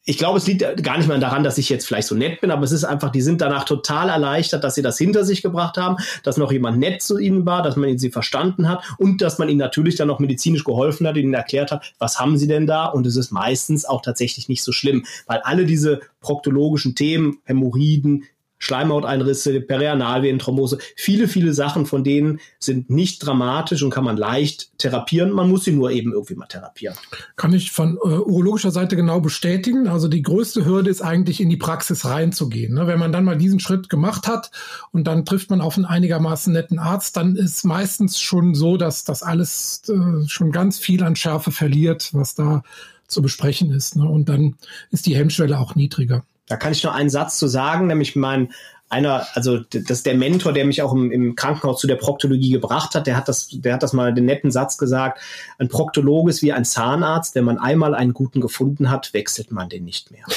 ich 0.05 0.17
glaube, 0.17 0.37
es 0.37 0.47
liegt 0.47 0.83
gar 0.83 0.97
nicht 0.97 1.07
mal 1.07 1.19
daran, 1.19 1.43
dass 1.43 1.57
ich 1.57 1.69
jetzt 1.69 1.87
vielleicht 1.87 2.09
so 2.09 2.15
nett 2.15 2.41
bin, 2.41 2.51
aber 2.51 2.63
es 2.63 2.73
ist 2.73 2.83
einfach, 2.83 3.09
die 3.09 3.21
sind 3.21 3.39
danach 3.39 3.63
total 3.63 4.09
erleichtert, 4.09 4.63
dass 4.63 4.75
sie 4.75 4.81
das 4.81 4.97
hinter 4.97 5.23
sich 5.23 5.41
gebracht 5.41 5.77
haben, 5.77 5.95
dass 6.23 6.35
noch 6.35 6.51
jemand 6.51 6.77
nett 6.77 7.01
zu 7.01 7.17
ihnen 7.17 7.45
war, 7.45 7.63
dass 7.63 7.77
man 7.77 7.97
sie 7.97 8.11
verstanden 8.11 8.67
hat 8.67 8.83
und 8.97 9.21
dass 9.21 9.39
man 9.39 9.47
ihnen 9.47 9.59
natürlich 9.59 9.95
dann 9.95 10.09
auch 10.09 10.19
medizinisch 10.19 10.65
geholfen 10.65 11.07
hat, 11.07 11.15
ihnen 11.15 11.33
erklärt 11.33 11.71
hat, 11.71 11.93
was 11.99 12.19
haben 12.19 12.37
sie 12.37 12.47
denn 12.47 12.67
da? 12.67 12.85
Und 12.85 13.07
es 13.07 13.15
ist 13.15 13.31
meistens 13.31 13.85
auch 13.85 14.01
tatsächlich 14.01 14.49
nicht 14.49 14.63
so 14.63 14.73
schlimm, 14.73 15.05
weil 15.25 15.39
alle 15.39 15.65
diese 15.65 16.01
proktologischen 16.19 16.95
Themen, 16.95 17.39
Hämorrhoiden, 17.45 18.25
Schleimhauteinrisse, 18.63 19.59
Perianalvenenthrombose, 19.59 20.77
viele, 20.95 21.27
viele 21.27 21.53
Sachen 21.53 21.85
von 21.85 22.03
denen 22.05 22.39
sind 22.59 22.89
nicht 22.89 23.19
dramatisch 23.19 23.83
und 23.83 23.89
kann 23.89 24.05
man 24.05 24.15
leicht 24.15 24.77
therapieren. 24.77 25.31
Man 25.31 25.49
muss 25.49 25.65
sie 25.65 25.73
nur 25.73 25.91
eben 25.91 26.13
irgendwie 26.13 26.35
mal 26.35 26.45
therapieren. 26.45 26.95
Kann 27.35 27.53
ich 27.53 27.71
von 27.71 27.97
äh, 27.97 28.07
urologischer 28.07 28.71
Seite 28.71 28.95
genau 28.95 29.19
bestätigen. 29.19 29.89
Also 29.89 30.07
die 30.07 30.21
größte 30.21 30.63
Hürde 30.65 30.89
ist 30.89 31.01
eigentlich 31.01 31.41
in 31.41 31.49
die 31.49 31.57
Praxis 31.57 32.05
reinzugehen. 32.05 32.73
Ne? 32.73 32.87
Wenn 32.87 32.99
man 32.99 33.11
dann 33.11 33.25
mal 33.25 33.37
diesen 33.37 33.59
Schritt 33.59 33.89
gemacht 33.89 34.27
hat 34.27 34.49
und 34.91 35.07
dann 35.07 35.25
trifft 35.25 35.49
man 35.49 35.59
auf 35.59 35.75
einen 35.75 35.85
einigermaßen 35.85 36.53
netten 36.53 36.79
Arzt, 36.79 37.17
dann 37.17 37.35
ist 37.35 37.65
meistens 37.65 38.21
schon 38.21 38.55
so, 38.55 38.77
dass 38.77 39.03
das 39.03 39.23
alles 39.23 39.81
äh, 39.89 40.27
schon 40.27 40.53
ganz 40.53 40.79
viel 40.79 41.03
an 41.03 41.17
Schärfe 41.17 41.51
verliert, 41.51 42.11
was 42.13 42.33
da 42.33 42.63
zu 43.09 43.21
besprechen 43.21 43.71
ist. 43.71 43.97
Ne? 43.97 44.07
Und 44.07 44.29
dann 44.29 44.55
ist 44.89 45.05
die 45.05 45.15
Hemmschwelle 45.15 45.59
auch 45.59 45.75
niedriger. 45.75 46.23
Da 46.47 46.57
kann 46.57 46.71
ich 46.71 46.83
nur 46.83 46.93
einen 46.93 47.09
Satz 47.09 47.37
zu 47.37 47.47
sagen, 47.47 47.87
nämlich 47.87 48.15
mein 48.15 48.49
einer, 48.93 49.25
also 49.33 49.59
das 49.59 49.89
ist 49.89 50.05
der 50.05 50.15
Mentor, 50.15 50.53
der 50.53 50.65
mich 50.65 50.81
auch 50.81 50.93
im, 50.93 51.11
im, 51.11 51.35
Krankenhaus 51.35 51.81
zu 51.81 51.87
der 51.87 51.95
Proktologie 51.95 52.51
gebracht 52.51 52.93
hat, 52.93 53.07
der 53.07 53.17
hat 53.17 53.27
das, 53.27 53.47
der 53.51 53.73
hat 53.73 53.83
das 53.83 53.91
mal 53.91 54.13
den 54.13 54.25
netten 54.25 54.51
Satz 54.51 54.77
gesagt, 54.77 55.19
ein 55.57 55.67
Proktologe 55.67 56.29
ist 56.29 56.43
wie 56.43 56.53
ein 56.53 56.63
Zahnarzt, 56.63 57.33
wenn 57.33 57.43
man 57.43 57.57
einmal 57.57 57.95
einen 57.95 58.13
guten 58.13 58.39
gefunden 58.39 58.91
hat, 58.91 59.13
wechselt 59.13 59.51
man 59.51 59.67
den 59.67 59.83
nicht 59.83 60.11
mehr. 60.11 60.25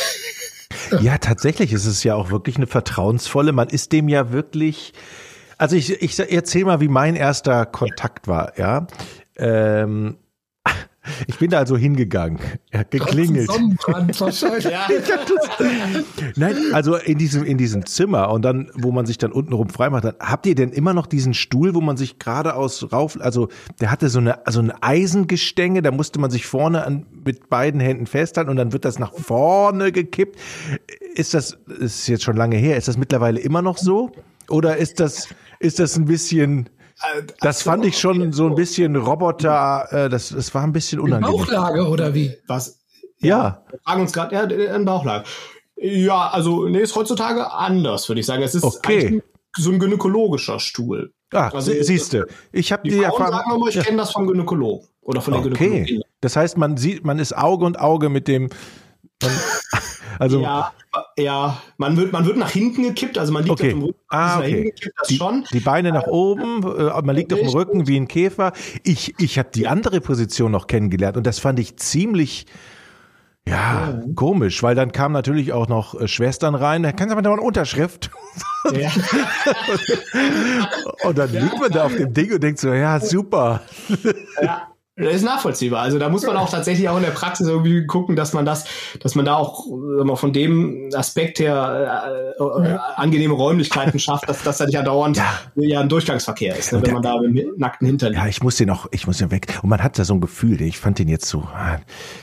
Ja, 1.01 1.19
tatsächlich 1.19 1.73
ist 1.73 1.87
es 1.87 2.05
ja 2.05 2.15
auch 2.15 2.31
wirklich 2.31 2.57
eine 2.57 2.69
vertrauensvolle, 2.69 3.51
man 3.51 3.69
ist 3.69 3.91
dem 3.91 4.09
ja 4.09 4.31
wirklich, 4.31 4.93
also 5.59 5.75
ich, 5.75 6.01
ich 6.01 6.19
erzähle 6.33 6.67
mal, 6.67 6.81
wie 6.81 6.89
mein 6.89 7.17
erster 7.17 7.67
Kontakt 7.67 8.29
war, 8.29 8.57
ja. 8.57 8.87
Ähm, 9.37 10.17
ich 11.27 11.39
bin 11.39 11.51
da 11.51 11.59
also 11.59 11.77
hingegangen. 11.77 12.39
Er 12.71 12.81
hat 12.81 12.91
geklingelt. 12.91 13.51
ja. 14.65 14.87
Nein, 16.37 16.57
also 16.73 16.97
in 16.97 17.19
diesem, 17.19 17.45
in 17.45 17.59
diesem 17.59 17.87
Zimmer 17.87 18.31
und 18.31 18.43
dann, 18.43 18.71
wo 18.75 18.93
man 18.93 19.07
sich 19.07 19.19
dann 19.19 19.33
untenrum 19.33 19.69
freimacht, 19.69 20.05
dann, 20.05 20.15
habt 20.21 20.47
ihr 20.47 20.55
denn 20.55 20.71
immer 20.71 20.95
noch 20.95 21.07
diesen 21.07 21.35
Stuhl, 21.35 21.75
wo 21.75 21.81
man 21.81 21.97
sich 21.97 22.19
geradeaus 22.19 22.93
rauf, 22.93 23.19
also 23.21 23.49
der 23.81 23.91
hatte 23.91 24.09
so 24.09 24.19
eine, 24.19 24.47
also 24.47 24.61
ein 24.61 24.73
Eisengestänge, 24.81 25.83
da 25.83 25.91
musste 25.91 26.19
man 26.19 26.31
sich 26.31 26.47
vorne 26.47 26.85
an, 26.85 27.07
mit 27.25 27.49
beiden 27.49 27.81
Händen 27.81 28.07
festhalten 28.07 28.51
und 28.51 28.57
dann 28.57 28.73
wird 28.73 28.85
das 28.85 28.99
nach 28.99 29.13
vorne 29.13 29.93
gekippt. 29.93 30.39
Ist 31.15 31.35
das, 31.35 31.59
ist 31.79 32.07
jetzt 32.09 32.25
schon 32.25 32.37
lange 32.37 32.57
her, 32.57 32.77
ist 32.77 32.89
das 32.89 32.97
mittlerweile 32.97 33.41
immer 33.41 33.63
noch 33.63 33.79
so? 33.79 34.13
Oder 34.49 34.77
ist 34.77 35.01
das, 35.01 35.29
ist 35.59 35.79
das 35.79 35.97
ein 35.97 36.05
bisschen, 36.05 36.69
das 37.41 37.63
fand 37.63 37.85
ich 37.85 37.99
schon 37.99 38.33
so 38.33 38.47
ein 38.47 38.55
bisschen 38.55 38.97
Roboter, 38.97 39.87
äh, 39.91 40.09
das, 40.09 40.31
das 40.31 40.55
war 40.55 40.63
ein 40.63 40.73
bisschen 40.73 41.01
unangenehm. 41.01 41.37
Bauchlage 41.37 41.87
oder 41.89 42.15
wie? 42.15 42.37
Was? 42.47 42.79
Ja. 43.19 43.63
Wir 43.71 43.79
fragen 43.81 44.01
uns 44.03 44.13
gerade, 44.13 44.35
ja, 44.35 44.75
in 44.75 44.85
Bauchlage. 44.85 45.25
Ja, 45.77 46.29
also, 46.29 46.67
nee, 46.69 46.81
ist 46.81 46.97
heutzutage 46.97 47.53
anders, 47.53 48.09
würde 48.09 48.21
ich 48.21 48.27
sagen. 48.27 48.43
Es 48.43 48.55
ist 48.55 48.65
okay. 48.65 49.23
so 49.57 49.71
ein 49.71 49.79
gynäkologischer 49.79 50.59
Stuhl. 50.59 51.13
Ah, 51.33 51.49
also, 51.49 51.73
siehst 51.81 52.13
du. 52.15 52.27
Ich 52.53 52.73
habe 52.73 52.83
die, 52.85 52.91
die 52.91 53.03
Erfahrung. 53.03 53.33
Sagen 53.33 53.51
wir 53.51 53.59
mal, 53.59 53.69
ich 53.69 53.75
ja. 53.75 53.83
kenne 53.83 53.99
das 53.99 54.13
vom 54.13 54.27
Gynäkologen 54.27 54.89
oder 55.03 55.21
von 55.21 55.35
der 55.35 55.41
okay. 55.41 55.51
Gynäkologin. 55.51 56.03
Das 56.21 56.37
heißt, 56.37 56.57
man 56.57 56.77
sieht, 56.77 57.05
man 57.05 57.19
ist 57.19 57.37
Auge 57.37 57.67
und 57.67 57.79
Auge 57.79 58.09
mit 58.09 58.27
dem. 58.27 58.49
Also 60.19 60.41
ja, 60.41 60.73
ja, 61.19 61.59
man 61.77 61.97
wird, 61.97 62.13
man 62.13 62.27
wird 62.27 62.37
nach 62.37 62.51
hinten 62.51 62.83
gekippt, 62.83 63.19
also 63.19 63.33
man 63.33 63.45
liegt 63.45 63.53
Okay. 63.53 63.69
auf 63.69 63.73
dem 63.73 63.83
Rücken, 63.83 64.01
Ah, 64.09 64.39
okay. 64.39 64.65
gekippt, 64.65 65.11
die, 65.11 65.17
schon. 65.17 65.45
die 65.53 65.61
Beine 65.61 65.93
nach 65.93 66.07
oben, 66.07 66.63
äh, 66.63 67.03
man 67.03 67.17
liegt 67.17 67.33
auf 67.33 67.41
dem. 67.41 67.49
Rücken 67.49 67.87
wie 67.87 67.97
ein 67.97 68.09
Käfer. 68.09 68.53
Ich, 68.83 69.15
ich 69.19 69.39
habe 69.39 69.49
die 69.55 69.67
andere 69.67 70.01
Position 70.01 70.53
noch 70.53 70.67
kennengelernt 70.67 71.17
und 71.17 71.27
das 71.27 71.39
fand 71.39 71.59
ich 71.59 71.77
ziemlich 71.77 72.47
ja, 73.49 74.03
komisch, 74.17 74.61
weil 74.65 74.75
dann 74.75 74.91
kamen 74.91 75.13
natürlich 75.13 75.53
auch 75.53 75.69
noch 75.69 75.95
äh, 76.01 76.09
Schwestern 76.09 76.57
rein, 76.57 76.83
da 76.83 76.91
kannst 76.91 77.13
du 77.13 77.19
aber 77.19 77.23
noch 77.23 77.35
eine 77.35 77.43
Unterschrift. 77.43 78.11
Ja. 78.73 78.91
Und 81.05 81.17
dann 81.17 81.31
liegt 81.31 81.61
man 81.61 81.71
da 81.71 81.85
auf 81.85 81.95
dem 81.95 82.13
Ding 82.13 82.33
und 82.33 82.43
denkt 82.43 82.59
so, 82.59 82.73
ja, 82.73 82.99
super. 82.99 83.63
Ja, 84.43 84.67
ist 84.97 85.25
nachvollziehbar. 85.25 85.83
Also 85.83 85.99
da 85.99 86.09
muss 86.09 86.27
man 86.27 86.37
auch 86.37 86.49
tatsächlich 86.49 86.89
auch 86.89 86.97
in 86.97 87.03
der 87.03 87.11
Praxis 87.11 87.47
irgendwie 87.47 87.87
gucken, 87.87 88.17
dass 88.17 88.33
man 88.33 88.47
das, 88.47 88.65
dass 89.01 89.15
man 89.15 89.27
da 89.27 89.35
auch 89.35 89.67
wir, 89.67 90.17
von 90.17 90.33
dem 90.33 90.89
Aspekt 90.95 91.39
her 91.39 92.35
äh, 92.39 92.43
äh, 92.43 92.79
angenehme 92.97 93.35
Räumlichkeiten 93.35 93.99
schafft, 93.99 94.27
dass 94.29 94.43
das 94.43 94.57
da 94.57 94.65
nicht 94.65 94.79
andauernd 94.79 95.21
ja. 95.55 95.81
ein 95.81 95.91
Durchgangsverkehr 95.91 96.57
ist, 96.57 96.73
ne, 96.73 96.81
wenn 96.83 96.95
man 96.95 97.03
da 97.03 97.21
mit 97.21 97.59
nackten 97.59 97.87
Hintern. 97.87 98.15
Ja, 98.15 98.27
ich 98.27 98.43
muss 98.43 98.57
den 98.57 98.71
auch, 98.71 98.87
ich 98.91 99.07
muss 99.07 99.19
den 99.19 99.31
weg. 99.31 99.59
Und 99.63 99.69
man 99.69 99.83
hat 99.83 99.99
da 99.99 100.05
so 100.05 100.15
ein 100.15 100.21
Gefühl, 100.23 100.63
ich 100.63 100.79
fand 100.79 100.99
den 100.99 101.09
jetzt 101.09 101.27
so, 101.27 101.41
ah, 101.41 101.79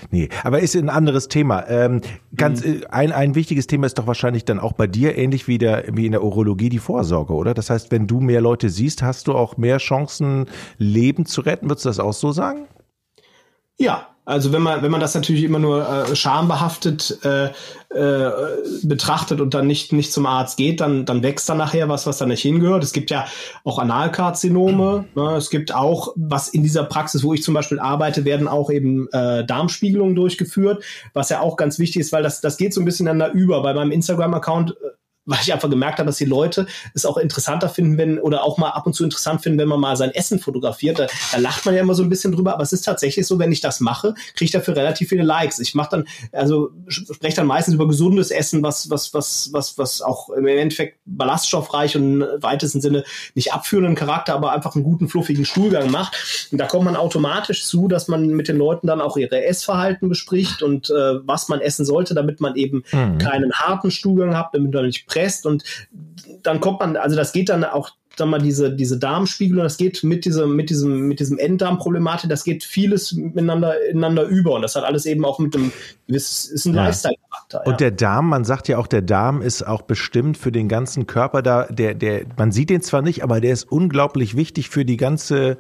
nee. 0.09 0.29
Aber 0.43 0.59
ist 0.59 0.75
ein 0.75 0.89
anderes 0.89 1.27
Thema. 1.27 1.67
Ähm, 1.67 2.01
ganz, 2.36 2.65
Mhm. 2.65 2.81
äh, 2.81 2.86
ein, 2.89 3.12
ein 3.12 3.36
wichtiges 3.36 3.67
Thema 3.67 3.86
ist 3.86 3.99
doch 3.99 4.07
wahrscheinlich 4.07 4.45
dann 4.45 4.59
auch 4.59 4.73
bei 4.73 4.88
dir 4.88 5.15
ähnlich 5.15 5.47
wie, 5.47 5.59
der, 5.59 5.83
wie 5.91 6.07
in 6.07 6.12
der 6.12 6.23
Urologie 6.23 6.69
die 6.69 6.79
Vorsorge, 6.79 7.33
oder? 7.33 7.53
Das 7.53 7.69
heißt, 7.69 7.91
wenn 7.91 8.07
du 8.07 8.19
mehr 8.19 8.41
Leute 8.41 8.69
siehst, 8.69 9.03
hast 9.03 9.27
du 9.27 9.33
auch 9.33 9.57
mehr 9.57 9.77
Chancen, 9.77 10.47
Leben 10.79 11.27
zu 11.27 11.41
retten. 11.41 11.69
Würdest 11.69 11.86
du 11.86 11.89
das 11.89 11.99
auch 11.99 12.13
so 12.13 12.31
sagen? 12.31 12.62
Ja, 13.77 14.07
also 14.25 14.53
wenn 14.53 14.62
man, 14.62 14.81
wenn 14.81 14.91
man 14.91 15.01
das 15.01 15.15
natürlich 15.15 15.43
immer 15.43 15.59
nur 15.59 15.86
äh, 15.88 16.15
schambehaftet 16.15 17.19
äh, 17.25 17.47
äh, 17.89 18.31
betrachtet 18.83 19.41
und 19.41 19.53
dann 19.53 19.67
nicht, 19.67 19.91
nicht 19.91 20.13
zum 20.13 20.25
Arzt 20.25 20.55
geht, 20.55 20.79
dann, 20.79 21.05
dann 21.05 21.23
wächst 21.23 21.49
da 21.49 21.55
nachher 21.55 21.89
was, 21.89 22.07
was 22.07 22.19
da 22.19 22.25
nicht 22.25 22.41
hingehört. 22.41 22.83
Es 22.83 22.93
gibt 22.93 23.12
ja 23.12 23.25
auch 23.65 23.79
Analkarzinome. 23.79 25.05
Ne? 25.13 25.36
Es 25.36 25.49
gibt 25.49 25.75
auch, 25.75 26.13
was 26.15 26.47
in 26.47 26.63
dieser 26.63 26.86
Praxis, 26.86 27.23
wo 27.23 27.33
ich 27.33 27.43
zum 27.43 27.53
Beispiel 27.53 27.79
arbeite, 27.79 28.23
werden 28.23 28.47
auch 28.47 28.71
eben 28.71 29.09
äh, 29.12 29.45
Darmspiegelungen 29.45 30.15
durchgeführt, 30.15 30.83
was 31.13 31.27
ja 31.27 31.41
auch 31.41 31.57
ganz 31.57 31.77
wichtig 31.77 31.99
ist, 31.99 32.13
weil 32.13 32.23
das, 32.23 32.39
das 32.39 32.55
geht 32.55 32.73
so 32.73 32.79
ein 32.79 32.86
bisschen 32.86 33.09
einander 33.09 33.33
über. 33.33 33.62
Bei 33.62 33.73
meinem 33.73 33.91
Instagram-Account 33.91 34.71
äh, 34.71 34.73
weil 35.25 35.39
ich 35.41 35.53
einfach 35.53 35.69
gemerkt 35.69 35.99
habe, 35.99 36.07
dass 36.07 36.17
die 36.17 36.25
Leute 36.25 36.67
es 36.93 37.05
auch 37.05 37.17
interessanter 37.17 37.69
finden, 37.69 37.97
wenn, 37.97 38.19
oder 38.19 38.43
auch 38.43 38.57
mal 38.57 38.69
ab 38.69 38.86
und 38.86 38.93
zu 38.93 39.03
interessant 39.03 39.41
finden, 39.41 39.59
wenn 39.59 39.67
man 39.67 39.79
mal 39.79 39.95
sein 39.95 40.12
Essen 40.12 40.39
fotografiert. 40.39 40.99
Da, 40.99 41.07
da 41.31 41.38
lacht 41.38 41.65
man 41.65 41.75
ja 41.75 41.81
immer 41.81 41.95
so 41.95 42.03
ein 42.03 42.09
bisschen 42.09 42.31
drüber, 42.31 42.53
aber 42.53 42.63
es 42.63 42.73
ist 42.73 42.83
tatsächlich 42.83 43.27
so, 43.27 43.39
wenn 43.39 43.51
ich 43.51 43.62
das 43.62 43.79
mache, 43.79 44.13
kriege 44.36 44.45
ich 44.45 44.51
dafür 44.51 44.75
relativ 44.75 45.09
viele 45.09 45.23
Likes. 45.23 45.59
Ich 45.59 45.75
mache 45.75 45.89
dann, 45.91 46.07
also 46.31 46.71
spreche 46.88 47.36
dann 47.36 47.47
meistens 47.47 47.75
über 47.75 47.88
gesundes 47.88 48.31
Essen, 48.31 48.63
was, 48.63 48.89
was, 48.89 49.13
was, 49.13 49.49
was, 49.51 49.77
was 49.77 50.01
auch 50.01 50.29
im 50.29 50.47
Endeffekt 50.47 50.99
ballaststoffreich 51.05 51.95
und 51.95 52.21
im 52.21 52.27
weitesten 52.41 52.81
Sinne 52.81 53.03
nicht 53.36 53.53
abführenden 53.53 53.95
Charakter, 53.95 54.33
aber 54.33 54.51
einfach 54.51 54.75
einen 54.75 54.83
guten, 54.83 55.09
fluffigen 55.09 55.45
Stuhlgang 55.45 55.91
macht. 55.91 56.49
Und 56.51 56.57
da 56.57 56.65
kommt 56.65 56.86
man 56.86 56.95
automatisch 56.95 57.65
zu, 57.65 57.88
dass 57.88 58.07
man 58.07 58.27
mit 58.29 58.47
den 58.47 58.57
Leuten 58.57 58.88
dann 58.88 59.01
auch 59.01 59.17
ihre 59.17 59.43
Essverhalten 59.45 60.09
bespricht 60.09 60.63
und 60.63 60.89
äh, 60.89 61.25
was 61.27 61.49
man 61.49 61.62
essen 61.62 61.86
sollte, 61.86 62.13
damit 62.13 62.41
man 62.41 62.55
eben 62.55 62.83
Mhm. 62.91 63.17
keinen 63.17 63.51
harten 63.53 63.91
Stuhlgang 63.91 64.36
hat, 64.36 64.49
damit 64.53 64.73
man 64.73 64.86
nicht 64.86 65.07
presst 65.13 65.45
und 65.45 65.63
dann 66.41 66.60
kommt 66.60 66.80
man, 66.80 66.97
also 66.97 67.15
das 67.15 67.32
geht 67.32 67.49
dann 67.49 67.63
auch 67.63 67.91
sag 68.15 68.28
mal, 68.28 68.39
diese, 68.39 68.76
diese 68.76 68.99
Darmspiegelung, 68.99 69.63
das 69.63 69.78
geht 69.78 70.04
mit 70.04 70.26
diesem, 70.26 70.56
mit 70.56 70.69
diesem, 70.69 71.08
mit 71.08 71.19
diesem 71.19 71.39
Enddarmproblematik, 71.39 72.30
das 72.30 72.43
geht 72.43 72.63
vieles 72.63 73.13
miteinander, 73.13 73.73
ineinander 73.89 74.23
über. 74.23 74.54
Und 74.54 74.62
das 74.62 74.76
hat 74.76 74.84
alles 74.84 75.06
eben 75.06 75.26
auch 75.26 75.39
mit 75.39 75.56
dem, 75.56 75.71
das 76.08 76.45
ist 76.45 76.65
ein 76.65 76.76
Ja. 76.76 76.86
Lifestyle-Charakter. 76.86 77.65
Und 77.65 77.80
der 77.80 77.89
Darm, 77.91 78.30
man 78.30 78.45
sagt 78.45 78.67
ja 78.67 78.78
auch, 78.78 78.86
der 78.86 79.02
Darm 79.02 79.41
ist 79.41 79.65
auch 79.65 79.82
bestimmt 79.82 80.38
für 80.38 80.52
den 80.52 80.69
ganzen 80.69 81.08
Körper 81.08 81.41
da, 81.41 81.65
der, 81.65 81.95
der, 81.95 82.26
man 82.38 82.52
sieht 82.52 82.69
den 82.69 82.82
zwar 82.82 83.02
nicht, 83.02 83.23
aber 83.23 83.41
der 83.41 83.54
ist 83.54 83.63
unglaublich 83.71 84.36
wichtig 84.38 84.69
für 84.69 84.86
die 84.86 84.97
ganze, 84.97 85.58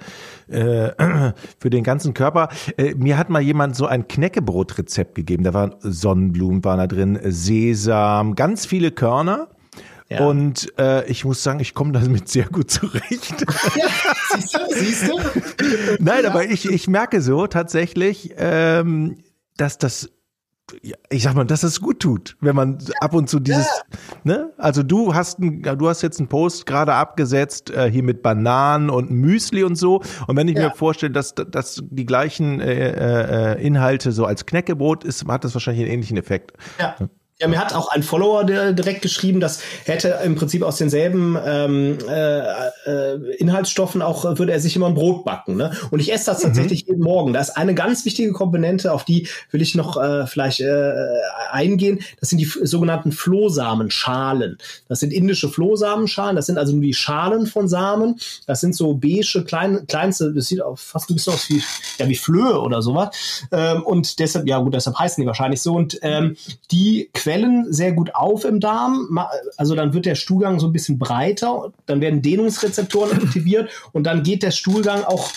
äh, 0.47 0.91
für 1.57 1.69
den 1.71 1.83
ganzen 1.83 2.13
Körper. 2.13 2.49
Äh, 2.77 2.93
mir 2.95 3.17
hat 3.17 3.31
mal 3.31 3.41
jemand 3.41 3.75
so 3.75 3.87
ein 3.87 4.07
Knäckebrotrezept 4.07 5.15
gegeben. 5.15 5.43
Da 5.43 5.55
waren 5.55 5.73
Sonnenblumen 5.79 6.63
waren 6.63 6.77
da 6.77 6.87
drin, 6.87 7.19
Sesam, 7.23 8.35
ganz 8.35 8.67
viele 8.67 8.91
Körner. 8.91 9.47
Ja. 10.13 10.25
Und 10.27 10.71
äh, 10.79 11.05
ich 11.09 11.25
muss 11.25 11.41
sagen, 11.43 11.59
ich 11.59 11.73
komme 11.73 11.91
damit 11.91 12.27
sehr 12.29 12.45
gut 12.45 12.69
zurecht. 12.71 13.45
siehst 14.35 14.53
du, 14.55 14.59
siehst 14.75 15.07
du? 15.07 15.17
Nein, 15.99 16.25
aber 16.25 16.45
ich, 16.45 16.65
ich 16.69 16.87
merke 16.87 17.21
so 17.21 17.47
tatsächlich, 17.47 18.33
ähm, 18.37 19.17
dass 19.57 19.77
das, 19.77 20.09
ja, 20.81 20.95
ich 21.09 21.23
sag 21.23 21.35
mal, 21.35 21.45
dass 21.45 21.63
es 21.63 21.81
gut 21.81 21.99
tut, 21.99 22.37
wenn 22.41 22.55
man 22.55 22.77
ab 23.01 23.13
und 23.13 23.29
zu 23.29 23.39
dieses, 23.39 23.67
ne? 24.23 24.51
Also 24.57 24.81
du 24.81 25.13
hast 25.13 25.39
ein, 25.39 25.61
du 25.61 25.89
hast 25.89 26.01
jetzt 26.01 26.19
einen 26.19 26.29
Post 26.29 26.65
gerade 26.65 26.93
abgesetzt 26.93 27.69
äh, 27.69 27.91
hier 27.91 28.01
mit 28.03 28.23
Bananen 28.23 28.89
und 28.89 29.11
Müsli 29.11 29.63
und 29.63 29.75
so. 29.75 30.01
Und 30.27 30.35
wenn 30.37 30.47
ich 30.47 30.55
Ja. 30.57 30.69
mir 30.69 30.75
vorstelle, 30.75 31.11
dass, 31.11 31.35
dass 31.35 31.83
die 31.89 32.05
gleichen 32.05 32.59
äh, 32.61 33.53
äh, 33.55 33.65
Inhalte 33.65 34.11
so 34.11 34.25
als 34.25 34.45
Knäckebrot 34.45 35.03
ist, 35.03 35.27
hat 35.27 35.43
das 35.43 35.53
wahrscheinlich 35.53 35.83
einen 35.83 35.93
ähnlichen 35.93 36.17
Effekt. 36.17 36.53
Ja. 36.79 36.95
Ja, 37.39 37.47
mir 37.47 37.59
hat 37.59 37.73
auch 37.73 37.89
ein 37.89 38.03
Follower 38.03 38.43
direkt 38.45 39.01
geschrieben, 39.01 39.39
das 39.39 39.59
hätte 39.85 40.19
im 40.23 40.35
Prinzip 40.35 40.61
aus 40.61 40.77
denselben 40.77 41.35
ähm, 41.43 41.97
äh, 42.07 42.39
äh, 42.85 43.35
Inhaltsstoffen 43.37 44.01
auch, 44.01 44.23
äh, 44.23 44.37
würde 44.37 44.53
er 44.53 44.59
sich 44.59 44.75
immer 44.75 44.87
ein 44.87 44.93
Brot 44.93 45.25
backen. 45.25 45.57
Ne? 45.57 45.75
Und 45.89 45.99
ich 45.99 46.13
esse 46.13 46.27
das 46.27 46.41
tatsächlich 46.41 46.85
jeden 46.87 47.01
Morgen. 47.01 47.33
Da 47.33 47.41
ist 47.41 47.57
eine 47.57 47.73
ganz 47.73 48.05
wichtige 48.05 48.31
Komponente, 48.33 48.93
auf 48.93 49.03
die 49.03 49.27
will 49.51 49.61
ich 49.61 49.73
noch 49.73 49.97
äh, 49.97 50.27
vielleicht 50.27 50.61
äh, 50.61 50.93
eingehen. 51.51 51.99
Das 52.19 52.29
sind 52.29 52.37
die 52.37 52.45
sogenannten 52.45 53.11
Flohsamenschalen. 53.11 54.57
Das 54.87 54.99
sind 54.99 55.11
indische 55.11 55.49
Flohsamenschalen. 55.49 56.35
Das 56.35 56.45
sind 56.45 56.57
also 56.57 56.73
nur 56.73 56.81
die 56.81 56.93
Schalen 56.93 57.47
von 57.47 57.67
Samen. 57.67 58.19
Das 58.45 58.61
sind 58.61 58.75
so 58.75 58.93
beige, 58.93 59.43
klein, 59.43 59.85
kleinste, 59.87 60.33
das 60.33 60.47
sieht 60.47 60.61
auch 60.61 60.77
fast 60.77 61.09
ein 61.09 61.15
bisschen 61.15 61.33
aus 61.33 61.49
wie, 61.49 61.61
ja, 61.97 62.07
wie 62.07 62.15
Flöhe 62.15 62.61
oder 62.61 62.83
sowas. 62.83 63.43
Ähm, 63.51 63.83
und 63.83 64.19
deshalb, 64.19 64.47
ja 64.47 64.59
gut, 64.59 64.75
deshalb 64.75 64.97
heißen 64.99 65.21
die 65.21 65.27
wahrscheinlich 65.27 65.61
so. 65.61 65.73
Und 65.73 65.97
ähm, 66.03 66.37
die 66.71 67.09
quellen 67.13 67.32
sehr 67.69 67.93
gut 67.93 68.15
auf 68.15 68.45
im 68.45 68.59
Darm. 68.59 69.19
Also 69.57 69.75
dann 69.75 69.93
wird 69.93 70.05
der 70.05 70.15
Stuhlgang 70.15 70.59
so 70.59 70.67
ein 70.67 70.73
bisschen 70.73 70.99
breiter, 70.99 71.71
dann 71.85 72.01
werden 72.01 72.21
Dehnungsrezeptoren 72.21 73.11
aktiviert 73.23 73.69
und 73.91 74.03
dann 74.03 74.23
geht 74.23 74.43
der 74.43 74.51
Stuhlgang 74.51 75.03
auch 75.03 75.29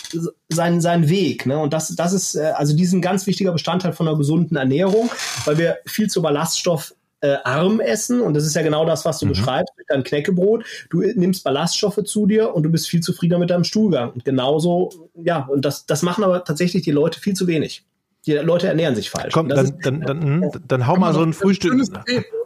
seinen, 0.49 0.81
seinen 0.81 1.09
Weg. 1.09 1.45
Ne? 1.45 1.57
Und 1.57 1.73
das, 1.73 1.95
das 1.95 2.13
ist 2.13 2.35
äh, 2.35 2.53
also 2.55 2.75
diesen 2.75 3.01
ganz 3.01 3.27
wichtiger 3.27 3.51
Bestandteil 3.51 3.93
von 3.93 4.07
einer 4.07 4.17
gesunden 4.17 4.57
Ernährung, 4.57 5.09
weil 5.45 5.57
wir 5.57 5.77
viel 5.85 6.09
zu 6.09 6.21
Ballaststoff 6.21 6.93
äh, 7.21 7.37
arm 7.43 7.79
essen 7.79 8.21
und 8.21 8.35
das 8.35 8.45
ist 8.45 8.55
ja 8.55 8.61
genau 8.61 8.85
das, 8.85 9.03
was 9.03 9.19
du 9.19 9.27
beschreibst 9.27 9.73
mit 9.77 9.89
deinem 9.89 10.03
Knäckebrot. 10.03 10.63
Du 10.89 11.01
nimmst 11.01 11.43
Ballaststoffe 11.43 12.03
zu 12.05 12.27
dir 12.27 12.53
und 12.53 12.63
du 12.63 12.69
bist 12.69 12.87
viel 12.87 13.01
zufriedener 13.01 13.39
mit 13.39 13.49
deinem 13.49 13.63
Stuhlgang. 13.63 14.11
Und 14.11 14.23
genauso, 14.23 15.09
ja, 15.15 15.45
und 15.45 15.65
das, 15.65 15.85
das 15.85 16.03
machen 16.03 16.23
aber 16.23 16.43
tatsächlich 16.43 16.83
die 16.83 16.91
Leute 16.91 17.19
viel 17.19 17.33
zu 17.33 17.47
wenig. 17.47 17.83
Die 18.27 18.33
Leute 18.33 18.67
ernähren 18.67 18.93
sich 18.95 19.09
falsch. 19.09 19.33
Komm, 19.33 19.47
dann, 19.47 19.65
ist- 19.65 19.75
dann, 19.83 20.01
dann, 20.01 20.21
hm, 20.21 20.51
dann 20.67 20.85
hau 20.85 20.97
mal 20.97 21.13
so 21.13 21.21
ein 21.23 21.31
Frühstück, 21.33 21.73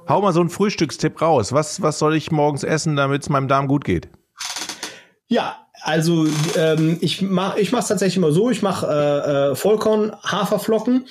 hau 0.07 0.21
mal 0.21 0.31
so 0.31 0.41
ein 0.41 0.49
Frühstückstipp 0.49 1.19
raus. 1.21 1.51
Was, 1.53 1.81
was 1.81 1.97
soll 1.99 2.15
ich 2.15 2.31
morgens 2.31 2.63
essen, 2.63 2.95
damit 2.95 3.23
es 3.23 3.29
meinem 3.29 3.47
Darm 3.47 3.67
gut 3.67 3.83
geht? 3.83 4.07
Ja, 5.27 5.57
also 5.81 6.27
ähm, 6.55 6.97
ich 7.01 7.21
mache 7.23 7.59
ich 7.59 7.71
mach's 7.71 7.87
tatsächlich 7.87 8.17
immer 8.17 8.31
so, 8.31 8.51
ich 8.51 8.61
mache 8.61 8.85
äh, 8.87 9.51
äh, 9.51 9.55
Vollkorn, 9.55 10.15
Haferflocken, 10.23 11.07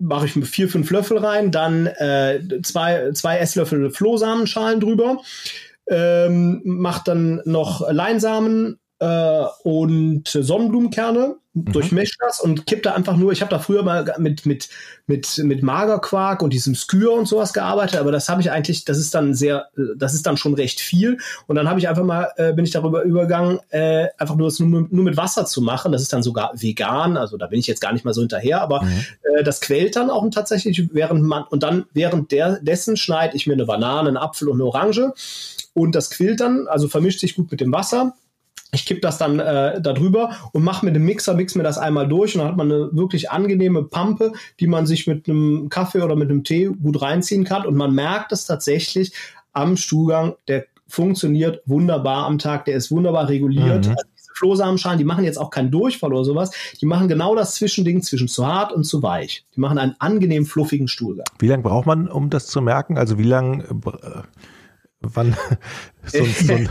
mache 0.00 0.26
ich 0.26 0.32
vier, 0.32 0.68
fünf 0.68 0.90
Löffel 0.90 1.18
rein, 1.18 1.50
dann 1.50 1.86
äh, 1.86 2.40
zwei, 2.62 3.12
zwei 3.12 3.38
Esslöffel 3.38 3.90
Flohsamenschalen 3.90 4.80
drüber, 4.80 5.18
ähm, 5.88 6.62
mach 6.64 7.00
dann 7.04 7.42
noch 7.44 7.90
Leinsamen 7.90 8.78
äh, 9.00 9.44
und 9.62 10.28
Sonnenblumenkerne, 10.28 11.36
durchmische 11.54 12.14
das 12.20 12.40
und 12.40 12.66
kipp 12.66 12.82
da 12.82 12.94
einfach 12.94 13.16
nur, 13.16 13.32
ich 13.32 13.40
habe 13.40 13.50
da 13.50 13.58
früher 13.58 13.82
mal 13.82 14.14
mit, 14.18 14.46
mit, 14.46 14.68
mit, 15.06 15.38
mit 15.38 15.62
Magerquark 15.62 16.42
und 16.42 16.52
diesem 16.52 16.74
Skür 16.74 17.12
und 17.12 17.26
sowas 17.26 17.52
gearbeitet, 17.52 17.98
aber 17.98 18.12
das 18.12 18.28
habe 18.28 18.40
ich 18.40 18.50
eigentlich, 18.50 18.84
das 18.84 18.98
ist 18.98 19.14
dann 19.14 19.34
sehr, 19.34 19.68
das 19.96 20.14
ist 20.14 20.26
dann 20.26 20.36
schon 20.36 20.54
recht 20.54 20.80
viel. 20.80 21.18
Und 21.46 21.56
dann 21.56 21.68
habe 21.68 21.80
ich 21.80 21.88
einfach 21.88 22.04
mal, 22.04 22.30
äh, 22.36 22.52
bin 22.52 22.64
ich 22.64 22.70
darüber 22.70 23.02
übergegangen, 23.02 23.60
äh, 23.70 24.06
einfach 24.18 24.36
nur 24.36 24.48
das 24.48 24.60
nur, 24.60 24.86
nur 24.88 25.04
mit 25.04 25.16
Wasser 25.16 25.46
zu 25.46 25.60
machen, 25.62 25.92
das 25.92 26.02
ist 26.02 26.12
dann 26.12 26.22
sogar 26.22 26.52
vegan, 26.54 27.16
also 27.16 27.36
da 27.36 27.46
bin 27.46 27.58
ich 27.58 27.66
jetzt 27.66 27.80
gar 27.80 27.92
nicht 27.92 28.04
mal 28.04 28.14
so 28.14 28.20
hinterher, 28.20 28.60
aber 28.62 28.86
äh, 29.22 29.42
das 29.42 29.60
quält 29.60 29.96
dann 29.96 30.10
auch 30.10 30.28
tatsächlich, 30.30 30.90
während 30.92 31.22
man, 31.22 31.44
und 31.44 31.62
dann 31.62 31.86
während 31.92 32.30
der, 32.30 32.60
dessen 32.60 32.96
schneide 32.96 33.36
ich 33.36 33.46
mir 33.46 33.54
eine 33.54 33.64
Banane, 33.64 34.08
einen 34.08 34.16
Apfel 34.16 34.48
und 34.48 34.56
eine 34.56 34.64
Orange. 34.64 35.12
Und 35.74 35.94
das 35.94 36.10
quillt 36.10 36.40
dann, 36.40 36.66
also 36.66 36.88
vermischt 36.88 37.20
sich 37.20 37.36
gut 37.36 37.50
mit 37.50 37.60
dem 37.60 37.72
Wasser. 37.72 38.14
Ich 38.72 38.84
kipp 38.84 39.00
das 39.00 39.16
dann 39.16 39.38
äh, 39.38 39.80
da 39.80 39.92
drüber 39.92 40.30
und 40.52 40.62
mache 40.62 40.84
mit 40.84 40.94
dem 40.94 41.04
Mixer, 41.04 41.34
mix 41.34 41.54
mir 41.54 41.62
das 41.62 41.78
einmal 41.78 42.06
durch 42.06 42.34
und 42.34 42.40
dann 42.40 42.48
hat 42.48 42.56
man 42.56 42.70
eine 42.70 42.90
wirklich 42.92 43.30
angenehme 43.30 43.84
Pampe, 43.84 44.32
die 44.60 44.66
man 44.66 44.86
sich 44.86 45.06
mit 45.06 45.28
einem 45.28 45.68
Kaffee 45.70 46.02
oder 46.02 46.16
mit 46.16 46.30
einem 46.30 46.44
Tee 46.44 46.66
gut 46.66 47.00
reinziehen 47.00 47.44
kann. 47.44 47.64
Und 47.66 47.76
man 47.76 47.94
merkt 47.94 48.32
es 48.32 48.44
tatsächlich 48.44 49.12
am 49.52 49.76
Stuhlgang, 49.76 50.34
der 50.48 50.66
funktioniert 50.86 51.62
wunderbar 51.66 52.26
am 52.26 52.38
Tag, 52.38 52.66
der 52.66 52.76
ist 52.76 52.90
wunderbar 52.90 53.28
reguliert. 53.28 53.86
Mhm. 53.86 53.92
Also 53.92 54.04
diese 54.16 54.32
Flohsamenschalen, 54.34 54.98
die 54.98 55.04
machen 55.04 55.24
jetzt 55.24 55.38
auch 55.38 55.50
keinen 55.50 55.70
Durchfall 55.70 56.12
oder 56.12 56.24
sowas. 56.24 56.50
Die 56.80 56.86
machen 56.86 57.08
genau 57.08 57.34
das 57.34 57.54
Zwischending 57.54 58.02
zwischen 58.02 58.28
zu 58.28 58.46
hart 58.46 58.72
und 58.72 58.84
zu 58.84 59.02
weich. 59.02 59.44
Die 59.56 59.60
machen 59.60 59.78
einen 59.78 59.96
angenehm 59.98 60.44
fluffigen 60.44 60.88
Stuhlgang. 60.88 61.26
Wie 61.38 61.48
lange 61.48 61.62
braucht 61.62 61.86
man, 61.86 62.08
um 62.08 62.28
das 62.28 62.46
zu 62.46 62.60
merken? 62.60 62.98
Also 62.98 63.18
wie 63.18 63.24
lange 63.24 63.64
äh, 63.64 64.22
Wann, 65.00 65.36
so, 66.08 66.24
so 66.24 66.52
ein, 66.52 66.68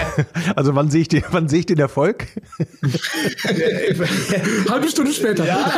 also 0.56 0.74
wann 0.74 0.90
sehe 0.90 1.02
ich 1.02 1.08
den, 1.08 1.22
wann 1.30 1.48
sehe 1.48 1.60
ich 1.60 1.66
den 1.66 1.78
Erfolg? 1.78 2.26
Halbe 4.68 4.88
Stunde 4.88 5.12
später. 5.12 5.46
Ja, 5.46 5.66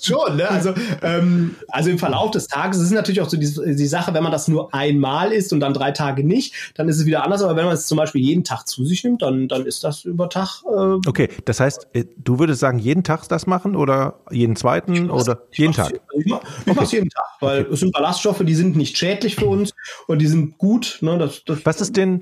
schon, 0.00 0.36
ne? 0.36 0.48
Also, 0.48 0.74
ähm, 1.02 1.56
also 1.68 1.90
im 1.90 1.98
Verlauf 1.98 2.30
des 2.30 2.48
Tages, 2.48 2.78
es 2.78 2.84
ist 2.84 2.92
natürlich 2.92 3.20
auch 3.20 3.28
so 3.28 3.36
die, 3.36 3.46
die 3.46 3.86
Sache, 3.86 4.14
wenn 4.14 4.22
man 4.22 4.32
das 4.32 4.48
nur 4.48 4.74
einmal 4.74 5.32
isst 5.32 5.52
und 5.52 5.60
dann 5.60 5.74
drei 5.74 5.92
Tage 5.92 6.24
nicht, 6.24 6.54
dann 6.74 6.88
ist 6.88 6.98
es 6.98 7.06
wieder 7.06 7.24
anders. 7.24 7.42
Aber 7.42 7.56
wenn 7.56 7.64
man 7.64 7.74
es 7.74 7.86
zum 7.86 7.98
Beispiel 7.98 8.22
jeden 8.22 8.44
Tag 8.44 8.66
zu 8.66 8.84
sich 8.84 9.04
nimmt, 9.04 9.22
dann, 9.22 9.48
dann 9.48 9.66
ist 9.66 9.84
das 9.84 10.04
über 10.04 10.28
Tag. 10.28 10.62
Äh, 10.64 11.08
okay, 11.08 11.28
das 11.44 11.60
heißt, 11.60 11.88
äh, 11.92 12.04
du 12.16 12.38
würdest 12.38 12.60
sagen, 12.60 12.78
jeden 12.78 13.04
Tag 13.04 13.28
das 13.28 13.46
machen 13.46 13.76
oder 13.76 14.20
jeden 14.30 14.56
zweiten 14.56 15.10
oder 15.10 15.42
jeden 15.52 15.72
Tag? 15.72 16.00
Ich, 16.18 16.26
mach, 16.26 16.40
ich 16.66 16.76
okay. 16.76 16.96
jeden 16.96 17.10
Tag, 17.10 17.24
weil 17.40 17.62
okay. 17.62 17.72
es 17.72 17.80
sind 17.80 17.92
Ballaststoffe, 17.92 18.42
die 18.44 18.54
sind 18.54 18.76
nicht 18.76 18.96
schädlich 18.96 19.36
für 19.36 19.46
uns 19.46 19.74
und 20.06 20.20
die 20.20 20.26
sind 20.26 20.58
gut. 20.58 20.98
Ne? 21.00 21.18
Das, 21.18 21.44
das 21.44 21.51
was, 21.64 21.80
ist 21.80 21.96
denn, 21.96 22.20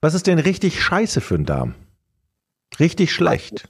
was 0.00 0.14
ist 0.14 0.26
denn 0.26 0.38
richtig 0.38 0.82
scheiße 0.82 1.20
für 1.20 1.34
einen 1.34 1.46
Darm? 1.46 1.74
Richtig 2.78 3.12
schlecht. 3.12 3.68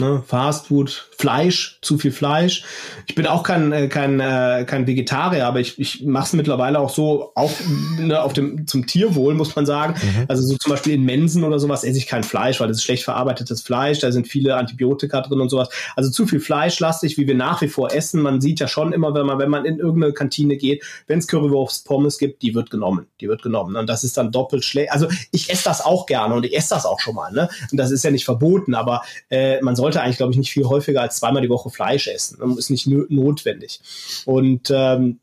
Ne, 0.00 0.22
Fastfood, 0.24 1.08
Fleisch, 1.18 1.80
zu 1.82 1.98
viel 1.98 2.12
Fleisch. 2.12 2.62
Ich 3.08 3.16
bin 3.16 3.26
auch 3.26 3.42
kein, 3.42 3.72
äh, 3.72 3.88
kein, 3.88 4.20
äh, 4.20 4.64
kein 4.64 4.86
Vegetarier, 4.86 5.44
aber 5.44 5.58
ich, 5.58 5.76
ich 5.80 6.04
mache 6.04 6.26
es 6.26 6.32
mittlerweile 6.34 6.78
auch 6.78 6.90
so, 6.90 7.32
auch 7.34 7.50
ne, 7.98 8.22
auf 8.22 8.32
dem, 8.32 8.68
zum 8.68 8.86
Tierwohl, 8.86 9.34
muss 9.34 9.56
man 9.56 9.66
sagen. 9.66 9.94
Mhm. 10.00 10.26
Also 10.28 10.44
so 10.44 10.56
zum 10.56 10.70
Beispiel 10.70 10.94
in 10.94 11.02
Mensen 11.02 11.42
oder 11.42 11.58
sowas 11.58 11.82
esse 11.82 11.98
ich 11.98 12.06
kein 12.06 12.22
Fleisch, 12.22 12.60
weil 12.60 12.68
das 12.68 12.76
ist 12.76 12.84
schlecht 12.84 13.02
verarbeitetes 13.02 13.62
Fleisch, 13.62 13.98
da 13.98 14.12
sind 14.12 14.28
viele 14.28 14.54
Antibiotika 14.54 15.20
drin 15.20 15.40
und 15.40 15.48
sowas. 15.48 15.68
Also 15.96 16.12
zu 16.12 16.28
viel 16.28 16.38
fleischlastig, 16.38 17.18
wie 17.18 17.26
wir 17.26 17.34
nach 17.34 17.60
wie 17.60 17.66
vor 17.66 17.92
essen. 17.92 18.22
Man 18.22 18.40
sieht 18.40 18.60
ja 18.60 18.68
schon 18.68 18.92
immer, 18.92 19.14
wenn 19.14 19.26
man, 19.26 19.40
wenn 19.40 19.50
man 19.50 19.64
in 19.64 19.80
irgendeine 19.80 20.12
Kantine 20.12 20.58
geht, 20.58 20.84
wenn 21.08 21.18
es 21.18 21.26
Currywurst 21.26 21.84
Pommes 21.86 22.18
gibt, 22.18 22.42
die 22.42 22.54
wird 22.54 22.70
genommen. 22.70 23.06
Die 23.20 23.26
wird 23.26 23.42
genommen. 23.42 23.74
Und 23.74 23.88
das 23.88 24.04
ist 24.04 24.16
dann 24.16 24.30
doppelt 24.30 24.64
schlecht. 24.64 24.92
Also 24.92 25.08
ich 25.32 25.50
esse 25.50 25.64
das 25.64 25.84
auch 25.84 26.06
gerne 26.06 26.36
und 26.36 26.46
ich 26.46 26.56
esse 26.56 26.72
das 26.72 26.86
auch 26.86 27.00
schon 27.00 27.16
mal. 27.16 27.32
Ne? 27.32 27.48
Und 27.72 27.78
das 27.78 27.90
ist 27.90 28.04
ja 28.04 28.12
nicht 28.12 28.24
verboten, 28.24 28.76
aber 28.76 29.02
äh, 29.28 29.60
man 29.60 29.74
soll 29.74 29.87
sollte 29.88 30.02
eigentlich, 30.02 30.18
glaube 30.18 30.32
ich, 30.32 30.38
nicht 30.38 30.50
viel 30.50 30.64
häufiger 30.64 31.00
als 31.00 31.16
zweimal 31.16 31.42
die 31.42 31.48
Woche 31.48 31.70
Fleisch 31.70 32.08
essen. 32.08 32.56
Ist 32.58 32.70
nicht 32.70 32.86
notwendig. 32.86 33.80
Und 34.26 34.70
ähm, 34.70 35.18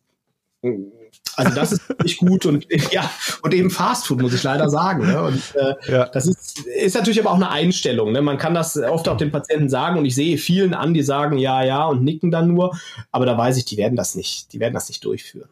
also 1.36 1.54
das 1.54 1.72
ist 1.74 1.90
wirklich 1.90 2.18
gut 2.18 2.46
und 2.46 2.66
ja, 2.92 3.10
und 3.44 3.54
eben 3.54 3.70
Fastfood, 3.70 4.22
muss 4.22 4.34
ich 4.34 4.42
leider 4.42 4.70
sagen. 4.70 5.06
Ne? 5.06 5.22
Und 5.22 5.42
äh, 5.56 5.92
ja. 5.92 6.06
das 6.08 6.26
ist, 6.26 6.66
ist 6.66 6.96
natürlich 6.96 7.20
aber 7.20 7.32
auch 7.32 7.36
eine 7.36 7.52
Einstellung. 7.52 8.12
Ne? 8.12 8.22
Man 8.22 8.38
kann 8.38 8.56
das 8.56 8.78
oft 8.78 9.08
auch 9.08 9.18
den 9.18 9.32
Patienten 9.32 9.70
sagen 9.70 10.00
und 10.00 10.06
ich 10.06 10.16
sehe 10.16 10.38
vielen 10.38 10.74
an, 10.74 10.94
die 10.94 11.04
sagen 11.04 11.38
ja, 11.38 11.64
ja 11.64 11.86
und 11.86 12.04
nicken 12.04 12.32
dann 12.32 12.48
nur, 12.48 12.78
aber 13.12 13.26
da 13.26 13.38
weiß 13.38 13.58
ich, 13.58 13.66
die 13.66 13.78
werden 13.78 13.96
das 13.96 14.16
nicht, 14.16 14.54
die 14.54 14.60
werden 14.60 14.74
das 14.74 14.90
nicht 14.90 15.04
durchführen. 15.06 15.50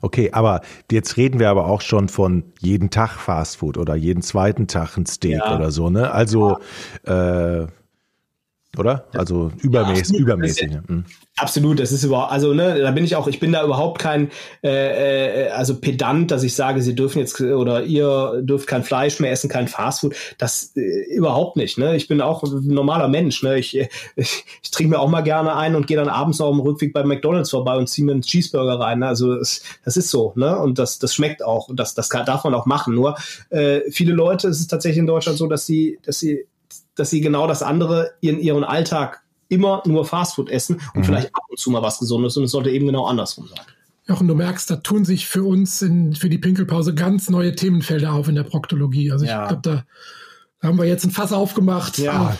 Okay, 0.00 0.30
aber 0.32 0.62
jetzt 0.90 1.18
reden 1.18 1.38
wir 1.38 1.50
aber 1.50 1.66
auch 1.66 1.82
schon 1.82 2.08
von 2.08 2.44
jeden 2.60 2.88
Tag 2.88 3.18
Fastfood 3.18 3.76
oder 3.76 3.94
jeden 3.94 4.22
zweiten 4.22 4.68
Tag 4.68 4.96
ein 4.96 5.04
Steak 5.04 5.40
ja. 5.44 5.56
oder 5.56 5.70
so, 5.70 5.90
ne? 5.90 6.10
Also 6.12 6.58
äh, 7.04 7.66
oder? 8.78 9.06
Also 9.12 9.50
übermäßig, 9.62 10.16
ja, 10.16 10.20
übermäßig. 10.20 10.70
Ja, 10.70 10.82
mhm. 10.86 11.04
Absolut, 11.38 11.80
das 11.80 11.92
ist 11.92 12.02
überhaupt, 12.02 12.32
also 12.32 12.54
ne, 12.54 12.78
da 12.80 12.90
bin 12.92 13.04
ich 13.04 13.14
auch, 13.14 13.26
ich 13.26 13.40
bin 13.40 13.52
da 13.52 13.62
überhaupt 13.62 14.00
kein, 14.00 14.30
äh, 14.64 15.48
äh, 15.48 15.50
also 15.50 15.78
pedant, 15.78 16.30
dass 16.30 16.42
ich 16.42 16.54
sage, 16.54 16.80
sie 16.80 16.94
dürfen 16.94 17.18
jetzt 17.18 17.38
oder 17.42 17.82
ihr 17.82 18.40
dürft 18.42 18.66
kein 18.66 18.82
Fleisch 18.82 19.20
mehr 19.20 19.30
essen, 19.30 19.50
kein 19.50 19.68
Fastfood. 19.68 20.16
Das 20.38 20.72
äh, 20.76 21.14
überhaupt 21.14 21.56
nicht. 21.56 21.76
Ne? 21.76 21.94
Ich 21.94 22.08
bin 22.08 22.22
auch 22.22 22.42
ein 22.42 22.68
normaler 22.68 23.08
Mensch. 23.08 23.42
Ne? 23.42 23.58
Ich, 23.58 23.76
ich, 23.76 24.44
ich 24.62 24.70
trinke 24.70 24.94
mir 24.94 24.98
auch 24.98 25.10
mal 25.10 25.20
gerne 25.20 25.54
ein 25.56 25.74
und 25.74 25.86
gehe 25.86 25.98
dann 25.98 26.08
abends 26.08 26.40
auf 26.40 26.54
dem 26.56 26.60
Rückweg 26.60 26.94
bei 26.94 27.04
McDonalds 27.04 27.50
vorbei 27.50 27.76
und 27.76 27.86
ziehe 27.88 28.06
mir 28.06 28.12
einen 28.12 28.22
Cheeseburger 28.22 28.80
rein. 28.80 29.00
Ne? 29.00 29.08
Also 29.08 29.34
das, 29.36 29.60
das 29.84 29.98
ist 29.98 30.08
so, 30.08 30.32
ne? 30.36 30.58
Und 30.58 30.78
das, 30.78 30.98
das 30.98 31.14
schmeckt 31.14 31.44
auch 31.44 31.68
und 31.68 31.78
das, 31.78 31.94
das 31.94 32.08
kann, 32.08 32.24
darf 32.24 32.44
man 32.44 32.54
auch 32.54 32.64
machen. 32.64 32.94
Nur 32.94 33.16
äh, 33.50 33.80
viele 33.90 34.14
Leute 34.14 34.48
ist 34.48 34.60
es 34.60 34.68
tatsächlich 34.68 35.00
in 35.00 35.06
Deutschland 35.06 35.36
so, 35.36 35.46
dass 35.48 35.66
sie, 35.66 35.98
dass 36.02 36.18
sie 36.18 36.46
dass 36.96 37.10
sie 37.10 37.20
genau 37.20 37.46
das 37.46 37.62
andere 37.62 38.12
in 38.20 38.40
ihren 38.40 38.64
Alltag 38.64 39.22
immer 39.48 39.82
nur 39.86 40.04
Fastfood 40.04 40.50
essen 40.50 40.80
und 40.94 41.02
mhm. 41.02 41.04
vielleicht 41.04 41.34
ab 41.34 41.44
und 41.48 41.58
zu 41.58 41.70
mal 41.70 41.82
was 41.82 41.98
Gesundes 41.98 42.36
und 42.36 42.44
es 42.44 42.50
sollte 42.50 42.70
eben 42.70 42.86
genau 42.86 43.06
andersrum 43.06 43.46
sein. 43.46 43.60
Jochen, 44.08 44.28
du 44.28 44.34
merkst, 44.34 44.70
da 44.70 44.76
tun 44.76 45.04
sich 45.04 45.26
für 45.26 45.44
uns 45.44 45.82
in, 45.82 46.14
für 46.14 46.28
die 46.28 46.38
Pinkelpause 46.38 46.94
ganz 46.94 47.28
neue 47.28 47.54
Themenfelder 47.54 48.12
auf 48.12 48.28
in 48.28 48.36
der 48.36 48.44
Proktologie. 48.44 49.10
Also 49.10 49.24
ja. 49.24 49.42
ich 49.42 49.48
glaube, 49.48 49.62
da, 49.62 49.84
da, 50.60 50.68
haben 50.68 50.78
wir 50.78 50.84
jetzt 50.84 51.04
ein 51.04 51.10
Fass 51.10 51.32
aufgemacht. 51.32 51.98
Ja. 51.98 52.36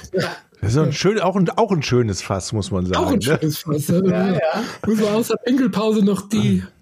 Das 0.60 0.72
ist 0.72 0.78
ein 0.78 0.92
schön, 0.92 1.20
auch, 1.20 1.34
ein, 1.34 1.50
auch 1.50 1.72
ein 1.72 1.82
schönes 1.82 2.22
Fass, 2.22 2.52
muss 2.52 2.70
man 2.70 2.86
sagen. 2.86 3.04
Auch 3.04 3.10
ein 3.10 3.18
ne? 3.18 3.38
schönes 3.40 3.58
Fass. 3.58 3.88
ja, 3.88 4.32
ja. 4.32 4.38
Müssen 4.86 5.02
wir 5.02 5.14
aus 5.14 5.28
der 5.28 5.36
Pinkelpause 5.36 6.04
noch 6.04 6.28
die 6.28 6.62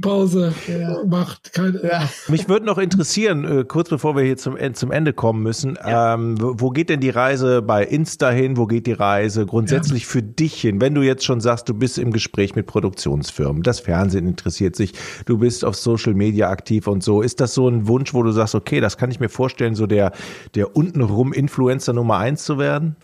Pause 0.00 0.54
ja. 0.66 1.04
macht. 1.04 1.52
Keine, 1.52 1.82
ja. 1.82 2.08
Mich 2.28 2.48
würde 2.48 2.64
noch 2.64 2.78
interessieren, 2.78 3.44
äh, 3.44 3.64
kurz 3.64 3.90
bevor 3.90 4.16
wir 4.16 4.22
hier 4.22 4.38
zum, 4.38 4.56
zum 4.72 4.90
Ende 4.90 5.12
kommen 5.12 5.42
müssen, 5.42 5.76
ja. 5.76 6.14
ähm, 6.14 6.36
wo 6.38 6.70
geht 6.70 6.88
denn 6.88 7.00
die 7.00 7.10
Reise 7.10 7.60
bei 7.60 7.84
Insta 7.84 8.30
hin? 8.30 8.56
Wo 8.56 8.66
geht 8.66 8.86
die 8.86 8.92
Reise 8.92 9.44
grundsätzlich 9.44 10.06
für 10.06 10.22
dich 10.22 10.60
hin? 10.60 10.80
Wenn 10.80 10.94
du 10.94 11.02
jetzt 11.02 11.24
schon 11.24 11.40
sagst, 11.40 11.68
du 11.68 11.74
bist 11.74 11.98
im 11.98 12.12
Gespräch 12.12 12.54
mit 12.54 12.66
Produktionsfirmen, 12.66 13.62
das 13.62 13.80
Fernsehen 13.80 14.26
interessiert 14.26 14.74
sich, 14.74 14.94
du 15.26 15.38
bist 15.38 15.64
auf 15.64 15.76
Social 15.76 16.14
Media 16.14 16.48
aktiv 16.48 16.86
und 16.86 17.02
so, 17.02 17.20
ist 17.20 17.40
das 17.40 17.52
so 17.52 17.68
ein 17.68 17.86
Wunsch, 17.86 18.14
wo 18.14 18.22
du 18.22 18.32
sagst, 18.32 18.54
okay, 18.54 18.80
das 18.80 18.96
kann 18.96 19.10
ich 19.10 19.20
mir 19.20 19.28
vorstellen, 19.28 19.74
so 19.74 19.86
der, 19.86 20.12
der 20.54 20.76
untenrum 20.76 21.34
Influencer 21.34 21.92
Nummer 21.92 22.16
eins 22.16 22.44
zu 22.44 22.58
werden? 22.58 22.96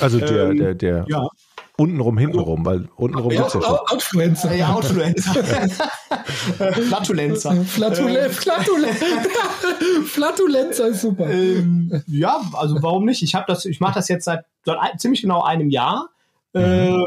Also 0.00 0.18
der, 0.18 0.50
ähm, 0.50 0.58
der, 0.58 0.74
der. 0.74 1.06
Ja. 1.08 1.26
Untenrum, 1.80 2.18
hintenrum, 2.18 2.66
weil 2.66 2.88
untenrum 2.96 3.30
ja, 3.30 3.42
gibt's 3.42 3.54
ja 3.54 3.62
schon. 3.62 3.76
Outfluencer. 3.76 4.52
Ja, 4.52 4.70
Outfluencer. 4.74 5.44
Flatulenzer. 6.88 7.54
Flatule 7.64 8.30
Flatulenzer. 8.30 9.06
Flatulenzer 10.04 10.88
ist 10.88 11.02
super. 11.02 11.30
Ähm, 11.30 12.02
ja, 12.08 12.40
also 12.54 12.82
warum 12.82 13.04
nicht? 13.04 13.22
Ich 13.22 13.36
habe 13.36 13.44
das, 13.46 13.64
ich 13.64 13.78
mache 13.78 13.94
das 13.94 14.08
jetzt 14.08 14.24
seit, 14.24 14.44
seit 14.64 15.00
ziemlich 15.00 15.22
genau 15.22 15.42
einem 15.44 15.70
Jahr. 15.70 16.08
Mhm. 16.52 16.62
Ähm, 16.62 17.04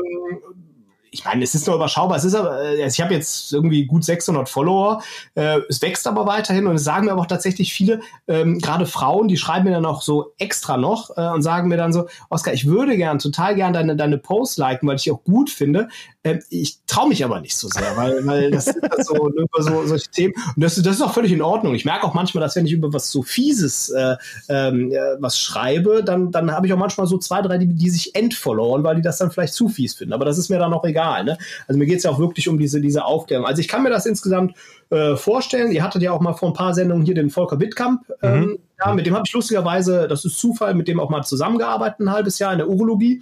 ich 1.14 1.26
meine, 1.26 1.43
es 1.43 1.53
ist 1.53 1.68
noch 1.68 1.76
überschaubar. 1.76 2.18
Es 2.18 2.24
ist 2.24 2.36
aber, 2.36 2.62
äh, 2.62 2.88
ich 2.88 3.01
habe 3.01 3.14
jetzt 3.14 3.51
irgendwie 3.51 3.86
gut 3.86 4.05
600 4.05 4.47
Follower. 4.47 5.03
Äh, 5.36 5.59
es 5.68 5.82
wächst 5.82 6.07
aber 6.07 6.26
weiterhin 6.26 6.68
und 6.68 6.76
es 6.76 6.86
sagen 6.86 7.05
mir 7.05 7.12
aber 7.12 7.22
auch 7.22 7.28
tatsächlich 7.28 7.74
viele, 7.74 7.99
ähm, 8.30 8.59
gerade 8.59 8.86
Frauen, 8.86 9.28
die 9.28 9.36
schreiben 9.36 9.66
mir 9.66 9.72
dann 9.72 9.86
auch 9.86 10.01
so 10.01 10.34
extra 10.38 10.78
noch 10.78 11.16
äh, 11.18 11.28
und 11.28 11.41
sagen 11.41 11.68
mir 11.68 11.76
dann 11.76 11.91
so, 11.91 12.07
Oskar, 12.30 12.53
ich 12.53 12.66
würde 12.66 12.95
gern, 12.95 13.20
total 13.20 13.55
gern 13.55 13.74
deine, 13.74 13.97
deine 13.97 14.18
Posts 14.18 14.57
liken, 14.57 14.88
weil 14.88 14.95
ich 14.95 15.12
auch 15.12 15.24
gut 15.24 15.49
finde. 15.49 15.89
Ähm, 16.24 16.39
ich 16.49 16.78
traue 16.88 17.09
mich 17.09 17.26
aber 17.26 17.41
nicht 17.41 17.57
so 17.57 17.68
sehr, 17.68 17.97
weil, 17.97 18.26
weil 18.26 18.51
das 18.51 18.66
sind 18.66 18.86
so, 18.99 19.30
über 19.36 19.64
so 19.64 19.86
solche 19.88 20.09
Themen. 20.12 20.34
Und 20.55 20.64
das, 20.64 20.76
das 20.76 20.95
ist 20.95 21.01
auch 21.01 21.14
völlig 21.14 21.34
in 21.34 21.41
Ordnung. 21.41 21.76
Ich 21.76 21.84
merke 21.84 22.05
auch 22.05 22.14
manchmal, 22.14 22.41
dass 22.41 22.55
wenn 22.55 22.66
ich 22.66 22.74
über 22.74 22.93
was 22.93 23.12
so 23.12 23.22
Fieses 23.22 23.89
äh, 23.89 24.16
ähm, 24.47 24.91
äh, 24.91 24.97
was 25.20 25.38
schreibe, 25.38 26.03
dann, 26.03 26.32
dann 26.32 26.51
habe 26.51 26.68
ich 26.68 26.74
auch 26.74 26.78
manchmal 26.78 27.07
so 27.07 27.18
zwei, 27.18 27.41
drei, 27.41 27.57
die, 27.57 27.68
die 27.68 27.89
sich 27.89 28.16
entfollowen, 28.16 28.84
weil 28.84 28.95
die 28.95 29.01
das 29.01 29.18
dann 29.18 29.32
vielleicht 29.32 29.53
zu 29.53 29.68
fies 29.68 29.95
finden. 29.95 30.14
Aber 30.14 30.26
das 30.26 30.38
ist 30.38 30.49
mir 30.49 30.59
dann 30.59 30.74
auch 30.74 30.86
egal. 30.86 31.01
Ne? 31.24 31.38
Also 31.68 31.78
mir 31.78 31.86
geht 31.86 31.97
es 31.97 32.04
ja 32.04 32.12
auch 32.12 32.20
wirklich 32.20 32.47
um 32.47 32.58
diese, 32.58 32.82
diese 32.82 33.06
Aufklärung. 33.06 33.45
Also 33.45 33.62
ich 33.62 33.68
kann 33.68 33.84
mir 33.84 33.89
das 33.89 34.06
insgesamt 34.06 34.56
äh, 34.89 35.16
vorstellen. 35.16 35.72
Ihr 35.72 35.84
hattet 35.84 36.02
ja 36.02 36.12
auch 36.12 36.22
mal 36.22 36.34
vor 36.34 36.49
ein 36.49 36.54
paar 36.54 36.74
Sendungen 36.74 37.06
hier 37.06 37.16
den 37.16 37.30
Volker 37.30 37.60
Wittkamp. 37.60 38.02
Ähm, 38.22 38.39
mhm. 38.39 38.60
Ja, 38.84 38.94
mit 38.94 39.06
dem 39.06 39.14
habe 39.14 39.24
ich 39.26 39.34
lustigerweise, 39.34 40.08
das 40.08 40.26
ist 40.26 40.40
Zufall, 40.40 40.74
mit 40.74 40.88
dem 40.88 41.00
auch 41.00 41.10
mal 41.10 41.24
zusammengearbeitet, 41.24 42.00
ein 42.00 42.12
halbes 42.12 42.40
Jahr 42.40 42.52
in 42.52 42.58
der 42.58 42.68
Urologie. 42.68 43.22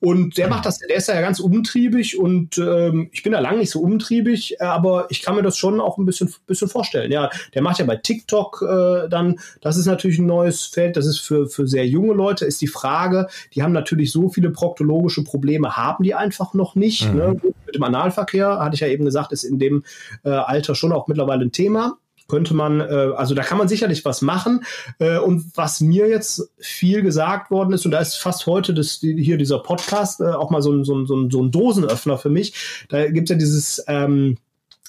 Und 0.00 0.36
der 0.36 0.48
macht 0.48 0.66
das, 0.66 0.80
der 0.80 0.96
ist 0.96 1.08
ja 1.08 1.18
ganz 1.22 1.40
umtriebig 1.40 2.18
und 2.18 2.58
ähm, 2.58 3.08
ich 3.12 3.22
bin 3.22 3.32
da 3.32 3.40
lang 3.40 3.58
nicht 3.58 3.70
so 3.70 3.80
umtriebig, 3.80 4.60
aber 4.60 5.06
ich 5.08 5.22
kann 5.22 5.34
mir 5.34 5.42
das 5.42 5.56
schon 5.56 5.80
auch 5.80 5.96
ein 5.96 6.04
bisschen, 6.04 6.32
bisschen 6.46 6.68
vorstellen. 6.68 7.10
Ja, 7.10 7.30
der 7.54 7.62
macht 7.62 7.78
ja 7.78 7.86
bei 7.86 7.96
TikTok 7.96 8.62
äh, 8.62 9.08
dann, 9.08 9.36
das 9.62 9.78
ist 9.78 9.86
natürlich 9.86 10.18
ein 10.18 10.26
neues 10.26 10.66
Feld, 10.66 10.98
das 10.98 11.06
ist 11.06 11.20
für, 11.20 11.48
für 11.48 11.66
sehr 11.66 11.86
junge 11.86 12.12
Leute, 12.12 12.44
ist 12.44 12.60
die 12.60 12.66
Frage, 12.66 13.28
die 13.54 13.62
haben 13.62 13.72
natürlich 13.72 14.12
so 14.12 14.28
viele 14.28 14.50
proktologische 14.50 15.24
Probleme, 15.24 15.74
haben 15.74 16.04
die 16.04 16.14
einfach 16.14 16.52
noch 16.52 16.74
nicht. 16.74 17.10
Mhm. 17.10 17.16
Ne? 17.16 17.40
Mit 17.64 17.74
dem 17.74 17.82
Analverkehr, 17.82 18.58
hatte 18.58 18.74
ich 18.74 18.80
ja 18.80 18.88
eben 18.88 19.06
gesagt, 19.06 19.32
ist 19.32 19.44
in 19.44 19.58
dem 19.58 19.84
äh, 20.24 20.30
Alter 20.30 20.74
schon 20.74 20.92
auch 20.92 21.08
mittlerweile 21.08 21.46
ein 21.46 21.52
Thema 21.52 21.96
könnte 22.28 22.54
man, 22.54 22.80
äh, 22.80 23.12
also 23.16 23.34
da 23.34 23.42
kann 23.42 23.58
man 23.58 23.68
sicherlich 23.68 24.04
was 24.04 24.22
machen. 24.22 24.64
Äh, 24.98 25.18
und 25.18 25.52
was 25.54 25.80
mir 25.80 26.08
jetzt 26.08 26.50
viel 26.58 27.02
gesagt 27.02 27.50
worden 27.50 27.72
ist, 27.72 27.84
und 27.84 27.90
da 27.90 27.98
ist 27.98 28.16
fast 28.16 28.46
heute 28.46 28.74
das, 28.74 29.00
hier 29.00 29.36
dieser 29.36 29.58
Podcast 29.58 30.20
äh, 30.20 30.24
auch 30.24 30.50
mal 30.50 30.62
so 30.62 30.72
ein, 30.72 30.84
so, 30.84 30.94
ein, 30.94 31.06
so, 31.06 31.16
ein, 31.16 31.30
so 31.30 31.42
ein 31.42 31.50
Dosenöffner 31.50 32.18
für 32.18 32.30
mich. 32.30 32.86
Da 32.88 33.10
gibt 33.10 33.30
es 33.30 33.34
ja 33.34 33.38
dieses 33.38 33.84
ähm, 33.88 34.38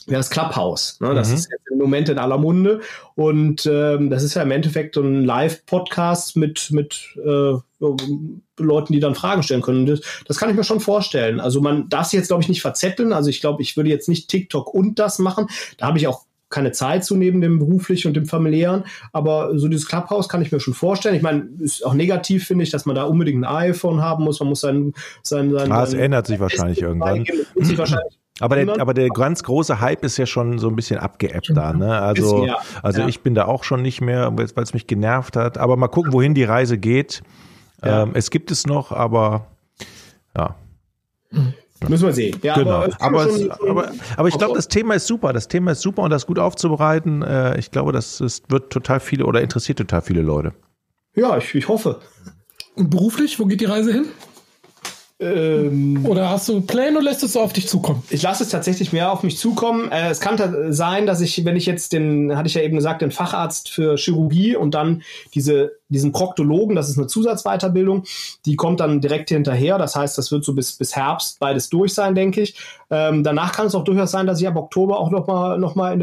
ja, 0.07 0.17
das 0.17 0.29
Clubhouse. 0.29 0.99
Ne? 0.99 1.13
Das 1.15 1.29
mhm. 1.29 1.36
ist 1.36 1.49
jetzt 1.51 1.71
im 1.71 1.79
Moment 1.79 2.09
in 2.09 2.19
aller 2.19 2.38
Munde. 2.38 2.81
Und 3.15 3.65
ähm, 3.65 4.09
das 4.09 4.23
ist 4.23 4.36
ja 4.36 4.43
im 4.43 4.51
Endeffekt 4.51 4.95
so 4.95 5.01
ein 5.01 5.25
Live-Podcast 5.25 6.36
mit, 6.36 6.69
mit 6.71 7.15
äh, 7.23 7.53
Leuten, 8.57 8.93
die 8.93 8.99
dann 8.99 9.15
Fragen 9.15 9.41
stellen 9.41 9.61
können. 9.61 9.86
Das, 9.86 10.01
das 10.27 10.38
kann 10.38 10.49
ich 10.49 10.55
mir 10.55 10.63
schon 10.63 10.79
vorstellen. 10.79 11.39
Also 11.39 11.59
man 11.59 11.89
darf 11.89 12.07
sich 12.07 12.19
jetzt, 12.19 12.27
glaube 12.27 12.43
ich, 12.43 12.49
nicht 12.49 12.61
verzetteln. 12.61 13.13
Also 13.13 13.29
ich 13.29 13.41
glaube, 13.41 13.63
ich 13.63 13.77
würde 13.77 13.89
jetzt 13.89 14.07
nicht 14.07 14.29
TikTok 14.29 14.71
und 14.73 14.99
das 14.99 15.17
machen. 15.17 15.47
Da 15.77 15.88
habe 15.88 15.97
ich 15.97 16.07
auch 16.07 16.25
keine 16.56 16.72
Zeit 16.72 17.03
zu 17.03 17.18
neben 17.18 17.41
dem 17.41 17.60
beruflichen 17.60 18.08
und 18.08 18.14
dem 18.14 18.26
familiären. 18.26 18.86
Aber 19.12 19.60
so 19.60 19.68
dieses 19.68 19.88
Clubhouse 19.88 20.30
kann 20.30 20.41
ich 20.41 20.53
mir 20.53 20.62
schon 20.62 20.74
vorstellen. 20.74 21.14
Ich 21.14 21.22
meine, 21.22 21.49
ist 21.60 21.86
auch 21.86 21.93
negativ, 21.93 22.47
finde 22.47 22.64
ich, 22.64 22.72
dass 22.72 22.86
man 22.86 22.95
da 22.95 23.03
unbedingt 23.03 23.43
ein 23.43 23.45
iPhone 23.45 24.01
haben 24.01 24.24
muss. 24.24 24.39
Man 24.39 24.49
muss 24.49 24.62
sein, 24.62 24.93
sein, 25.22 25.51
sein, 25.51 25.72
ah, 25.72 25.84
es 25.84 25.93
ändert 25.93 26.28
sich 26.28 26.39
wahrscheinlich 26.39 26.82
irgendwann. 26.82 27.26
Sich 27.56 27.78
wahrscheinlich 27.78 28.18
aber 28.39 28.56
der, 28.56 28.80
aber 28.80 28.93
der 28.93 29.10
ganz 29.10 29.43
große 29.43 29.82
Hype 29.82 30.06
ist 30.06 30.18
ja 30.18 30.26
schon 30.26 30.58
so 30.58 30.70
ein 30.70 30.76
bisschen 30.78 30.97
abgeebbt 30.97 31.51
da, 31.53 31.74
ne? 31.74 31.99
Also, 31.99 32.47
also 32.82 33.06
ich 33.06 33.22
bin 33.22 33.36
da 33.36 33.45
auch 33.45 33.64
schon 33.64 33.82
nicht 33.82 33.99
mehr, 33.99 34.32
weil 34.36 34.45
es 34.45 34.74
mich 34.74 34.88
genervt 34.88 35.36
hat. 35.36 35.58
Aber 35.58 35.76
mal 35.76 35.89
gucken, 35.89 36.14
wohin 36.14 36.34
die 36.34 36.43
Reise 36.45 36.78
geht. 36.78 37.22
Ja. 37.84 38.03
Ähm, 38.03 38.12
es 38.14 38.32
gibt 38.32 38.49
es 38.49 38.66
noch, 38.66 38.93
aber 38.93 39.47
ja. 40.38 40.56
Müssen 41.88 42.05
wir 42.05 42.13
sehen. 42.13 42.39
Ja, 42.41 42.55
genau. 42.55 42.84
Aber, 42.84 42.95
aber, 42.99 43.26
es, 43.26 43.49
aber, 43.49 43.91
aber, 44.15 44.28
ich 44.28 44.38
glaube, 44.38 44.55
das 44.55 44.67
Thema 44.67 44.95
ist 44.95 45.07
super. 45.07 45.34
Das 45.34 45.47
Thema 45.47 45.71
ist 45.71 45.82
super 45.82 46.03
und 46.03 46.09
das 46.09 46.26
gut 46.26 46.39
aufzubereiten. 46.39 47.21
Äh, 47.21 47.59
ich 47.59 47.71
glaube, 47.71 47.91
das 47.91 48.21
ist, 48.21 48.49
wird 48.49 48.71
total 48.71 48.99
viele 48.99 49.26
oder 49.26 49.41
interessiert 49.41 49.78
total 49.78 50.01
viele 50.01 50.21
Leute. 50.21 50.53
Ja, 51.15 51.38
ich, 51.38 51.53
ich 51.53 51.67
hoffe. 51.67 51.99
Und 52.76 52.89
beruflich, 52.89 53.39
wo 53.39 53.45
geht 53.45 53.61
die 53.61 53.65
Reise 53.65 53.91
hin? 53.91 54.05
Ähm, 55.17 56.05
Oder 56.05 56.30
hast 56.30 56.49
du 56.49 56.59
Pläne 56.59 56.97
und 56.97 57.05
lässt 57.05 57.23
es 57.23 57.34
so 57.34 57.39
auf 57.39 57.53
dich 57.53 57.69
zukommen? 57.69 58.03
Ich 58.09 58.21
lasse 58.21 58.43
es 58.43 58.49
tatsächlich 58.49 58.91
mehr 58.91 59.13
auf 59.13 59.23
mich 59.23 59.38
zukommen. 59.38 59.89
Äh, 59.89 60.09
es 60.09 60.19
kann 60.19 60.73
sein, 60.73 61.05
dass 61.05 61.21
ich, 61.21 61.45
wenn 61.45 61.55
ich 61.55 61.65
jetzt 61.65 61.93
den, 61.93 62.36
hatte 62.36 62.47
ich 62.47 62.55
ja 62.55 62.61
eben 62.61 62.76
gesagt, 62.76 63.01
den 63.01 63.11
Facharzt 63.11 63.69
für 63.69 63.95
Chirurgie 63.95 64.57
und 64.57 64.71
dann 64.73 65.03
diese 65.34 65.71
diesen 65.89 66.11
Proktologen, 66.11 66.75
das 66.75 66.89
ist 66.89 66.97
eine 66.97 67.07
Zusatzweiterbildung, 67.07 68.03
die 68.45 68.55
kommt 68.55 68.79
dann 68.79 69.01
direkt 69.01 69.29
hinterher. 69.29 69.77
Das 69.77 69.95
heißt, 69.95 70.17
das 70.17 70.31
wird 70.31 70.43
so 70.43 70.53
bis, 70.53 70.73
bis 70.73 70.95
Herbst 70.95 71.39
beides 71.39 71.69
durch 71.69 71.93
sein, 71.93 72.15
denke 72.15 72.41
ich. 72.41 72.55
Ähm, 72.89 73.23
danach 73.23 73.51
kann 73.51 73.67
es 73.67 73.75
auch 73.75 73.83
durchaus 73.83 74.11
sein, 74.11 74.27
dass 74.27 74.39
ich 74.39 74.47
ab 74.47 74.55
Oktober 74.55 74.99
auch 74.99 75.11
nochmal 75.11 75.57
noch 75.59 75.75
mal 75.75 75.97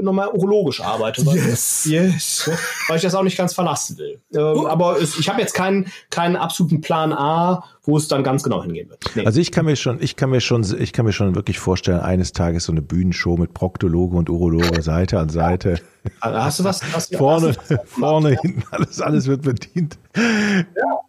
noch 0.00 0.12
mal 0.12 0.28
urologisch 0.28 0.80
arbeite. 0.80 1.22
Yes. 1.22 1.84
yes. 1.84 2.50
Weil 2.88 2.96
ich 2.96 3.02
das 3.02 3.14
auch 3.14 3.22
nicht 3.22 3.36
ganz 3.36 3.54
verlassen 3.54 3.98
will. 3.98 4.20
Ähm, 4.34 4.40
oh. 4.40 4.66
Aber 4.66 5.00
es, 5.00 5.18
ich 5.18 5.28
habe 5.28 5.40
jetzt 5.40 5.54
keinen, 5.54 5.86
keinen 6.10 6.36
absoluten 6.36 6.80
Plan 6.80 7.12
A, 7.12 7.64
wo 7.82 7.96
es 7.96 8.08
dann 8.08 8.22
ganz 8.22 8.42
genau 8.42 8.62
hingehen 8.62 8.88
wird. 8.90 9.00
Nee. 9.14 9.24
Also 9.24 9.40
ich 9.40 9.52
kann 9.52 9.64
mir 9.64 9.76
schon, 9.76 10.02
ich 10.02 10.16
kann 10.16 10.30
mir 10.30 10.40
schon, 10.40 10.64
ich 10.78 10.92
kann 10.92 11.06
mir 11.06 11.12
schon 11.12 11.34
wirklich 11.34 11.58
vorstellen, 11.58 12.00
eines 12.00 12.32
Tages 12.32 12.64
so 12.64 12.72
eine 12.72 12.82
Bühnenshow 12.82 13.36
mit 13.36 13.54
Proktologe 13.54 14.16
und 14.16 14.28
Urologe 14.28 14.82
Seite 14.82 15.18
an 15.18 15.28
Seite. 15.28 15.80
Hast 16.20 16.58
du 16.60 16.64
was? 16.64 16.82
Hast 16.92 17.12
du, 17.12 17.18
vorne, 17.18 17.54
hast 17.56 17.70
du 17.70 17.78
vorne, 17.86 18.36
hinten, 18.42 18.62
alles, 18.70 19.00
alles 19.00 19.26
wird 19.26 19.42
bedient. 19.42 19.98
Ja. 20.16 21.00